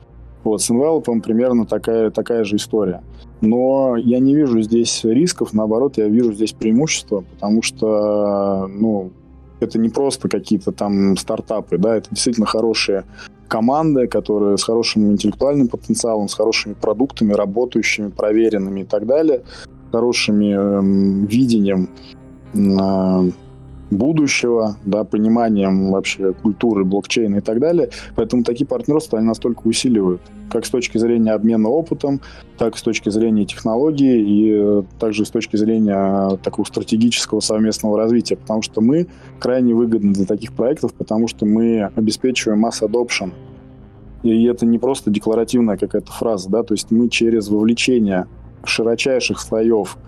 Вот, 0.45 0.63
с 0.63 0.71
Envelope 0.71 1.21
примерно 1.21 1.67
такая, 1.67 2.11
такая 2.11 2.45
же 2.45 2.57
история. 2.57 3.03
Но 3.41 3.97
я 3.97 4.19
не 4.21 4.35
вижу 4.35 4.61
здесь 4.63 5.03
рисков, 5.05 5.53
наоборот, 5.53 5.99
я 5.99 6.09
вижу 6.09 6.33
здесь 6.33 6.53
преимущества, 6.53 7.25
потому 7.35 7.63
что, 7.63 8.69
ну, 8.69 9.11
это 9.61 9.79
не 9.79 9.89
просто 9.89 10.29
какие-то 10.29 10.73
там 10.73 11.17
стартапы, 11.17 11.79
да, 11.79 11.97
это 11.97 12.11
действительно 12.11 12.47
хорошие 12.47 13.05
команды, 13.49 14.07
которые 14.07 14.57
с 14.59 14.63
хорошим 14.63 15.13
интеллектуальным 15.13 15.69
потенциалом, 15.69 16.29
с 16.29 16.35
хорошими 16.35 16.75
продуктами, 16.75 17.33
работающими, 17.33 18.09
проверенными 18.09 18.81
и 18.81 18.85
так 18.85 19.07
далее, 19.07 19.43
хорошими 19.91 20.55
э, 20.57 21.27
видением 21.27 21.91
э, 22.55 23.31
будущего, 23.97 24.77
да, 24.85 25.05
пониманием 25.05 25.91
вообще 25.91 26.33
культуры, 26.33 26.85
блокчейна 26.85 27.37
и 27.37 27.41
так 27.41 27.61
далее. 27.61 27.91
Поэтому 28.17 28.45
такие 28.45 28.67
партнерства, 28.67 29.19
они 29.19 29.29
настолько 29.29 29.67
усиливают, 29.67 30.21
как 30.51 30.67
с 30.67 30.71
точки 30.71 30.99
зрения 30.99 31.33
обмена 31.33 31.69
опытом, 31.69 32.21
так 32.59 32.75
и 32.75 32.79
с 32.79 32.83
точки 32.83 33.09
зрения 33.11 33.45
технологий 33.45 34.21
и 34.21 34.53
э, 34.53 34.83
также 34.99 35.25
с 35.25 35.31
точки 35.31 35.57
зрения 35.57 36.37
такого 36.43 36.65
стратегического 36.67 37.41
совместного 37.41 37.97
развития, 37.99 38.37
потому 38.37 38.63
что 38.63 38.81
мы 38.81 39.07
крайне 39.39 39.75
выгодны 39.75 40.13
для 40.13 40.27
таких 40.27 40.53
проектов, 40.53 40.95
потому 40.95 41.29
что 41.29 41.47
мы 41.47 41.91
обеспечиваем 41.95 42.61
масс 42.61 42.83
adoption. 42.83 43.33
И 44.23 44.45
это 44.45 44.67
не 44.67 44.79
просто 44.79 45.11
декларативная 45.11 45.77
какая-то 45.77 46.13
фраза, 46.13 46.49
да, 46.49 46.63
то 46.63 46.75
есть 46.75 46.91
мы 46.91 47.09
через 47.09 47.49
вовлечение 47.49 48.27
широчайших 48.65 49.41
слоев 49.41 49.99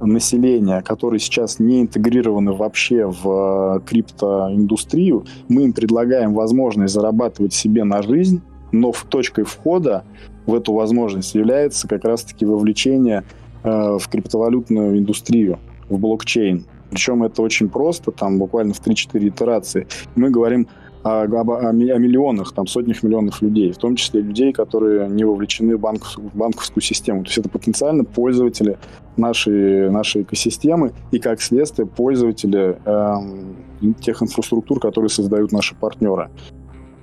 населения, 0.00 0.82
которые 0.82 1.20
сейчас 1.20 1.58
не 1.58 1.82
интегрированы 1.82 2.52
вообще 2.52 3.06
в 3.06 3.78
э, 3.78 3.80
криптоиндустрию, 3.86 5.26
мы 5.48 5.64
им 5.64 5.72
предлагаем 5.72 6.34
возможность 6.34 6.94
зарабатывать 6.94 7.52
себе 7.52 7.84
на 7.84 8.02
жизнь, 8.02 8.40
но 8.72 8.92
в 8.92 9.04
точкой 9.04 9.44
входа 9.44 10.04
в 10.46 10.54
эту 10.54 10.72
возможность 10.72 11.34
является 11.34 11.86
как 11.88 12.04
раз-таки 12.04 12.44
вовлечение 12.44 13.24
э, 13.62 13.98
в 13.98 14.08
криптовалютную 14.08 14.98
индустрию, 14.98 15.58
в 15.88 15.98
блокчейн. 15.98 16.64
Причем 16.90 17.22
это 17.22 17.42
очень 17.42 17.68
просто, 17.68 18.10
там 18.10 18.38
буквально 18.38 18.74
в 18.74 18.80
3-4 18.84 19.28
итерации. 19.28 19.86
Мы 20.16 20.30
говорим 20.30 20.66
о, 21.02 21.22
о, 21.22 21.68
о 21.68 21.72
миллионах, 21.72 22.52
там 22.52 22.66
сотнях 22.66 23.02
миллионов 23.02 23.40
людей, 23.42 23.72
в 23.72 23.78
том 23.78 23.96
числе 23.96 24.20
людей, 24.20 24.52
которые 24.52 25.08
не 25.08 25.24
вовлечены 25.24 25.76
в, 25.76 25.80
банков, 25.80 26.16
в 26.16 26.36
банковскую 26.36 26.82
систему. 26.82 27.22
То 27.22 27.28
есть 27.28 27.38
это 27.38 27.48
потенциально 27.48 28.04
пользователи 28.04 28.78
нашей, 29.20 29.90
нашей 29.90 30.22
экосистемы 30.22 30.92
и, 31.12 31.18
как 31.18 31.40
следствие, 31.40 31.86
пользователи 31.86 32.78
э, 32.84 33.92
тех 34.00 34.22
инфраструктур, 34.22 34.80
которые 34.80 35.10
создают 35.10 35.52
наши 35.52 35.74
партнеры. 35.74 36.30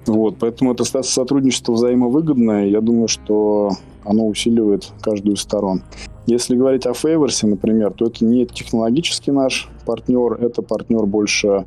Вот, 0.05 0.37
поэтому 0.39 0.73
это 0.73 0.83
сотрудничество 1.03 1.73
взаимовыгодное. 1.73 2.67
Я 2.67 2.81
думаю, 2.81 3.07
что 3.07 3.71
оно 4.05 4.25
усиливает 4.25 4.91
каждую 5.01 5.35
из 5.35 5.41
сторон. 5.41 5.83
Если 6.25 6.55
говорить 6.55 6.85
о 6.85 6.93
Фейверсе, 6.93 7.47
например, 7.47 7.91
то 7.91 8.05
это 8.05 8.23
не 8.25 8.45
технологический 8.45 9.31
наш 9.31 9.69
партнер, 9.85 10.33
это 10.33 10.61
партнер 10.61 11.05
больше 11.05 11.65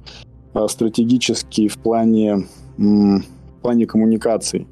а, 0.53 0.69
стратегический 0.69 1.69
в 1.69 1.79
плане, 1.79 2.47
в 2.77 3.23
плане 3.63 3.87
коммуникаций. 3.87 4.67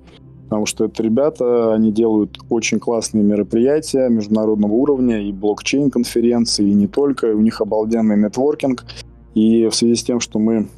Потому 0.48 0.64
что 0.64 0.86
это 0.86 1.02
ребята, 1.02 1.74
они 1.74 1.92
делают 1.92 2.38
очень 2.48 2.78
классные 2.78 3.22
мероприятия 3.22 4.08
международного 4.08 4.72
уровня, 4.72 5.20
и 5.20 5.30
блокчейн-конференции, 5.30 6.66
и 6.66 6.72
не 6.72 6.86
только. 6.86 7.26
У 7.26 7.40
них 7.40 7.60
обалденный 7.60 8.16
нетворкинг. 8.16 8.86
И 9.34 9.66
в 9.66 9.74
связи 9.74 9.94
с 9.94 10.02
тем, 10.02 10.20
что 10.20 10.38
мы 10.38 10.68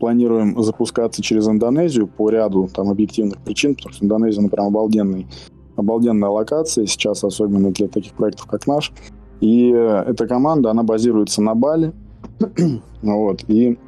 планируем 0.00 0.60
запускаться 0.60 1.22
через 1.22 1.48
Индонезию 1.48 2.08
по 2.08 2.28
ряду 2.28 2.68
там 2.74 2.90
объективных 2.90 3.38
причин, 3.38 3.76
потому 3.76 3.92
что 3.92 4.04
Индонезия, 4.04 4.42
ну, 4.42 4.48
прям 4.48 4.66
обалденный, 4.66 5.28
обалденная 5.76 6.28
локация 6.28 6.86
сейчас, 6.86 7.22
особенно 7.22 7.70
для 7.70 7.86
таких 7.86 8.14
проектов, 8.14 8.46
как 8.46 8.66
наш. 8.66 8.92
И 9.40 9.72
э, 9.72 10.04
эта 10.08 10.26
команда, 10.26 10.70
она 10.70 10.82
базируется 10.82 11.40
на 11.40 11.54
Бали, 11.54 11.92
вот, 13.02 13.44
и 13.48 13.78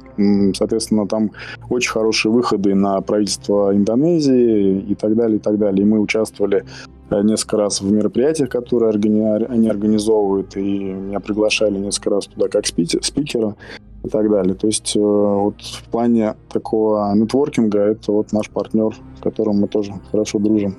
Соответственно, 0.55 1.07
там 1.07 1.31
очень 1.69 1.91
хорошие 1.91 2.31
выходы 2.31 2.75
на 2.75 3.01
правительство 3.01 3.75
Индонезии 3.75 4.79
и 4.79 4.95
так 4.95 5.15
далее, 5.15 5.37
и 5.37 5.39
так 5.39 5.57
далее. 5.57 5.83
И 5.83 5.89
мы 5.89 5.99
участвовали 5.99 6.65
э, 7.09 7.21
несколько 7.21 7.57
раз 7.57 7.81
в 7.81 7.91
мероприятиях, 7.91 8.49
которые 8.49 8.91
они 8.91 9.69
организовывают, 9.69 10.55
и 10.57 10.93
меня 10.93 11.19
приглашали 11.19 11.77
несколько 11.77 12.09
раз 12.11 12.27
туда 12.27 12.47
как 12.47 12.65
спикера 12.65 13.55
и 14.03 14.09
так 14.09 14.29
далее. 14.29 14.55
То 14.55 14.67
есть 14.67 14.95
э, 14.95 14.99
вот 14.99 15.61
в 15.61 15.83
плане 15.89 16.35
такого 16.49 17.13
нетворкинга 17.15 17.79
это 17.79 18.11
вот 18.11 18.31
наш 18.31 18.49
партнер, 18.49 18.93
с 19.17 19.21
которым 19.21 19.61
мы 19.61 19.67
тоже 19.67 19.93
хорошо 20.11 20.39
дружим. 20.39 20.75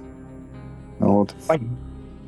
Вот. 0.98 1.34
Понятно. 1.46 1.76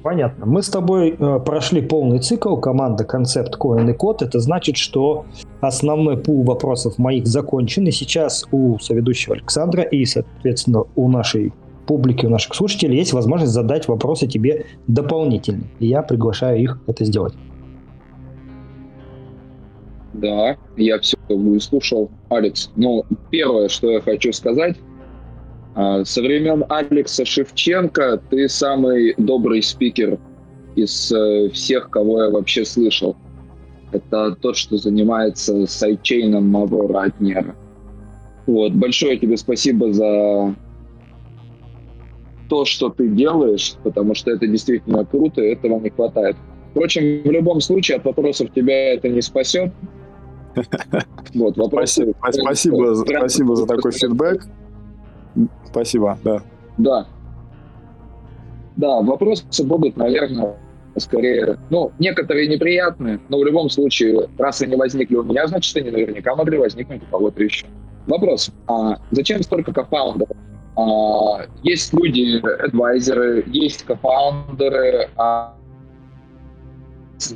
Мы 0.04 0.62
с 0.62 0.68
тобой 0.68 1.16
э, 1.18 1.40
прошли 1.40 1.80
полный 1.80 2.18
цикл 2.18 2.56
команда 2.56 3.04
концепт 3.04 3.56
Coin 3.58 3.90
и 3.90 3.94
код. 3.94 4.20
Это 4.20 4.38
значит, 4.38 4.76
что 4.76 5.24
основной 5.62 6.18
пул 6.18 6.44
вопросов 6.44 6.98
моих 6.98 7.26
закончен. 7.26 7.86
И 7.86 7.90
сейчас 7.90 8.44
у 8.52 8.78
соведущего 8.78 9.34
Александра 9.34 9.82
и, 9.82 10.04
соответственно, 10.04 10.84
у 10.94 11.08
нашей 11.08 11.54
публики, 11.86 12.26
у 12.26 12.28
наших 12.28 12.54
слушателей 12.54 12.98
есть 12.98 13.14
возможность 13.14 13.52
задать 13.52 13.88
вопросы 13.88 14.26
тебе 14.26 14.66
дополнительно. 14.86 15.64
И 15.78 15.86
я 15.86 16.02
приглашаю 16.02 16.60
их 16.60 16.80
это 16.86 17.06
сделать. 17.06 17.34
Да, 20.12 20.56
я 20.76 21.00
все 21.00 21.16
выслушал. 21.30 22.10
Алекс, 22.28 22.70
ну, 22.76 23.06
первое, 23.30 23.68
что 23.68 23.90
я 23.90 24.02
хочу 24.02 24.32
сказать, 24.32 24.76
со 25.74 26.22
времен 26.22 26.64
Алекса 26.68 27.24
Шевченко 27.24 28.20
ты 28.30 28.48
самый 28.48 29.14
добрый 29.18 29.62
спикер 29.62 30.18
из 30.76 31.12
э, 31.12 31.48
всех, 31.50 31.90
кого 31.90 32.22
я 32.24 32.30
вообще 32.30 32.64
слышал. 32.64 33.16
Это 33.92 34.36
тот, 34.40 34.56
что 34.56 34.76
занимается 34.76 35.66
сайдчейном 35.66 36.48
Мавро 36.48 36.88
Ратнера. 36.88 37.54
Вот, 38.46 38.72
большое 38.72 39.18
тебе 39.18 39.36
спасибо 39.36 39.92
за 39.92 40.54
то, 42.48 42.64
что 42.64 42.90
ты 42.90 43.08
делаешь, 43.08 43.74
потому 43.82 44.14
что 44.14 44.30
это 44.30 44.46
действительно 44.46 45.04
круто, 45.04 45.42
и 45.42 45.52
этого 45.52 45.80
не 45.80 45.90
хватает. 45.90 46.36
Впрочем, 46.70 47.22
в 47.22 47.30
любом 47.30 47.60
случае 47.60 47.98
от 47.98 48.04
вопросов 48.04 48.52
тебя 48.54 48.94
это 48.94 49.08
не 49.08 49.22
спасет. 49.22 49.72
Вот, 51.34 51.56
вопросы... 51.56 52.14
Спасибо, 52.20 52.44
спасибо, 52.44 52.94
спасибо 53.04 53.56
за 53.56 53.66
такой 53.66 53.90
фидбэк. 53.90 54.46
Спасибо, 55.74 56.16
да. 56.22 56.40
Да. 56.78 57.06
Да, 58.76 59.00
вопросы 59.00 59.64
будут, 59.64 59.96
наверное, 59.96 60.54
скорее, 60.96 61.58
ну, 61.68 61.90
некоторые 61.98 62.46
неприятные, 62.46 63.18
но 63.28 63.40
в 63.40 63.44
любом 63.44 63.68
случае, 63.68 64.28
раз 64.38 64.62
они 64.62 64.76
возникли 64.76 65.16
у 65.16 65.24
меня, 65.24 65.48
значит, 65.48 65.76
они 65.76 65.90
наверняка 65.90 66.36
могли 66.36 66.58
возникнуть 66.58 67.02
у 67.02 67.06
кого-то 67.06 67.42
еще. 67.42 67.66
Вопрос. 68.06 68.52
А 68.68 68.98
зачем 69.10 69.42
столько 69.42 69.72
кофаундеров? 69.72 70.36
А, 70.76 71.46
есть 71.64 71.92
люди, 71.92 72.40
адвайзеры, 72.64 73.42
есть 73.48 73.82
кофаундеры, 73.82 75.08
а 75.16 75.56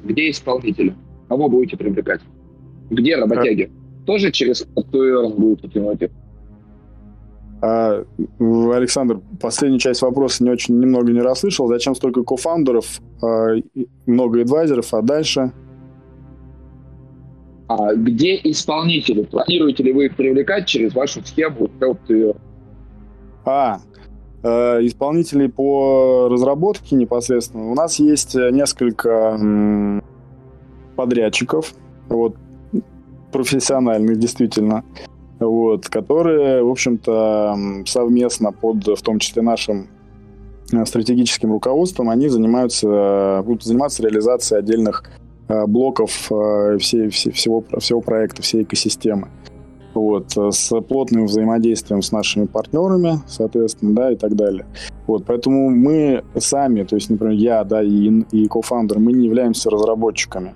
где 0.05 0.31
исполнители? 0.31 0.95
Кого 1.29 1.49
будете 1.49 1.77
привлекать? 1.77 2.21
Где 2.91 3.17
работяги? 3.17 3.73
Тоже 4.07 4.31
через 4.31 4.65
Earn 4.77 5.35
будут 5.35 5.65
утянуть 5.65 6.03
их? 6.03 6.11
А, 7.61 8.05
Александр, 8.39 9.21
последнюю 9.41 9.81
часть 9.81 10.03
вопроса 10.03 10.45
не 10.45 10.51
очень 10.51 10.79
немного 10.79 11.13
не 11.13 11.21
расслышал. 11.21 11.67
Зачем 11.69 11.95
столько 11.95 12.23
кофаундеров, 12.23 13.01
а, 13.23 13.55
много 14.07 14.43
адвайзеров, 14.43 14.95
а 14.95 15.03
дальше? 15.03 15.53
А 17.67 17.95
где 17.95 18.37
исполнители? 18.45 19.25
Планируете 19.25 19.83
ли 19.83 19.93
вы 19.93 20.07
их 20.07 20.17
привлекать 20.17 20.67
через 20.67 20.95
вашу 20.95 21.23
схему 21.25 21.69
А, 23.45 23.81
э, 24.43 24.49
исполнителей 24.87 25.51
по 25.51 26.29
разработке 26.31 26.97
непосредственно. 26.97 27.71
У 27.71 27.75
нас 27.75 27.99
есть 27.99 28.35
несколько 28.35 30.03
подрядчиков, 30.97 31.75
вот, 32.09 32.37
профессиональных 33.33 34.19
действительно, 34.19 34.83
вот, 35.41 35.89
которые, 35.89 36.63
в 36.63 36.71
общем-то, 36.71 37.57
совместно 37.87 38.53
под, 38.53 38.87
в 38.87 39.03
том 39.03 39.19
числе 39.19 39.43
нашим 39.43 39.89
э, 40.73 40.85
стратегическим 40.85 41.53
руководством, 41.53 42.11
они 42.11 42.29
занимаются, 42.29 43.43
будут 43.45 43.65
заниматься 43.65 44.03
реализацией 44.03 44.61
отдельных 44.61 45.05
э, 45.49 45.67
блоков 45.67 46.31
всей, 46.81 47.09
всей, 47.09 47.33
всего, 47.33 47.65
всего 47.79 48.01
проекта, 48.01 48.43
всей 48.43 48.63
экосистемы. 48.63 49.29
Вот, 49.95 50.37
с 50.37 50.81
плотным 50.83 51.25
взаимодействием 51.25 52.03
с 52.03 52.13
нашими 52.13 52.47
партнерами, 52.47 53.21
соответственно, 53.27 53.95
да, 53.95 54.13
и 54.13 54.17
так 54.17 54.37
далее. 54.37 54.67
Вот, 55.09 55.25
поэтому 55.27 55.71
мы 55.71 56.23
сами, 56.37 56.85
то 56.85 56.95
есть, 56.95 57.11
например, 57.11 57.35
я, 57.35 57.65
да, 57.65 57.83
и, 57.83 58.23
и 58.31 58.47
кофаундер, 58.47 58.99
мы 58.99 59.13
не 59.13 59.25
являемся 59.25 59.71
разработчиками 59.71 60.55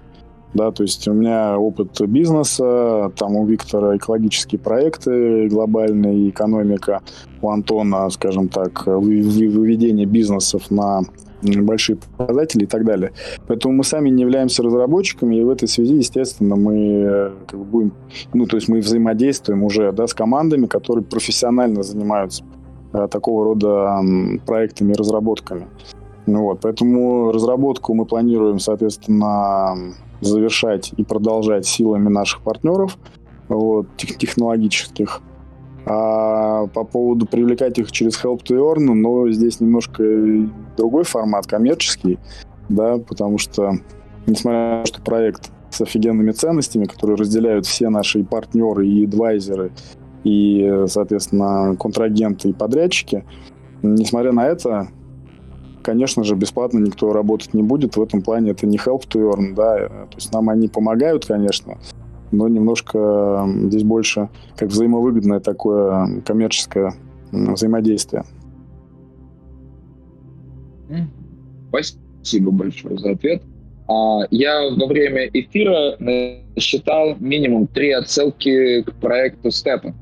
да, 0.55 0.71
то 0.71 0.83
есть 0.83 1.09
у 1.09 1.13
меня 1.13 1.59
опыт 1.59 2.01
бизнеса, 2.09 3.13
там 3.17 3.37
у 3.37 3.47
Виктора 3.47 3.97
экологические 3.97 4.59
проекты, 4.59 5.49
глобальная 5.49 6.29
экономика, 6.29 7.01
у 7.41 7.51
Антона, 7.51 8.09
скажем 8.11 8.49
так, 8.49 8.87
выведение 8.87 10.07
бизнесов 10.07 10.71
на 10.71 11.03
большие 11.43 11.97
показатели 11.97 12.65
и 12.65 12.67
так 12.67 12.85
далее. 12.85 13.13
Поэтому 13.47 13.75
мы 13.75 13.85
сами 13.85 14.11
не 14.11 14.23
являемся 14.23 14.63
разработчиками, 14.63 15.37
и 15.37 15.43
в 15.43 15.51
этой 15.51 15.69
связи, 15.69 15.95
естественно, 15.95 16.57
мы 16.57 16.75
э, 16.77 17.31
как 17.47 17.59
бы 17.59 17.65
будем, 17.65 17.93
ну, 18.33 18.47
то 18.47 18.57
есть 18.57 18.69
мы 18.69 18.79
взаимодействуем 18.79 19.65
уже, 19.65 19.93
да, 19.93 20.07
с 20.07 20.15
командами, 20.15 20.67
которые 20.67 21.05
профессионально 21.05 21.83
занимаются 21.83 22.45
э, 22.93 23.09
такого 23.11 23.45
рода 23.45 24.01
проектами 24.47 24.93
разработками. 24.93 25.67
Ну 26.27 26.43
вот, 26.45 26.61
поэтому 26.61 27.33
разработку 27.33 27.95
мы 27.95 28.07
планируем, 28.07 28.61
соответственно, 28.61 29.95
завершать 30.23 30.93
и 30.97 31.05
продолжать 31.05 31.67
силами 31.67 32.09
наших 32.09 32.43
партнеров 32.43 32.99
вот, 33.49 33.87
тех, 33.97 34.17
технологических. 34.17 35.21
А 35.85 36.69
по 36.69 36.85
поводу 36.85 37.27
привлекать 37.27 37.79
их 37.79 37.91
через 37.91 38.23
Help 38.23 38.43
to 38.45 38.57
Earn, 38.57 38.85
но 38.85 38.95
ну, 38.95 39.31
здесь 39.31 39.61
немножко 39.61 40.05
другой 40.77 41.03
формат, 41.05 41.47
коммерческий, 41.47 42.21
да, 42.69 42.99
потому 42.99 43.39
что, 43.39 43.73
несмотря 44.27 44.59
на 44.59 44.83
то, 44.83 44.87
что 44.87 45.03
проект 45.03 45.51
с 45.71 45.81
офигенными 45.81 46.31
ценностями, 46.31 46.85
которые 46.85 47.17
разделяют 47.17 47.67
все 47.67 47.89
наши 47.89 48.23
партнеры 48.23 48.87
и 48.87 49.07
адвайзеры, 49.07 49.73
и, 50.23 50.85
соответственно, 50.87 51.77
контрагенты 51.77 52.51
и 52.51 52.53
подрядчики, 52.53 53.25
несмотря 53.83 54.31
на 54.31 54.47
это, 54.47 54.89
конечно 55.83 56.25
же, 56.25 56.35
бесплатно 56.35 56.79
никто 56.79 57.13
работать 57.13 57.55
не 57.55 57.63
будет. 57.63 57.97
В 57.97 58.03
этом 58.03 58.23
плане 58.23 58.53
это 58.53 58.67
не 58.67 58.79
help 58.79 59.07
to 59.09 59.31
earn, 59.33 59.55
да. 59.55 59.89
То 59.89 60.17
есть 60.17 60.33
нам 60.33 60.49
они 60.49 60.69
помогают, 60.69 61.27
конечно, 61.27 61.79
но 62.31 62.49
немножко 62.49 63.47
здесь 63.65 63.85
больше 63.85 64.29
как 64.57 64.69
взаимовыгодное 64.69 65.41
такое 65.41 66.23
коммерческое 66.25 66.95
взаимодействие. 67.31 68.25
Спасибо 71.69 72.51
большое 72.51 72.99
за 72.99 73.13
ответ. 73.13 73.43
А, 73.89 74.21
я 74.31 74.71
во 74.71 74.87
время 74.87 75.29
эфира 75.33 75.97
насчитал 75.99 77.17
минимум 77.19 77.67
три 77.67 77.93
отсылки 77.93 78.83
к 78.83 78.93
проекту 78.95 79.51
Степа. 79.51 79.95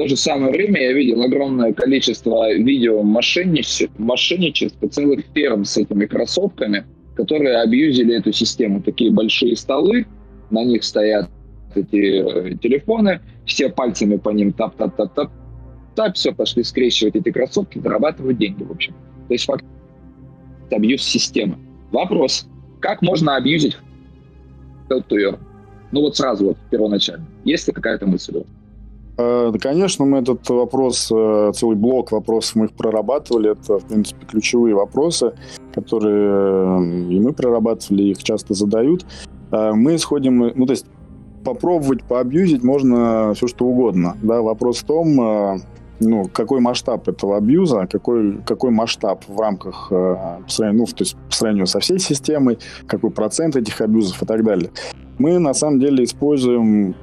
То 0.00 0.08
же 0.08 0.16
самое 0.16 0.50
время 0.50 0.80
я 0.80 0.94
видел 0.94 1.20
огромное 1.20 1.74
количество 1.74 2.50
видео 2.54 3.02
мошенничества, 3.02 4.88
целых 4.88 5.26
ферм 5.34 5.66
с 5.66 5.76
этими 5.76 6.06
кроссовками, 6.06 6.86
которые 7.14 7.60
абьюзили 7.60 8.16
эту 8.16 8.32
систему. 8.32 8.80
Такие 8.80 9.10
большие 9.10 9.54
столы, 9.56 10.06
на 10.48 10.64
них 10.64 10.84
стоят 10.84 11.28
эти 11.74 12.52
э, 12.52 12.56
телефоны, 12.62 13.20
все 13.44 13.68
пальцами 13.68 14.16
по 14.16 14.30
ним 14.30 14.54
тап-тап-тап-тап, 14.54 15.30
так, 15.94 16.14
все, 16.14 16.32
пошли 16.32 16.64
скрещивать 16.64 17.16
эти 17.16 17.30
кроссовки, 17.30 17.78
зарабатывать 17.78 18.38
деньги, 18.38 18.62
в 18.62 18.70
общем. 18.70 18.94
То 19.28 19.34
есть 19.34 19.44
факт 19.44 19.66
абьюз 20.70 21.02
системы. 21.02 21.58
Вопрос, 21.92 22.46
как 22.80 23.02
можно 23.02 23.36
абьюзить 23.36 23.76
Ну 25.92 26.00
вот 26.00 26.16
сразу 26.16 26.46
вот, 26.46 26.56
первоначально. 26.70 27.26
Есть 27.44 27.68
ли 27.68 27.74
какая-то 27.74 28.06
мысль? 28.06 28.38
Э, 29.20 29.52
конечно, 29.60 30.04
мы 30.04 30.18
этот 30.18 30.48
вопрос, 30.48 31.10
э, 31.12 31.52
целый 31.54 31.76
блок 31.76 32.12
вопросов 32.12 32.56
мы 32.56 32.64
их 32.66 32.72
прорабатывали. 32.72 33.52
Это, 33.52 33.78
в 33.78 33.84
принципе, 33.84 34.24
ключевые 34.26 34.74
вопросы, 34.74 35.32
которые 35.74 37.10
э, 37.10 37.12
и 37.12 37.20
мы 37.20 37.32
прорабатывали, 37.32 38.04
их 38.04 38.22
часто 38.22 38.54
задают. 38.54 39.04
Мы 39.52 39.96
исходим, 39.96 40.52
ну, 40.54 40.64
то 40.64 40.70
есть 40.70 40.86
попробовать 41.44 42.04
поабьюзить 42.04 42.62
можно 42.62 43.34
все, 43.34 43.48
что 43.48 43.64
угодно. 43.64 44.16
Да? 44.22 44.42
Вопрос 44.42 44.78
в 44.78 44.84
том, 44.84 45.60
ну, 45.98 46.28
какой 46.32 46.60
масштаб 46.60 47.08
этого 47.08 47.36
абьюза, 47.36 47.88
какой, 47.90 48.40
какой 48.46 48.70
масштаб 48.70 49.24
в 49.26 49.40
рамках, 49.40 49.88
ну, 49.90 50.46
то 50.46 50.94
есть 51.00 51.16
по 51.28 51.34
сравнению 51.34 51.66
со 51.66 51.80
всей 51.80 51.98
системой, 51.98 52.58
какой 52.86 53.10
процент 53.10 53.56
этих 53.56 53.80
абьюзов 53.80 54.22
и 54.22 54.26
так 54.26 54.44
далее. 54.44 54.70
Мы, 55.18 55.40
на 55.40 55.52
самом 55.52 55.80
деле, 55.80 56.04
используем 56.04 56.94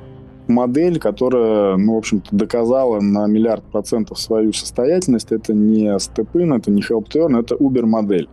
модель, 0.47 0.99
которая, 0.99 1.77
ну, 1.77 1.95
в 1.95 1.97
общем-то, 1.97 2.35
доказала 2.35 2.99
на 2.99 3.27
миллиард 3.27 3.63
процентов 3.63 4.19
свою 4.19 4.53
состоятельность. 4.53 5.31
Это 5.31 5.53
не 5.53 5.97
степын, 5.99 6.53
это 6.53 6.71
не 6.71 6.81
HelpTurn, 6.81 7.39
это 7.39 7.55
Uber-модель. 7.55 8.29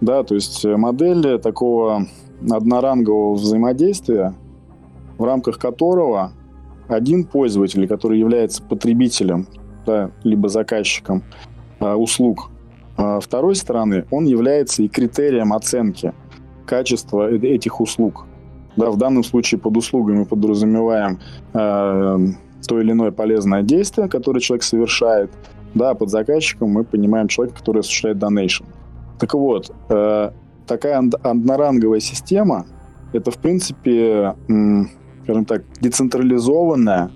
Да, 0.00 0.22
то 0.22 0.34
есть 0.34 0.64
модель 0.64 1.38
такого 1.40 2.06
однорангового 2.48 3.34
взаимодействия, 3.34 4.34
в 5.18 5.24
рамках 5.24 5.58
которого 5.58 6.32
один 6.88 7.24
пользователь, 7.24 7.86
который 7.86 8.18
является 8.18 8.62
потребителем, 8.62 9.46
да, 9.86 10.10
либо 10.22 10.48
заказчиком 10.48 11.22
э, 11.80 11.92
услуг 11.92 12.50
э, 12.96 13.18
второй 13.20 13.54
стороны, 13.54 14.06
он 14.10 14.26
является 14.26 14.82
и 14.82 14.88
критерием 14.88 15.52
оценки 15.52 16.12
качества 16.66 17.30
э, 17.30 17.38
этих 17.38 17.80
услуг. 17.80 18.26
Да, 18.78 18.90
в 18.92 18.96
данном 18.96 19.24
случае 19.24 19.60
под 19.60 19.76
услугами 19.76 20.22
подразумеваем 20.22 21.18
э, 21.52 22.18
то 22.66 22.80
или 22.80 22.92
иное 22.92 23.10
полезное 23.10 23.62
действие, 23.62 24.08
которое 24.08 24.40
человек 24.40 24.62
совершает. 24.62 25.32
Да, 25.74 25.94
под 25.94 26.10
заказчиком 26.10 26.70
мы 26.70 26.84
понимаем 26.84 27.26
человека, 27.26 27.58
который 27.58 27.80
осуществляет 27.80 28.18
донейшн. 28.18 28.64
Так 29.18 29.34
вот, 29.34 29.72
э, 29.88 30.30
такая 30.66 30.98
одноранговая 30.98 31.98
система– 31.98 32.66
это, 33.12 33.32
в 33.32 33.38
принципе, 33.38 34.36
э, 34.48 34.82
скажем 35.24 35.44
так, 35.44 35.62
децентрализованная 35.80 37.10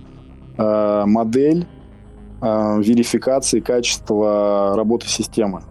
э, 0.59 1.03
модель 1.07 1.67
э, 2.41 2.83
верификации 2.83 3.61
качества 3.61 4.75
работы 4.75 5.07
системы. 5.07 5.63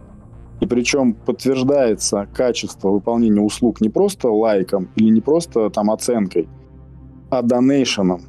И 0.62 0.68
причем 0.68 1.14
подтверждается 1.14 2.28
качество 2.34 2.89
выполнения 2.89 3.41
услуг 3.41 3.82
не 3.82 3.89
просто 3.89 4.30
лайком 4.30 4.89
или 4.95 5.09
не 5.09 5.20
просто 5.20 5.70
там 5.72 5.89
оценкой, 5.89 6.47
а 7.32 7.41
донейшеном. 7.41 8.22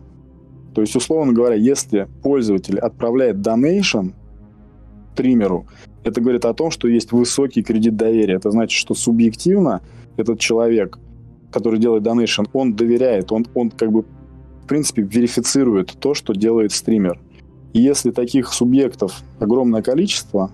То 0.74 0.80
есть, 0.80 0.96
условно 0.96 1.34
говоря, 1.34 1.54
если 1.56 2.08
пользователь 2.22 2.78
отправляет 2.78 3.42
донейшн 3.42 4.12
триммеру, 5.14 5.66
это 6.04 6.22
говорит 6.22 6.46
о 6.46 6.54
том, 6.54 6.70
что 6.70 6.88
есть 6.88 7.12
высокий 7.12 7.62
кредит 7.62 7.96
доверия. 7.96 8.36
Это 8.36 8.50
значит, 8.50 8.78
что 8.78 8.94
субъективно 8.94 9.82
этот 10.16 10.40
человек, 10.40 10.98
который 11.50 11.78
делает 11.78 12.02
донейшн, 12.02 12.44
он 12.54 12.74
доверяет, 12.74 13.30
он, 13.30 13.46
он 13.54 13.70
как 13.70 13.92
бы 13.92 14.06
в 14.62 14.66
принципе 14.66 15.02
верифицирует 15.02 15.92
то, 16.00 16.14
что 16.14 16.32
делает 16.32 16.72
стример. 16.72 17.20
И 17.74 17.80
если 17.80 18.10
таких 18.10 18.52
субъектов 18.54 19.22
огромное 19.38 19.82
количество, 19.82 20.50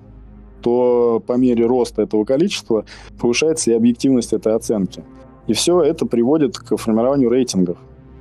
то 0.63 1.23
по 1.27 1.35
мере 1.35 1.67
роста 1.67 2.03
этого 2.03 2.25
количества 2.25 2.85
повышается 3.21 3.71
и 3.71 3.75
объективность 3.75 4.33
этой 4.33 4.55
оценки. 4.55 5.05
И 5.47 5.53
все 5.53 5.81
это 5.81 6.07
приводит 6.07 6.59
к 6.59 6.77
формированию 6.77 7.31
рейтингов. 7.31 7.79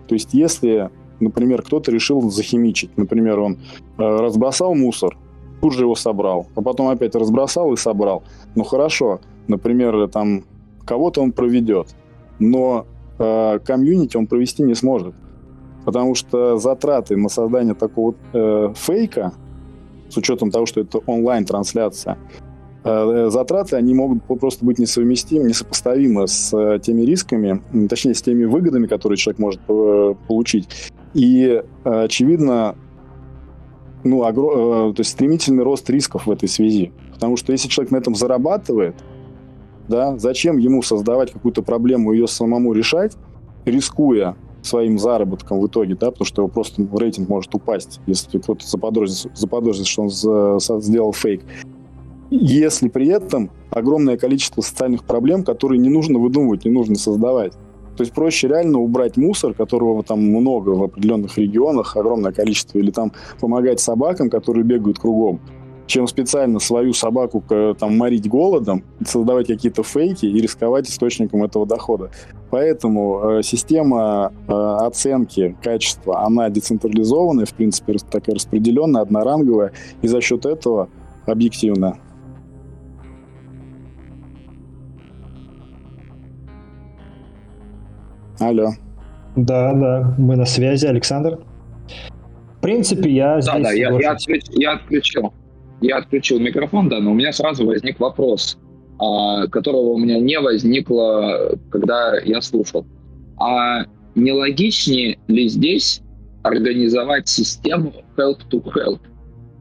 То 0.08 0.16
есть 0.16 0.34
если 0.34 0.90
например, 1.20 1.62
кто-то 1.62 1.92
решил 1.92 2.30
захимичить. 2.30 2.96
Например, 2.98 3.40
он 3.40 3.54
э, 3.54 3.58
разбросал 3.98 4.76
мусор, 4.76 5.18
тут 5.62 5.74
же 5.74 5.84
его 5.84 5.96
собрал, 5.96 6.48
а 6.56 6.62
потом 6.62 6.88
опять 6.88 7.16
разбросал 7.16 7.74
и 7.74 7.78
собрал. 7.78 8.24
Ну 8.56 8.64
хорошо, 8.64 9.20
например, 9.48 10.08
там 10.10 10.44
кого-то 10.86 11.22
он 11.22 11.32
проведет, 11.32 11.96
но 12.40 12.86
э, 13.18 13.60
комьюнити 13.60 14.18
он 14.18 14.28
провести 14.28 14.64
не 14.64 14.76
сможет, 14.76 15.16
потому 15.86 16.16
что 16.16 16.58
затраты 16.58 17.18
на 17.18 17.30
создание 17.30 17.74
такого 17.74 18.16
э, 18.34 18.74
фейка, 18.76 19.34
с 20.10 20.18
учетом 20.18 20.52
того, 20.52 20.66
что 20.66 20.82
это 20.82 21.00
онлайн-трансляция, 21.00 22.18
э, 22.84 23.30
затраты, 23.30 23.76
они 23.76 23.94
могут 23.94 24.24
просто 24.24 24.66
быть 24.66 24.80
несовместимы, 24.80 25.48
несопоставимы 25.48 26.28
с 26.28 26.54
э, 26.54 26.80
теми 26.80 27.02
рисками, 27.02 27.62
точнее, 27.90 28.14
с 28.14 28.22
теми 28.22 28.46
выгодами, 28.46 28.88
которые 28.88 29.18
человек 29.18 29.40
может 29.40 29.62
э, 29.68 30.16
получить. 30.28 30.68
И, 31.14 31.64
очевидно, 31.84 32.76
ну, 34.04 34.24
огр... 34.24 34.94
то 34.94 35.00
есть 35.00 35.12
стремительный 35.12 35.64
рост 35.64 35.90
рисков 35.90 36.28
в 36.28 36.32
этой 36.32 36.48
связи. 36.48 36.92
Потому 37.14 37.38
что 37.38 37.52
если 37.52 37.68
человек 37.68 37.92
на 37.92 37.98
этом 37.98 38.14
зарабатывает, 38.14 38.96
да, 39.88 40.18
зачем 40.18 40.58
ему 40.58 40.84
создавать 40.84 41.32
какую-то 41.32 41.64
проблему, 41.64 42.12
ее 42.12 42.28
самому 42.28 42.74
решать, 42.74 43.14
рискуя 43.66 44.36
своим 44.62 45.00
заработком 45.00 45.60
в 45.60 45.68
итоге, 45.68 45.96
да, 45.96 46.12
потому 46.12 46.26
что 46.26 46.42
его 46.42 46.50
просто 46.50 46.88
рейтинг 46.94 47.30
может 47.30 47.54
упасть, 47.56 48.00
если 48.08 48.40
кто-то 48.40 48.68
заподозрит, 48.68 49.32
заподозрит, 49.36 49.88
что 49.88 50.04
он 50.04 50.10
сделал 50.82 51.14
фейк. 51.14 51.44
Если 52.30 52.90
при 52.90 53.08
этом 53.08 53.52
огромное 53.70 54.18
количество 54.18 54.62
социальных 54.62 55.06
проблем, 55.06 55.44
которые 55.44 55.80
не 55.80 55.90
нужно 55.90 56.20
выдумывать, 56.20 56.66
не 56.66 56.72
нужно 56.72 56.96
создавать. 56.96 57.54
То 57.96 58.04
есть 58.04 58.14
проще 58.14 58.48
реально 58.48 58.80
убрать 58.80 59.18
мусор, 59.18 59.54
которого 59.54 60.04
там 60.04 60.22
много 60.22 60.72
в 60.72 60.84
определенных 60.84 61.38
регионах, 61.38 61.96
огромное 61.96 62.32
количество, 62.32 62.78
или 62.78 62.92
там 62.92 63.12
помогать 63.40 63.80
собакам, 63.80 64.30
которые 64.30 64.64
бегают 64.64 65.00
кругом, 65.00 65.40
чем 65.88 66.06
специально 66.08 66.60
свою 66.60 66.94
собаку 66.94 67.44
там 67.80 67.98
морить 67.98 68.30
голодом, 68.30 68.84
создавать 69.06 69.48
какие-то 69.48 69.84
фейки 69.84 70.26
и 70.26 70.40
рисковать 70.40 70.90
источником 70.90 71.44
этого 71.44 71.66
дохода. 71.66 72.12
Поэтому 72.50 73.40
э, 73.40 73.44
система 73.44 74.32
э, 74.48 74.52
оценки 74.52 75.56
качества, 75.62 76.24
она 76.26 76.50
децентрализованная, 76.50 77.46
в 77.46 77.54
принципе, 77.54 77.96
такая 78.10 78.36
распределенная, 78.36 79.02
одноранговая, 79.02 79.72
и 80.02 80.08
за 80.08 80.22
счет 80.22 80.46
этого 80.46 80.90
объективная. 81.26 81.98
Алло. 88.40 88.72
Да, 89.36 89.74
да, 89.74 90.16
мы 90.18 90.36
на 90.36 90.46
связи, 90.46 90.86
Александр. 90.86 91.40
В 92.58 92.62
принципе, 92.62 93.10
я 93.10 93.42
здесь... 93.42 93.54
Да, 93.54 93.60
да, 93.60 93.72
я, 93.72 93.92
я, 94.00 94.12
отключ, 94.12 94.44
я 94.52 94.74
отключил. 94.74 95.34
Я 95.82 95.98
отключил 95.98 96.40
микрофон, 96.40 96.90
да, 96.90 97.00
но 97.00 97.12
у 97.12 97.14
меня 97.14 97.32
сразу 97.32 97.66
возник 97.66 98.00
вопрос, 98.00 98.58
а, 99.00 99.48
которого 99.48 99.94
у 99.94 99.98
меня 99.98 100.20
не 100.20 100.40
возникло, 100.40 101.58
когда 101.70 102.18
я 102.20 102.42
слушал. 102.42 102.86
А 103.40 103.86
не 104.16 104.32
логичнее 104.32 105.20
ли 105.28 105.48
здесь 105.48 106.02
организовать 106.44 107.28
систему 107.28 107.94
help 108.18 108.40
to 108.50 108.64
help? 108.64 109.00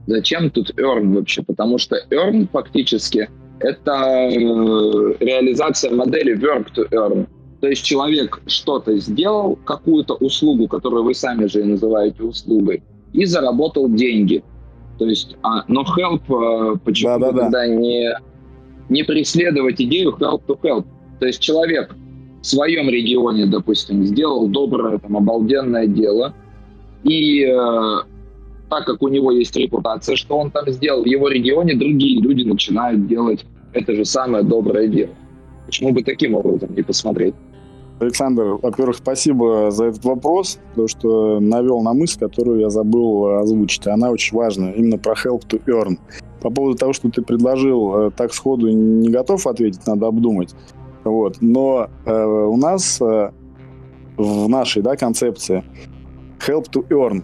Зачем 0.07 0.51
тут 0.51 0.71
earn 0.79 1.15
вообще? 1.15 1.43
Потому 1.43 1.79
что 1.79 1.97
earn 2.11 2.49
фактически 2.51 3.29
это 3.61 3.93
э, 3.93 5.15
реализация 5.21 5.91
модели 5.91 6.37
work 6.37 6.69
to 6.75 6.89
earn. 6.91 7.27
То 7.61 7.69
есть 7.69 7.85
человек 7.85 8.41
что-то 8.47 8.97
сделал, 8.99 9.57
какую-то 9.57 10.15
услугу, 10.15 10.69
которую 10.69 11.05
вы 11.05 11.15
сами 11.15 11.47
же 11.47 11.65
называете 11.65 12.23
услугой, 12.23 12.83
и 13.13 13.25
заработал 13.25 13.89
деньги. 13.89 14.45
То 14.99 15.07
есть, 15.07 15.37
а, 15.43 15.65
но 15.69 15.83
help, 15.83 16.23
э, 16.29 16.79
почему 16.85 17.19
да, 17.19 17.33
да, 17.33 17.41
тогда 17.43 17.51
да. 17.51 17.67
не, 17.67 18.11
не 18.89 19.03
преследовать 19.03 19.81
идею 19.81 20.17
help 20.19 20.43
to 20.47 20.59
help? 20.63 20.87
То 21.21 21.27
есть 21.27 21.41
человек 21.41 21.95
в 22.41 22.47
своем 22.47 22.89
регионе, 22.89 23.47
допустим, 23.47 24.05
сделал 24.05 24.49
доброе, 24.49 24.99
там, 24.99 25.17
обалденное 25.17 25.87
дело, 25.87 26.35
и 27.05 27.45
э, 27.45 27.97
так 28.71 28.87
как 28.87 29.03
у 29.03 29.09
него 29.09 29.33
есть 29.33 29.57
репутация, 29.57 30.17
что 30.17 30.39
он 30.39 30.51
там 30.51 30.69
сделал, 30.71 31.03
в 31.03 31.07
его 31.07 31.29
регионе 31.29 31.75
другие 31.75 32.21
люди 32.21 32.43
начинают 32.43 33.07
делать 33.07 33.45
это 33.73 33.95
же 33.95 34.05
самое 34.05 34.43
доброе 34.43 34.89
дело. 34.89 35.11
Почему 35.67 35.93
бы 35.93 36.03
таким 36.03 36.35
образом 36.35 36.75
не 36.75 36.83
посмотреть? 36.83 37.35
Александр, 37.99 38.59
во-первых, 38.61 38.97
спасибо 38.97 39.71
за 39.71 39.87
этот 39.87 40.05
вопрос, 40.05 40.59
потому 40.71 40.89
что 40.89 41.41
навел 41.41 41.81
на 41.81 41.95
мысль, 41.95 42.19
которую 42.19 42.61
я 42.61 42.69
забыл 42.69 43.39
озвучить. 43.39 43.87
Она 43.87 44.11
очень 44.11 44.37
важная, 44.37 44.73
именно 44.73 44.99
про 44.99 45.15
help 45.15 45.47
to 45.49 45.63
earn. 45.67 45.99
По 46.43 46.51
поводу 46.51 46.77
того, 46.77 46.93
что 46.93 47.11
ты 47.11 47.23
предложил, 47.23 47.97
э, 47.97 48.11
так 48.11 48.35
сходу 48.35 48.69
не 48.69 49.09
готов 49.09 49.47
ответить, 49.47 49.87
надо 49.87 50.09
обдумать. 50.09 50.55
Вот. 51.05 51.39
Но 51.41 51.89
э, 52.05 52.25
у 52.25 52.57
нас 52.59 53.01
э, 53.01 53.31
в 54.19 54.49
нашей 54.49 54.83
да, 54.83 54.97
концепции 54.97 55.65
help 56.47 56.71
to 56.71 56.87
earn 56.89 57.23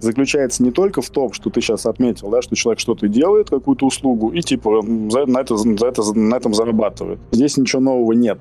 заключается 0.00 0.62
не 0.62 0.70
только 0.70 1.00
в 1.00 1.10
том, 1.10 1.32
что 1.32 1.50
ты 1.50 1.60
сейчас 1.60 1.86
отметил, 1.86 2.30
да, 2.30 2.42
что 2.42 2.54
человек 2.54 2.80
что-то 2.80 3.08
делает, 3.08 3.50
какую-то 3.50 3.86
услугу, 3.86 4.30
и 4.30 4.40
типа 4.40 4.82
за, 5.10 5.26
на, 5.26 5.38
это, 5.38 5.56
за 5.56 5.86
это, 5.86 6.02
на 6.14 6.36
этом 6.36 6.54
зарабатывает. 6.54 7.18
Здесь 7.32 7.56
ничего 7.56 7.80
нового 7.80 8.12
нет. 8.12 8.38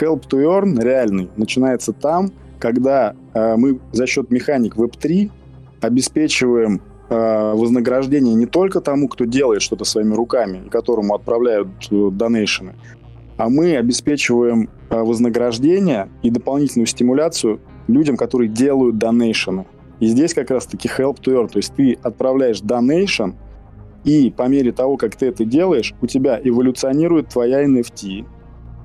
Help 0.00 0.26
to 0.28 0.42
Earn 0.44 0.80
реальный 0.82 1.30
начинается 1.36 1.92
там, 1.92 2.32
когда 2.58 3.14
э, 3.34 3.56
мы 3.56 3.80
за 3.92 4.06
счет 4.06 4.30
механик 4.30 4.76
Web3 4.76 5.30
обеспечиваем 5.80 6.80
э, 7.08 7.52
вознаграждение 7.54 8.34
не 8.34 8.46
только 8.46 8.80
тому, 8.80 9.08
кто 9.08 9.24
делает 9.24 9.62
что-то 9.62 9.84
своими 9.84 10.14
руками, 10.14 10.68
которому 10.68 11.14
отправляют 11.14 11.68
э, 11.90 12.10
донейшены, 12.12 12.74
а 13.36 13.48
мы 13.48 13.76
обеспечиваем 13.76 14.70
э, 14.90 15.00
вознаграждение 15.00 16.08
и 16.22 16.30
дополнительную 16.30 16.86
стимуляцию 16.86 17.60
людям, 17.88 18.16
которые 18.16 18.48
делают 18.48 18.98
донейшены. 18.98 19.66
И 20.00 20.06
здесь 20.06 20.34
как 20.34 20.50
раз-таки 20.50 20.88
help 20.88 21.20
to 21.20 21.34
earn, 21.34 21.48
то 21.48 21.58
есть 21.58 21.74
ты 21.74 21.98
отправляешь 22.02 22.60
донейшн, 22.60 23.30
и 24.04 24.30
по 24.30 24.48
мере 24.48 24.72
того, 24.72 24.96
как 24.96 25.16
ты 25.16 25.26
это 25.26 25.44
делаешь, 25.44 25.94
у 26.00 26.06
тебя 26.06 26.40
эволюционирует 26.42 27.28
твоя 27.28 27.64
NFT, 27.64 28.24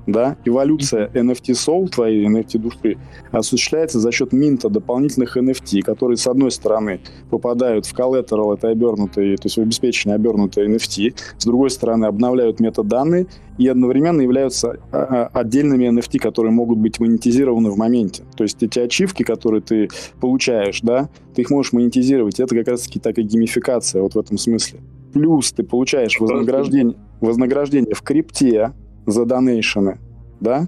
да, 0.08 0.38
эволюция 0.46 1.10
NFT 1.10 1.52
Soul, 1.52 1.90
твоей 1.90 2.28
NFT 2.28 2.58
души, 2.58 2.98
осуществляется 3.32 4.00
за 4.00 4.12
счет 4.12 4.32
минта 4.32 4.70
дополнительных 4.70 5.38
NFT, 5.38 5.82
которые, 5.82 6.18
с 6.18 6.26
одной 6.26 6.52
стороны, 6.52 7.02
попадают 7.30 7.86
в 7.86 7.94
collateral, 7.94 8.56
это 8.56 8.70
обернутые, 8.70 9.36
то 9.36 9.44
есть 9.46 9.58
в 9.58 9.62
обеспечение 9.62 10.16
обернутые 10.16 10.70
NFT, 10.70 11.14
с 11.38 11.46
другой 11.46 11.70
стороны, 11.70 12.06
обновляют 12.06 12.60
метаданные 12.60 13.28
и 13.58 13.68
одновременно 13.68 14.22
являются 14.22 14.80
а, 14.92 15.30
а, 15.34 15.40
отдельными 15.40 15.86
NFT, 15.90 16.20
которые 16.20 16.52
могут 16.52 16.78
быть 16.78 17.00
монетизированы 17.00 17.70
в 17.72 17.78
моменте. 17.78 18.24
То 18.36 18.44
есть 18.44 18.62
эти 18.64 18.80
ачивки, 18.80 19.24
которые 19.24 19.62
ты 19.62 19.90
получаешь, 20.22 20.80
да, 20.82 21.10
ты 21.36 21.42
их 21.42 21.50
можешь 21.50 21.74
монетизировать. 21.74 22.40
Это 22.40 22.56
как 22.56 22.68
раз-таки 22.68 23.00
такая 23.00 23.26
геймификация 23.26 24.02
вот 24.02 24.16
в 24.16 24.20
этом 24.20 24.38
смысле. 24.38 24.80
Плюс 25.14 25.52
ты 25.52 25.64
получаешь 25.64 26.20
вознаграждение, 26.20 26.96
вознаграждение 27.20 27.96
в 27.96 28.02
крипте, 28.04 28.74
за 29.08 29.26
donation 29.26 29.83
ы, 29.83 29.98
да, 30.40 30.68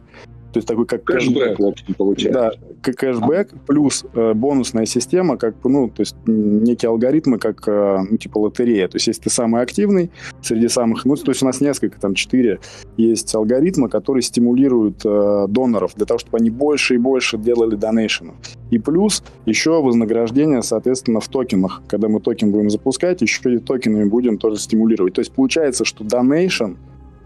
то 0.52 0.58
есть 0.58 0.68
такой 0.68 0.86
как 0.86 1.04
кэшбэк, 1.04 1.58
кэшбэк 1.58 1.98
получается. 1.98 2.52
Да, 2.84 2.92
кэшбэк 2.92 3.54
плюс 3.68 4.04
э, 4.14 4.34
бонусная 4.34 4.86
система, 4.86 5.38
как 5.38 5.56
ну, 5.64 5.90
то 5.90 6.02
есть 6.02 6.16
некие 6.26 6.90
алгоритмы, 6.90 7.38
как 7.38 7.68
э, 7.68 8.00
ну, 8.10 8.18
типа 8.18 8.40
лотерея. 8.40 8.88
То 8.88 8.96
есть 8.96 9.08
если 9.08 9.24
ты 9.24 9.30
самый 9.30 9.62
активный 9.62 10.10
среди 10.42 10.68
самых, 10.68 11.06
ну, 11.06 11.16
то 11.16 11.30
есть 11.30 11.44
у 11.44 11.46
нас 11.46 11.62
несколько, 11.62 12.00
там 12.00 12.16
четыре 12.16 12.60
есть 12.98 13.34
алгоритмы, 13.36 13.90
которые 13.90 14.24
стимулируют 14.24 15.02
э, 15.06 15.46
доноров 15.48 15.94
для 15.96 16.08
того, 16.08 16.18
чтобы 16.18 16.38
они 16.40 16.50
больше 16.50 16.96
и 16.96 16.98
больше 16.98 17.38
делали 17.38 17.76
donation 17.76 18.20
ов. 18.20 18.36
И 18.72 18.80
плюс 18.80 19.24
еще 19.46 19.82
вознаграждение, 19.84 20.64
соответственно, 20.64 21.20
в 21.20 21.28
токенах. 21.28 21.84
Когда 21.88 22.08
мы 22.08 22.22
токен 22.22 22.52
будем 22.52 22.72
запускать, 22.72 23.22
еще 23.22 23.54
и 23.54 23.60
токенами 23.60 24.06
будем 24.06 24.40
тоже 24.40 24.58
стимулировать. 24.58 25.14
То 25.14 25.22
есть 25.22 25.32
получается, 25.32 25.86
что 25.86 26.04
donation, 26.04 26.74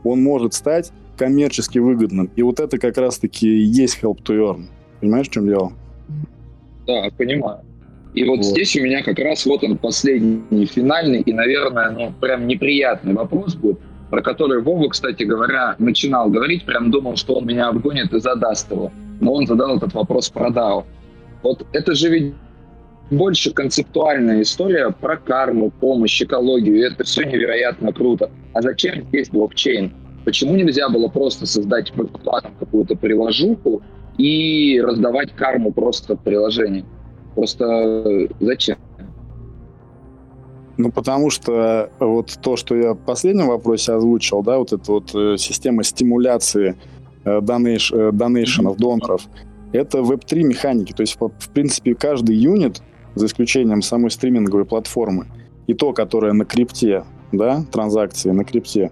он 0.03 0.21
может 0.21 0.53
стать 0.53 0.91
коммерчески 1.17 1.79
выгодным. 1.79 2.29
И 2.35 2.41
вот 2.41 2.59
это 2.59 2.77
как 2.77 2.97
раз-таки 2.97 3.47
есть 3.47 3.99
help 4.01 4.23
to 4.23 4.35
earn. 4.35 4.65
Понимаешь, 4.99 5.27
в 5.27 5.31
чем 5.31 5.47
дело? 5.47 5.73
Да, 6.87 7.09
понимаю. 7.17 7.59
И 8.13 8.23
вот, 8.25 8.37
вот 8.37 8.45
здесь 8.45 8.75
у 8.75 8.81
меня 8.81 9.01
как 9.01 9.17
раз 9.19 9.45
вот 9.45 9.63
он 9.63 9.77
последний, 9.77 10.65
финальный 10.65 11.21
и, 11.21 11.33
наверное, 11.33 11.89
ну, 11.91 12.13
прям 12.21 12.45
неприятный 12.47 13.13
вопрос 13.13 13.55
будет, 13.55 13.79
про 14.09 14.21
который 14.21 14.61
Вова, 14.61 14.87
кстати 14.89 15.23
говоря, 15.23 15.75
начинал 15.79 16.29
говорить, 16.29 16.65
прям 16.65 16.91
думал, 16.91 17.15
что 17.15 17.35
он 17.35 17.47
меня 17.47 17.69
обгонит 17.69 18.13
и 18.13 18.19
задаст 18.19 18.69
его. 18.71 18.91
Но 19.19 19.33
он 19.33 19.47
задал 19.47 19.77
этот 19.77 19.93
вопрос 19.93 20.29
про 20.29 20.49
DAO. 20.49 20.83
Вот 21.41 21.65
это 21.73 21.95
же 21.95 22.09
ведь 22.09 22.33
больше 23.09 23.51
концептуальная 23.51 24.41
история 24.41 24.91
про 24.91 25.17
карму, 25.17 25.71
помощь, 25.71 26.21
экологию. 26.21 26.85
Это 26.85 27.03
все 27.03 27.23
невероятно 27.23 27.91
круто. 27.91 28.29
А 28.53 28.61
зачем 28.61 29.03
здесь 29.07 29.29
блокчейн? 29.29 29.91
Почему 30.25 30.55
нельзя 30.55 30.89
было 30.89 31.07
просто 31.07 31.45
создать 31.45 31.91
какую-то 31.91 32.95
приложуху 32.95 33.81
и 34.17 34.81
раздавать 34.81 35.33
карму 35.35 35.71
просто 35.71 36.15
в 36.15 36.19
приложении? 36.21 36.85
Просто 37.35 38.27
зачем? 38.39 38.77
Ну, 40.77 40.91
потому 40.91 41.29
что 41.29 41.91
вот 41.99 42.37
то, 42.41 42.55
что 42.55 42.75
я 42.75 42.93
в 42.93 42.99
последнем 42.99 43.47
вопросе 43.47 43.93
озвучил, 43.93 44.41
да, 44.41 44.57
вот 44.57 44.73
эта 44.73 44.91
вот 44.91 45.13
э, 45.13 45.37
система 45.37 45.83
стимуляции 45.83 46.75
э, 47.25 47.41
донейш, 47.41 47.91
э, 47.91 48.11
донейшенов, 48.11 48.77
доноров, 48.77 49.21
это 49.71 49.99
Web3 49.99 50.43
механики. 50.43 50.91
То 50.93 51.01
есть, 51.01 51.17
в, 51.19 51.29
в 51.29 51.49
принципе, 51.49 51.93
каждый 51.93 52.35
юнит, 52.37 52.81
за 53.15 53.27
исключением 53.27 53.81
самой 53.81 54.09
стриминговой 54.09 54.65
платформы, 54.65 55.27
и 55.67 55.73
то, 55.73 55.93
которое 55.93 56.33
на 56.33 56.45
крипте, 56.45 57.03
да, 57.31 57.63
транзакции 57.71 58.31
на 58.31 58.43
крипте, 58.43 58.91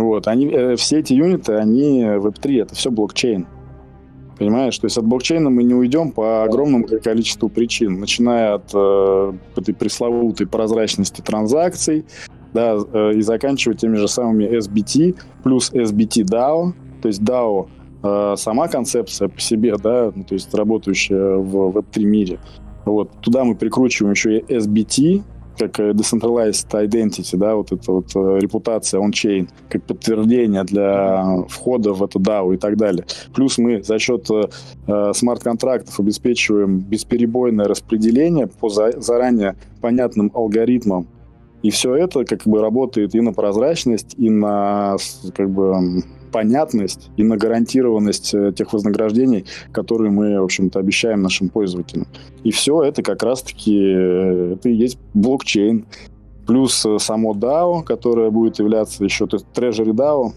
вот, 0.00 0.28
они, 0.28 0.46
э, 0.46 0.76
все 0.76 1.00
эти 1.00 1.14
юниты, 1.14 1.54
они 1.54 2.02
Web3, 2.02 2.62
это 2.62 2.74
все 2.74 2.90
блокчейн. 2.90 3.46
Понимаешь? 4.38 4.76
То 4.78 4.86
есть 4.86 4.98
от 4.98 5.04
блокчейна 5.04 5.50
мы 5.50 5.62
не 5.62 5.74
уйдем 5.74 6.10
по 6.10 6.44
огромному 6.44 6.86
количеству 7.02 7.48
причин, 7.48 8.00
начиная 8.00 8.54
от 8.54 8.70
э, 8.74 9.32
этой 9.56 9.74
пресловутой 9.74 10.46
прозрачности 10.46 11.20
транзакций, 11.20 12.06
да, 12.52 12.76
э, 12.92 13.12
и 13.14 13.20
заканчивая 13.20 13.76
теми 13.76 13.96
же 13.96 14.08
самыми 14.08 14.44
SBT 14.58 15.16
плюс 15.44 15.70
SBT 15.72 16.24
DAO. 16.24 16.72
То 17.02 17.08
есть 17.08 17.20
DAO 17.22 17.68
э, 18.02 18.34
сама 18.36 18.68
концепция 18.68 19.28
по 19.28 19.40
себе, 19.40 19.76
да, 19.76 20.12
ну, 20.14 20.24
то 20.24 20.34
есть 20.34 20.52
работающая 20.54 21.36
в 21.36 21.76
Web3 21.76 22.02
мире. 22.04 22.38
Вот. 22.84 23.10
Туда 23.20 23.44
мы 23.44 23.54
прикручиваем 23.54 24.12
еще 24.12 24.38
и 24.38 24.54
SBT, 24.56 25.22
как 25.58 25.78
э, 25.80 25.90
decentralized 25.90 26.68
identity, 26.70 27.36
да, 27.36 27.56
вот 27.56 27.72
эта 27.72 27.92
вот 27.92 28.06
э, 28.14 28.38
репутация 28.40 29.00
on-chain, 29.00 29.48
как 29.68 29.84
подтверждение 29.84 30.64
для 30.64 31.44
входа 31.48 31.92
в 31.92 32.02
это 32.02 32.18
DAO 32.18 32.54
и 32.54 32.56
так 32.56 32.76
далее. 32.76 33.04
Плюс 33.34 33.58
мы 33.58 33.82
за 33.82 33.98
счет 33.98 34.28
э, 34.30 35.12
смарт-контрактов 35.14 35.98
обеспечиваем 36.00 36.78
бесперебойное 36.80 37.66
распределение 37.66 38.46
по 38.46 38.68
за, 38.68 39.00
заранее 39.00 39.56
понятным 39.80 40.30
алгоритмам. 40.34 41.06
И 41.62 41.70
все 41.70 41.94
это 41.94 42.24
как 42.24 42.42
бы 42.44 42.60
работает 42.60 43.14
и 43.14 43.20
на 43.20 43.32
прозрачность, 43.32 44.14
и 44.18 44.28
на 44.30 44.96
как 45.34 45.48
бы 45.50 46.02
понятность 46.32 47.10
и 47.16 47.22
на 47.22 47.36
гарантированность 47.36 48.34
э, 48.34 48.52
тех 48.56 48.72
вознаграждений, 48.72 49.44
которые 49.70 50.10
мы, 50.10 50.40
в 50.40 50.44
общем-то, 50.44 50.80
обещаем 50.80 51.22
нашим 51.22 51.48
пользователям. 51.48 52.06
И 52.42 52.50
все 52.50 52.82
это 52.82 53.02
как 53.02 53.22
раз-таки, 53.22 53.78
э, 53.78 54.54
это 54.54 54.68
и 54.68 54.74
есть 54.74 54.98
блокчейн. 55.14 55.86
Плюс 56.46 56.84
э, 56.84 56.98
само 56.98 57.34
DAO, 57.34 57.84
которое 57.84 58.30
будет 58.30 58.58
являться 58.58 59.04
еще, 59.04 59.26
то 59.26 59.36
есть 59.36 59.46
Treasury 59.54 59.92
DAO, 59.92 60.32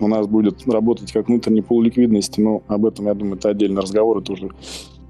у 0.00 0.08
нас 0.08 0.26
будет 0.26 0.66
работать 0.66 1.12
как 1.12 1.28
внутренний 1.28 1.62
пул 1.62 1.80
ликвидности, 1.80 2.40
но 2.40 2.62
об 2.66 2.84
этом, 2.84 3.06
я 3.06 3.14
думаю, 3.14 3.38
это 3.38 3.48
отдельный 3.48 3.80
разговор, 3.80 4.18
это 4.18 4.32
уже 4.32 4.50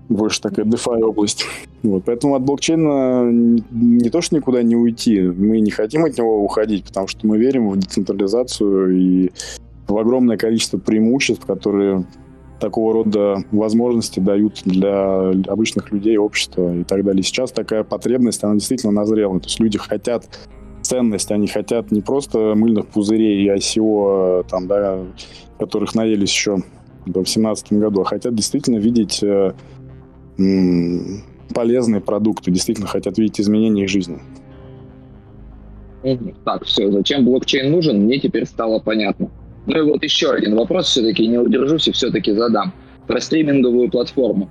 больше 0.09 0.41
такая 0.41 0.65
DeFi 0.65 1.01
область. 1.03 1.45
Вот, 1.83 2.05
поэтому 2.05 2.35
от 2.35 2.43
блокчейна 2.43 3.31
не 3.71 4.11
то, 4.11 4.21
что 4.21 4.37
никуда 4.37 4.63
не 4.63 4.77
уйти, 4.77 5.21
мы 5.21 5.61
не 5.61 5.71
хотим 5.71 6.05
от 6.05 6.17
него 6.17 6.43
уходить, 6.43 6.85
потому 6.85 7.09
что 7.09 7.27
мы 7.27 7.39
верим 7.39 7.71
в 7.71 7.77
децентрализацию 7.77 8.97
и 8.97 9.31
огромное 9.89 10.37
количество 10.37 10.79
преимуществ, 10.79 11.47
которые 11.47 12.07
такого 12.61 12.95
рода 12.95 13.45
возможности 13.53 14.21
дают 14.21 14.63
для 14.65 15.31
обычных 15.47 15.93
людей, 15.93 16.17
общества 16.17 16.75
и 16.75 16.85
так 16.85 17.05
далее. 17.05 17.23
Сейчас 17.23 17.53
такая 17.53 17.85
потребность, 17.85 18.43
она 18.45 18.55
действительно 18.55 18.93
назрела. 18.93 19.39
То 19.41 19.47
есть 19.47 19.61
люди 19.61 19.79
хотят 19.79 20.27
ценность, 20.83 21.31
они 21.31 21.49
хотят 21.49 21.91
не 21.91 22.01
просто 22.01 22.55
мыльных 22.55 22.87
пузырей 22.87 23.45
и 23.45 23.49
ICO, 23.49 24.47
там, 24.49 24.67
да, 24.67 25.01
которых 25.59 25.95
наелись 25.95 26.31
еще 26.31 26.57
в 27.05 27.13
2017 27.13 27.73
году, 27.75 28.03
а 28.03 28.05
хотят 28.05 28.35
действительно 28.35 28.79
видеть 28.79 29.23
э, 29.23 29.53
м- 30.39 31.23
полезные 31.55 32.01
продукты, 32.01 32.51
действительно 32.51 32.87
хотят 32.87 33.19
видеть 33.19 33.41
изменения 33.41 33.85
их 33.85 33.91
жизни. 33.91 34.19
Так, 36.45 36.65
все, 36.65 36.91
зачем 36.93 37.25
блокчейн 37.25 37.71
нужен, 37.71 38.03
мне 38.03 38.21
теперь 38.21 38.47
стало 38.47 38.79
понятно. 38.79 39.31
Ну 39.67 39.79
и 39.79 39.83
вот 39.83 40.03
еще 40.03 40.31
один 40.31 40.55
вопрос 40.55 40.87
все-таки, 40.87 41.27
не 41.27 41.39
удержусь 41.39 41.89
и 41.89 41.93
все-таки 41.93 42.33
задам. 42.33 42.73
Про 43.07 43.21
стриминговую 43.21 43.91
платформу. 43.91 44.51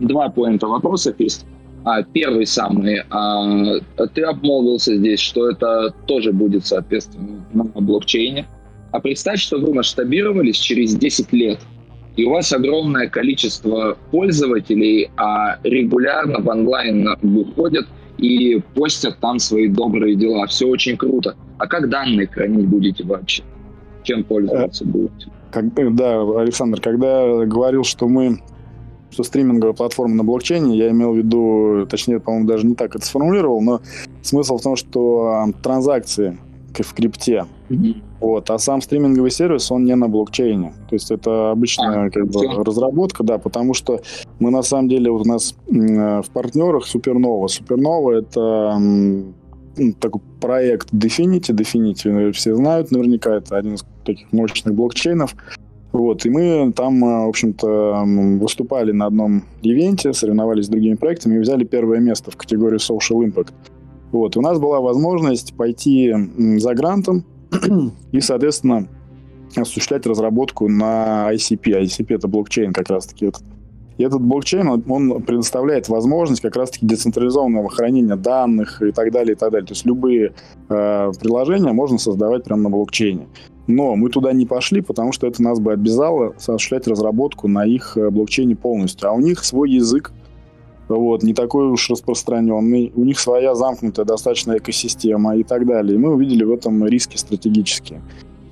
Два 0.00 0.28
поинта 0.28 0.66
вопросов 0.66 1.14
есть. 1.18 1.46
А, 1.84 2.02
первый 2.02 2.46
самый. 2.46 3.02
А, 3.10 3.78
ты 4.14 4.22
обмолвился 4.22 4.96
здесь, 4.96 5.20
что 5.20 5.50
это 5.50 5.94
тоже 6.06 6.32
будет, 6.32 6.66
соответственно, 6.66 7.44
на 7.52 7.64
блокчейне. 7.64 8.46
А 8.92 9.00
представь, 9.00 9.40
что 9.40 9.58
вы 9.58 9.74
масштабировались 9.74 10.58
через 10.58 10.94
10 10.94 11.32
лет, 11.32 11.58
и 12.16 12.24
у 12.24 12.30
вас 12.30 12.52
огромное 12.52 13.08
количество 13.08 13.96
пользователей 14.10 15.10
а 15.16 15.58
регулярно 15.64 16.40
в 16.40 16.48
онлайн 16.48 17.08
выходят 17.22 17.86
и 18.18 18.60
постят 18.74 19.18
там 19.20 19.38
свои 19.38 19.68
добрые 19.68 20.14
дела. 20.14 20.46
Все 20.46 20.66
очень 20.66 20.96
круто. 20.96 21.34
А 21.58 21.66
как 21.66 21.88
данные 21.88 22.26
хранить 22.26 22.66
будете 22.66 23.02
вообще? 23.04 23.42
Чем 24.02 24.24
пользоваться 24.24 24.84
будете. 24.84 25.30
Как, 25.50 25.94
да, 25.94 26.22
Александр, 26.40 26.80
когда 26.80 27.44
говорил, 27.44 27.84
что 27.84 28.08
мы 28.08 28.40
что 29.12 29.24
стриминговая 29.24 29.74
платформа 29.74 30.14
на 30.14 30.24
блокчейне, 30.24 30.76
я 30.76 30.90
имел 30.90 31.12
в 31.12 31.16
виду, 31.16 31.86
точнее, 31.88 32.18
по-моему, 32.18 32.48
даже 32.48 32.66
не 32.66 32.74
так 32.74 32.96
это 32.96 33.04
сформулировал, 33.04 33.60
но 33.60 33.80
смысл 34.22 34.56
в 34.56 34.62
том, 34.62 34.74
что 34.74 35.26
а, 35.26 35.52
транзакции 35.62 36.38
в 36.72 36.94
крипте, 36.94 37.44
mm-hmm. 37.68 38.02
вот, 38.20 38.48
а 38.48 38.58
сам 38.58 38.80
стриминговый 38.80 39.30
сервис, 39.30 39.70
он 39.70 39.84
не 39.84 39.94
на 39.94 40.08
блокчейне. 40.08 40.72
То 40.88 40.94
есть 40.94 41.10
это 41.10 41.50
обычная 41.50 42.06
а, 42.06 42.10
как 42.10 42.28
бы, 42.28 42.64
разработка, 42.64 43.22
да, 43.22 43.36
потому 43.36 43.74
что 43.74 44.00
мы 44.38 44.50
на 44.50 44.62
самом 44.62 44.88
деле 44.88 45.10
вот 45.10 45.26
у 45.26 45.28
нас 45.28 45.54
в 45.66 46.24
партнерах 46.32 46.86
Супернова. 46.86 47.48
Супернова 47.48 48.12
это 48.12 48.78
ну, 48.78 49.92
такой 50.00 50.22
проект 50.40 50.92
Definity. 50.94 51.52
Definity 51.54 52.32
все 52.32 52.54
знают 52.54 52.90
наверняка, 52.90 53.36
это 53.36 53.58
один 53.58 53.74
из 53.74 53.84
таких 54.04 54.32
мощных 54.32 54.74
блокчейнов. 54.74 55.34
Вот, 55.92 56.24
и 56.24 56.30
мы 56.30 56.72
там, 56.72 57.04
э, 57.04 57.26
в 57.26 57.28
общем-то, 57.28 58.04
выступали 58.40 58.92
на 58.92 59.06
одном 59.06 59.44
ивенте, 59.60 60.12
соревновались 60.12 60.66
с 60.66 60.68
другими 60.68 60.94
проектами 60.94 61.36
и 61.36 61.38
взяли 61.38 61.64
первое 61.64 61.98
место 61.98 62.30
в 62.30 62.36
категории 62.36 62.78
Social 62.78 63.24
Impact. 63.26 63.52
Вот, 64.10 64.36
и 64.36 64.38
у 64.38 64.42
нас 64.42 64.58
была 64.58 64.80
возможность 64.80 65.54
пойти 65.54 66.14
за 66.58 66.74
грантом 66.74 67.24
и, 68.12 68.20
соответственно, 68.20 68.88
осуществлять 69.54 70.06
разработку 70.06 70.68
на 70.68 71.32
ICP. 71.32 71.82
ICP— 71.82 72.06
это 72.08 72.28
блокчейн 72.28 72.72
как 72.72 72.88
раз-таки 72.88 73.26
этот 73.26 73.42
и 73.98 74.04
этот 74.04 74.22
блокчейн, 74.22 74.82
он 74.88 75.22
предоставляет 75.22 75.88
возможность 75.88 76.40
как 76.40 76.56
раз-таки 76.56 76.86
децентрализованного 76.86 77.68
хранения 77.68 78.16
данных 78.16 78.80
и 78.82 78.90
так 78.90 79.12
далее, 79.12 79.34
и 79.34 79.36
так 79.36 79.52
далее. 79.52 79.66
То 79.66 79.74
есть 79.74 79.84
любые 79.84 80.32
э, 80.68 81.12
приложения 81.20 81.72
можно 81.72 81.98
создавать 81.98 82.44
прямо 82.44 82.62
на 82.62 82.70
блокчейне. 82.70 83.28
Но 83.74 83.96
мы 83.96 84.10
туда 84.10 84.32
не 84.32 84.46
пошли, 84.46 84.80
потому 84.80 85.12
что 85.12 85.26
это 85.26 85.42
нас 85.42 85.58
бы 85.58 85.72
обязало 85.72 86.34
осуществлять 86.36 86.86
разработку 86.86 87.48
на 87.48 87.64
их 87.64 87.96
э, 87.96 88.10
блокчейне 88.10 88.54
полностью. 88.54 89.08
А 89.08 89.12
у 89.12 89.20
них 89.20 89.44
свой 89.44 89.70
язык, 89.70 90.12
вот, 90.88 91.22
не 91.22 91.32
такой 91.32 91.68
уж 91.68 91.88
распространенный, 91.88 92.92
у 92.94 93.04
них 93.04 93.18
своя 93.18 93.54
замкнутая 93.54 94.04
достаточно 94.04 94.58
экосистема 94.58 95.36
и 95.36 95.42
так 95.42 95.66
далее. 95.66 95.94
И 95.94 95.98
мы 95.98 96.12
увидели 96.14 96.44
в 96.44 96.52
этом 96.52 96.86
риски 96.86 97.16
стратегические. 97.16 98.02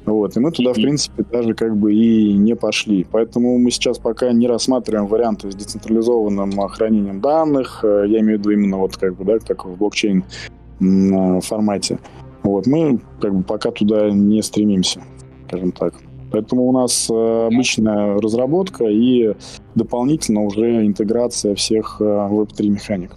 Вот, 0.06 0.36
и 0.36 0.40
мы 0.40 0.50
туда, 0.50 0.72
в 0.72 0.76
принципе, 0.76 1.24
даже 1.30 1.54
как 1.54 1.76
бы 1.76 1.92
и 1.92 2.32
не 2.32 2.56
пошли. 2.56 3.06
Поэтому 3.10 3.58
мы 3.58 3.70
сейчас 3.70 3.98
пока 3.98 4.32
не 4.32 4.46
рассматриваем 4.46 5.06
варианты 5.06 5.52
с 5.52 5.54
децентрализованным 5.54 6.52
хранением 6.68 7.20
данных. 7.20 7.80
Э, 7.82 8.04
я 8.08 8.20
имею 8.20 8.38
в 8.38 8.40
виду 8.40 8.50
именно 8.50 8.78
вот 8.78 8.96
как 8.96 9.16
бы, 9.16 9.24
да, 9.24 9.38
как 9.38 9.66
в 9.66 9.76
блокчейн 9.76 10.24
э, 10.80 11.40
формате. 11.42 11.98
Вот, 12.42 12.66
мы 12.66 13.00
как 13.20 13.34
бы 13.34 13.42
пока 13.42 13.70
туда 13.70 14.10
не 14.10 14.42
стремимся, 14.42 15.02
скажем 15.46 15.72
так. 15.72 15.94
Поэтому 16.32 16.68
у 16.68 16.72
нас 16.72 17.10
э, 17.10 17.46
обычная 17.46 18.20
разработка 18.20 18.84
и 18.84 19.34
дополнительно 19.74 20.44
уже 20.44 20.86
интеграция 20.86 21.54
всех 21.54 22.00
Web3 22.00 22.68
механик. 22.68 23.12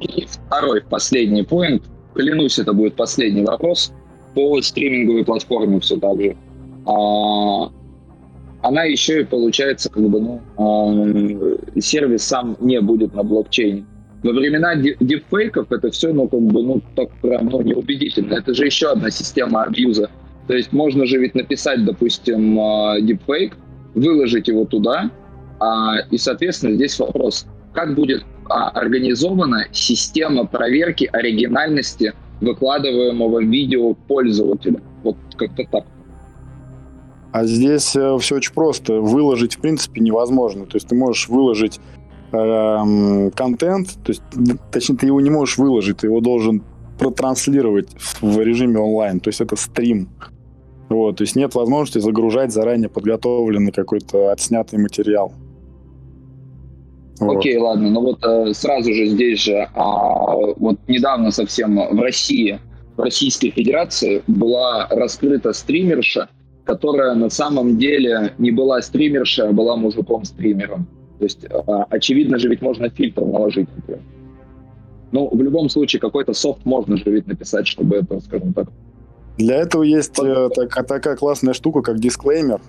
И 0.00 0.26
второй, 0.26 0.82
последний 0.82 1.42
поинт. 1.42 1.84
Клянусь, 2.14 2.58
это 2.58 2.72
будет 2.72 2.96
последний 2.96 3.44
вопрос 3.44 3.92
по 4.34 4.60
стриминговой 4.60 5.24
платформе 5.24 5.80
все 5.80 5.96
так 5.96 6.20
же. 6.20 6.36
А, 6.86 7.70
она 8.62 8.84
еще 8.84 9.22
и 9.22 9.24
получается, 9.24 9.90
как 9.90 10.02
бы, 10.08 10.20
ну, 10.20 10.40
а, 10.56 11.80
сервис 11.80 12.24
сам 12.24 12.56
не 12.60 12.80
будет 12.80 13.14
на 13.14 13.22
блокчейне. 13.22 13.86
Во 14.22 14.32
времена 14.32 14.74
дипфейков 14.74 15.70
это 15.70 15.90
все, 15.90 16.12
ну, 16.12 16.28
как 16.28 16.40
бы, 16.40 16.62
ну, 16.62 16.82
так 16.94 17.10
прям, 17.20 17.46
ну, 17.46 17.62
неубедительно. 17.62 18.34
Это 18.34 18.54
же 18.54 18.66
еще 18.66 18.88
одна 18.88 19.10
система 19.10 19.64
абьюза. 19.64 20.10
То 20.46 20.54
есть 20.54 20.72
можно 20.72 21.06
же 21.06 21.18
ведь 21.18 21.34
написать, 21.34 21.84
допустим, 21.84 22.54
дипфейк, 23.04 23.56
выложить 23.94 24.48
его 24.48 24.64
туда, 24.64 25.10
а, 25.58 25.98
и, 26.10 26.18
соответственно, 26.18 26.74
здесь 26.74 26.98
вопрос, 26.98 27.46
как 27.72 27.94
будет 27.94 28.24
а, 28.48 28.68
организована 28.70 29.66
система 29.72 30.44
проверки 30.44 31.08
оригинальности 31.12 32.12
выкладываемого 32.40 33.42
видео 33.42 33.94
пользователя. 33.94 34.80
Вот 35.02 35.16
как-то 35.36 35.64
так. 35.70 35.84
А 37.32 37.44
здесь 37.44 37.96
э, 37.96 38.16
все 38.18 38.36
очень 38.36 38.52
просто. 38.52 38.94
Выложить, 39.00 39.56
в 39.56 39.60
принципе, 39.60 40.00
невозможно. 40.00 40.66
То 40.66 40.76
есть 40.76 40.88
ты 40.88 40.94
можешь 40.94 41.28
выложить 41.28 41.80
э, 42.32 43.30
контент, 43.34 43.88
то 44.04 44.10
есть, 44.10 44.22
точнее, 44.70 44.96
ты 44.96 45.06
его 45.06 45.20
не 45.20 45.30
можешь 45.30 45.58
выложить, 45.58 45.98
ты 45.98 46.06
его 46.06 46.20
должен 46.20 46.62
протранслировать 46.98 47.88
в 48.20 48.40
режиме 48.40 48.78
онлайн, 48.78 49.20
то 49.20 49.28
есть 49.28 49.40
это 49.40 49.56
стрим. 49.56 50.08
Вот, 50.88 51.16
то 51.16 51.22
есть 51.22 51.36
нет 51.36 51.54
возможности 51.54 51.98
загружать 51.98 52.52
заранее 52.52 52.88
подготовленный 52.88 53.72
какой-то 53.72 54.30
отснятый 54.30 54.78
материал. 54.78 55.32
Вот. 57.18 57.38
Окей, 57.38 57.56
ладно, 57.56 57.90
но 57.90 58.02
вот 58.02 58.24
э, 58.24 58.52
сразу 58.52 58.92
же 58.92 59.06
здесь 59.06 59.40
же, 59.40 59.68
а, 59.74 60.36
вот 60.56 60.78
недавно 60.86 61.30
совсем 61.30 61.76
в 61.76 62.00
России, 62.00 62.60
в 62.96 63.00
Российской 63.00 63.50
Федерации 63.50 64.22
была 64.26 64.86
раскрыта 64.90 65.52
стримерша, 65.52 66.28
которая 66.64 67.14
на 67.14 67.30
самом 67.30 67.78
деле 67.78 68.34
не 68.38 68.50
была 68.50 68.82
стримерша, 68.82 69.48
а 69.48 69.52
была 69.52 69.76
мужиком-стримером. 69.76 70.86
То 71.18 71.24
есть, 71.24 71.44
э, 71.44 71.48
очевидно 71.90 72.38
же, 72.38 72.48
ведь 72.48 72.62
можно 72.62 72.88
фильтр 72.90 73.22
наложить. 73.22 73.68
Например. 73.74 74.02
Ну, 75.12 75.28
в 75.32 75.40
любом 75.40 75.68
случае, 75.68 76.00
какой-то 76.00 76.34
софт 76.34 76.64
можно 76.64 76.96
же 76.96 77.04
ведь 77.06 77.26
написать, 77.26 77.66
чтобы 77.66 77.96
это, 77.96 78.20
скажем 78.20 78.52
так... 78.52 78.68
Для 79.38 79.56
этого 79.56 79.82
есть 79.82 80.18
э, 80.18 80.48
так, 80.54 80.86
такая 80.86 81.16
классная 81.16 81.54
штука, 81.54 81.82
как 81.82 81.98
дисклеймер. 81.98 82.60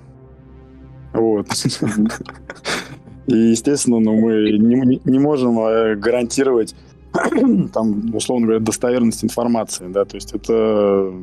Вот. 1.14 1.48
И, 3.28 3.36
естественно, 3.36 4.00
ну, 4.00 4.16
мы 4.16 4.52
не, 4.52 5.02
не 5.04 5.20
можем 5.20 5.60
э, 5.60 5.96
гарантировать 5.96 6.76
там, 7.74 8.16
условно 8.16 8.48
говоря, 8.48 8.60
достоверность 8.64 9.24
информации, 9.24 9.88
да, 9.88 10.06
то 10.06 10.16
есть 10.16 10.34
это 10.34 11.14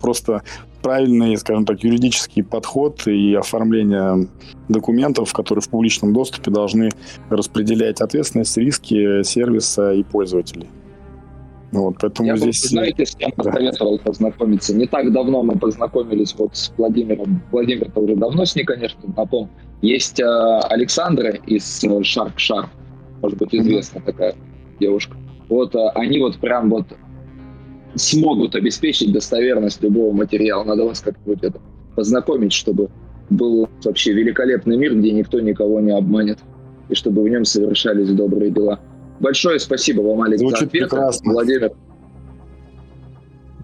просто 0.00 0.42
правильный, 0.82 1.36
скажем 1.36 1.64
так, 1.64 1.82
юридический 1.82 2.42
подход 2.42 3.06
и 3.06 3.34
оформление 3.34 4.28
документов, 4.68 5.32
которые 5.32 5.62
в 5.62 5.68
публичном 5.68 6.12
доступе 6.12 6.50
должны 6.50 6.90
распределять 7.30 8.00
ответственность, 8.00 8.56
риски 8.56 9.22
сервиса 9.22 9.92
и 9.92 10.02
пользователей. 10.02 10.68
Вот, 11.70 11.96
поэтому 12.00 12.28
Я 12.28 12.36
здесь... 12.36 12.62
знаете, 12.62 13.04
с 13.04 13.14
кем 13.14 13.30
посоветовал 13.32 13.98
да. 13.98 14.04
познакомиться? 14.04 14.74
Не 14.74 14.86
так 14.86 15.12
давно 15.12 15.42
мы 15.42 15.58
познакомились 15.58 16.34
вот 16.38 16.56
с 16.56 16.72
Владимиром. 16.78 17.42
Владимир-то 17.50 18.00
уже 18.00 18.16
давно 18.16 18.46
с 18.46 18.56
ней, 18.56 18.64
конечно, 18.64 19.00
знаком. 19.12 19.50
Есть 19.82 20.18
э, 20.18 20.24
Александра 20.24 21.32
из 21.46 21.84
э, 21.84 21.88
Shark 21.88 22.36
Shark. 22.36 22.68
Может 23.20 23.38
быть, 23.38 23.54
известная 23.54 24.00
mm-hmm. 24.00 24.06
такая 24.06 24.34
девушка. 24.80 25.16
Вот 25.48 25.74
э, 25.74 25.88
они 25.94 26.18
вот 26.18 26.36
прям 26.38 26.70
вот 26.70 26.86
смогут 27.94 28.54
обеспечить 28.54 29.12
достоверность 29.12 29.82
любого 29.82 30.12
материала. 30.12 30.64
Надо 30.64 30.84
вас 30.84 31.00
как-нибудь 31.00 31.42
это 31.42 31.60
познакомить, 31.94 32.52
чтобы 32.52 32.90
был 33.30 33.68
вообще 33.84 34.12
великолепный 34.12 34.76
мир, 34.76 34.94
где 34.94 35.12
никто 35.12 35.40
никого 35.40 35.80
не 35.80 35.92
обманет, 35.92 36.38
и 36.88 36.94
чтобы 36.94 37.22
в 37.22 37.28
нем 37.28 37.44
совершались 37.44 38.10
добрые 38.10 38.50
дела. 38.50 38.80
Большое 39.20 39.58
спасибо 39.58 40.02
вам, 40.02 40.22
Алекс, 40.22 40.40
Звучит 40.40 40.58
за 40.58 40.64
ответ. 40.66 40.90
Прекрасно. 40.90 41.32
Владимир. 41.32 41.72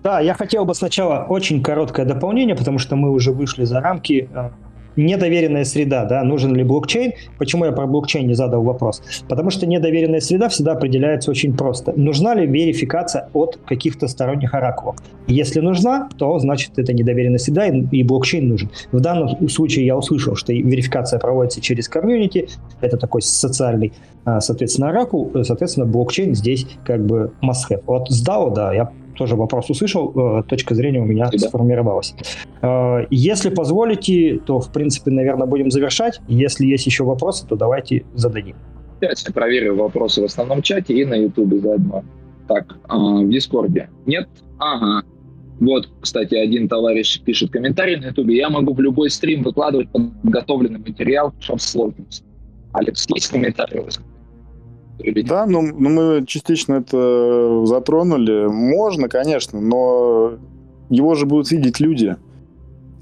Да, 0.02 0.20
я 0.20 0.34
хотел 0.34 0.64
бы 0.64 0.74
сначала 0.74 1.24
очень 1.28 1.62
короткое 1.62 2.04
дополнение, 2.04 2.54
потому 2.54 2.78
что 2.78 2.96
мы 2.96 3.10
уже 3.10 3.32
вышли 3.32 3.64
за 3.64 3.80
рамки 3.80 4.28
э, 4.34 4.50
недоверенная 4.96 5.64
среда, 5.64 6.04
да, 6.04 6.22
нужен 6.24 6.54
ли 6.54 6.64
блокчейн. 6.64 7.12
Почему 7.38 7.64
я 7.64 7.72
про 7.72 7.86
блокчейн 7.86 8.26
не 8.26 8.34
задал 8.34 8.62
вопрос? 8.62 9.02
Потому 9.28 9.50
что 9.50 9.66
недоверенная 9.66 10.20
среда 10.20 10.48
всегда 10.48 10.72
определяется 10.72 11.30
очень 11.30 11.56
просто. 11.56 11.92
Нужна 11.96 12.34
ли 12.34 12.46
верификация 12.46 13.28
от 13.32 13.58
каких-то 13.66 14.08
сторонних 14.08 14.54
оракулов? 14.54 14.96
Если 15.26 15.60
нужна, 15.60 16.08
то 16.18 16.38
значит 16.38 16.78
это 16.78 16.92
недоверенная 16.92 17.38
среда 17.38 17.66
и, 17.66 17.84
и 17.90 18.02
блокчейн 18.02 18.48
нужен. 18.48 18.70
В 18.92 19.00
данном 19.00 19.48
случае 19.48 19.86
я 19.86 19.96
услышал, 19.96 20.36
что 20.36 20.52
верификация 20.52 21.18
проводится 21.18 21.60
через 21.60 21.88
комьюнити, 21.88 22.48
это 22.80 22.96
такой 22.96 23.22
социальный, 23.22 23.92
а, 24.24 24.40
соответственно, 24.40 24.90
оракул, 24.90 25.30
соответственно, 25.42 25.86
блокчейн 25.86 26.34
здесь 26.34 26.66
как 26.84 27.04
бы 27.04 27.32
must 27.42 27.70
have. 27.70 27.82
Вот 27.86 28.10
с 28.10 28.26
DAO, 28.26 28.52
да, 28.54 28.72
я 28.74 28.90
тоже 29.14 29.36
вопрос 29.36 29.70
услышал, 29.70 30.12
э, 30.14 30.42
точка 30.44 30.74
зрения 30.74 31.00
у 31.00 31.04
меня 31.04 31.28
да. 31.30 31.38
сформировалась. 31.38 32.14
Э, 32.62 33.06
если 33.10 33.50
позволите, 33.50 34.40
то, 34.44 34.60
в 34.60 34.72
принципе, 34.72 35.10
наверное, 35.10 35.46
будем 35.46 35.70
завершать. 35.70 36.20
Если 36.28 36.66
есть 36.66 36.86
еще 36.86 37.04
вопросы, 37.04 37.46
то 37.46 37.56
давайте 37.56 38.04
зададим. 38.14 38.56
Я 39.00 39.10
проверю 39.32 39.76
вопросы 39.76 40.22
в 40.22 40.24
основном 40.24 40.62
чате 40.62 40.94
и 40.94 41.04
на 41.04 41.14
Ютубе 41.14 41.58
заодно. 41.58 42.04
Так, 42.48 42.76
а, 42.88 42.96
в 42.96 43.28
Дискорде. 43.28 43.88
Нет? 44.06 44.28
Ага. 44.58 45.06
Вот, 45.60 45.88
кстати, 46.00 46.34
один 46.34 46.68
товарищ 46.68 47.20
пишет 47.20 47.50
комментарий 47.50 47.96
на 47.96 48.06
Ютубе. 48.06 48.36
Я 48.36 48.50
могу 48.50 48.74
в 48.74 48.80
любой 48.80 49.10
стрим 49.10 49.42
выкладывать 49.42 49.88
подготовленный 49.90 50.78
материал, 50.78 51.32
чтобы 51.40 51.60
сложность. 51.60 52.24
Алекс, 52.72 53.06
есть 53.14 53.28
комментарий? 53.28 53.80
Да, 54.98 55.46
ну, 55.46 55.62
ну 55.62 55.88
мы 55.88 56.24
частично 56.26 56.74
это 56.74 57.66
затронули. 57.66 58.46
Можно, 58.46 59.08
конечно, 59.08 59.60
но 59.60 60.34
его 60.88 61.14
же 61.14 61.26
будут 61.26 61.50
видеть 61.50 61.80
люди. 61.80 62.16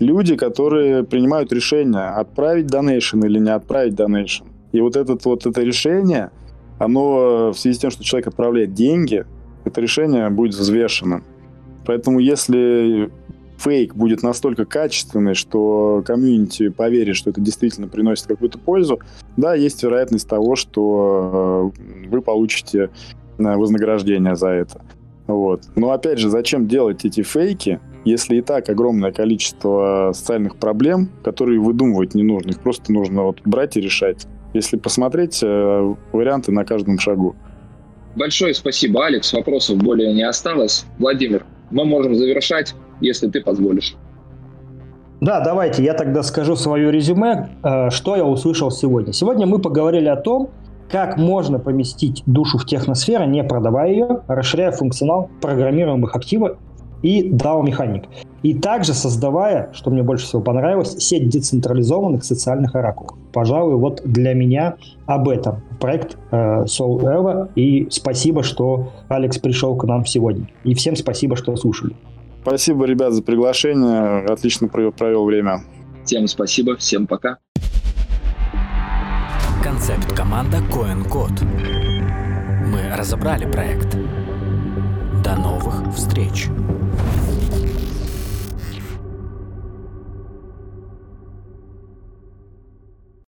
Люди, 0.01 0.37
которые 0.37 1.05
принимают 1.05 1.53
решение, 1.53 2.09
отправить 2.09 2.67
донейшн 2.67 3.21
или 3.25 3.39
не 3.39 3.51
отправить 3.51 3.95
донейшн. 3.95 4.45
И 4.73 4.81
вот, 4.81 4.97
этот, 4.97 5.25
вот 5.27 5.47
это 5.47 5.63
решение, 5.63 6.31
оно 6.79 7.51
в 7.53 7.59
связи 7.59 7.77
с 7.77 7.79
тем, 7.79 7.91
что 7.91 8.03
человек 8.03 8.29
отправляет 8.29 8.73
деньги, 8.73 9.25
это 9.65 9.81
решение 9.81 10.29
будет 10.31 10.55
взвешенным. 10.55 11.25
Поэтому 11.85 12.19
если 12.19 13.11
фейк 13.63 13.95
будет 13.95 14.23
настолько 14.23 14.65
качественный, 14.65 15.35
что 15.35 16.03
комьюнити 16.07 16.69
поверит, 16.69 17.17
что 17.17 17.31
это 17.31 17.41
действительно 17.41 17.89
приносит 17.89 18.27
какую-то 18.27 18.59
пользу, 18.59 19.01
да, 19.37 19.55
есть 19.55 19.83
вероятность 19.83 20.29
того, 20.29 20.57
что 20.57 21.73
э, 21.75 22.09
вы 22.09 22.23
получите 22.23 22.91
э, 23.39 23.43
вознаграждение 23.57 24.37
за 24.37 24.49
это. 24.49 24.83
Вот. 25.27 25.63
Но 25.77 25.93
опять 25.93 26.19
же, 26.19 26.29
зачем 26.29 26.67
делать 26.67 27.05
эти 27.05 27.23
фейки, 27.23 27.81
если 28.05 28.37
и 28.37 28.43
так 28.43 28.69
огромное 28.69 29.13
количество 29.13 30.11
социальных 30.13 30.57
проблем, 30.57 31.09
которые 31.23 31.61
выдумывать 31.61 32.15
не 32.15 32.25
нужно, 32.25 32.51
их 32.51 32.61
просто 32.61 32.93
нужно 32.93 33.23
вот 33.23 33.41
брать 33.45 33.77
и 33.77 33.81
решать. 33.81 34.27
Если 34.53 34.77
посмотреть, 34.77 35.41
э, 35.43 35.95
варианты 36.13 36.53
на 36.53 36.65
каждом 36.65 36.99
шагу. 36.99 37.37
Большое 38.17 38.53
спасибо, 38.53 39.07
Алекс. 39.07 39.33
Вопросов 39.33 39.79
более 39.79 40.13
не 40.13 40.23
осталось. 40.23 40.85
Владимир, 40.99 41.47
мы 41.71 41.87
можем 41.87 42.15
завершать 42.15 42.75
если 43.03 43.29
ты 43.29 43.41
позволишь. 43.43 43.97
Да, 45.21 45.41
давайте 45.41 45.85
я 45.85 45.95
тогда 45.95 46.23
скажу 46.23 46.57
свое 46.57 46.91
резюме, 46.91 47.51
э, 47.63 47.91
что 47.91 48.17
я 48.17 48.25
услышал 48.25 48.71
сегодня. 48.71 49.13
Сегодня 49.13 49.47
мы 49.47 49.61
поговорили 49.61 50.09
о 50.09 50.17
том, 50.17 50.51
как 50.91 51.17
можно 51.17 51.59
поместить 51.59 52.23
душу 52.27 52.59
в 52.59 52.67
техносферу, 52.67 53.25
не 53.25 53.45
продавая 53.45 53.91
ее, 53.93 54.23
расширяя 54.27 54.73
функционал 54.73 55.31
программируемых 55.41 56.17
активов 56.17 56.59
и 57.03 57.31
DAO-механик. 57.31 58.05
И 58.43 58.55
также 58.55 58.95
создавая, 58.95 59.71
что 59.73 59.91
мне 59.91 60.03
больше 60.03 60.27
всего 60.27 60.43
понравилось, 60.43 60.97
сеть 60.99 61.29
децентрализованных 61.29 62.25
социальных 62.25 62.75
оракулов. 62.75 63.17
Пожалуй, 63.33 63.77
вот 63.77 64.03
для 64.05 64.35
меня 64.35 64.75
об 65.07 65.29
этом 65.29 65.63
проект 65.81 66.19
э, 66.31 66.65
Soul 66.65 67.01
Eva. 67.03 67.49
И 67.55 67.87
спасибо, 67.91 68.43
что 68.43 68.89
Алекс 69.09 69.39
пришел 69.39 69.77
к 69.77 69.85
нам 69.85 70.05
сегодня. 70.05 70.49
И 70.65 70.75
всем 70.75 70.97
спасибо, 70.97 71.37
что 71.37 71.55
слушали. 71.57 71.95
Спасибо, 72.43 72.87
ребят, 72.87 73.13
за 73.13 73.23
приглашение. 73.23 74.27
Отлично 74.27 74.69
провел 74.69 75.25
время. 75.25 75.61
Всем 76.05 76.27
спасибо, 76.27 76.77
всем 76.77 77.07
пока. 77.07 77.39
Концепт 79.63 80.13
команда 80.13 80.59
Coin 80.59 81.09
Code. 81.09 81.45
Мы 82.67 82.97
разобрали 82.97 83.51
проект. 83.51 83.97
До 85.23 85.37
новых 85.37 85.95
встреч! 85.95 86.49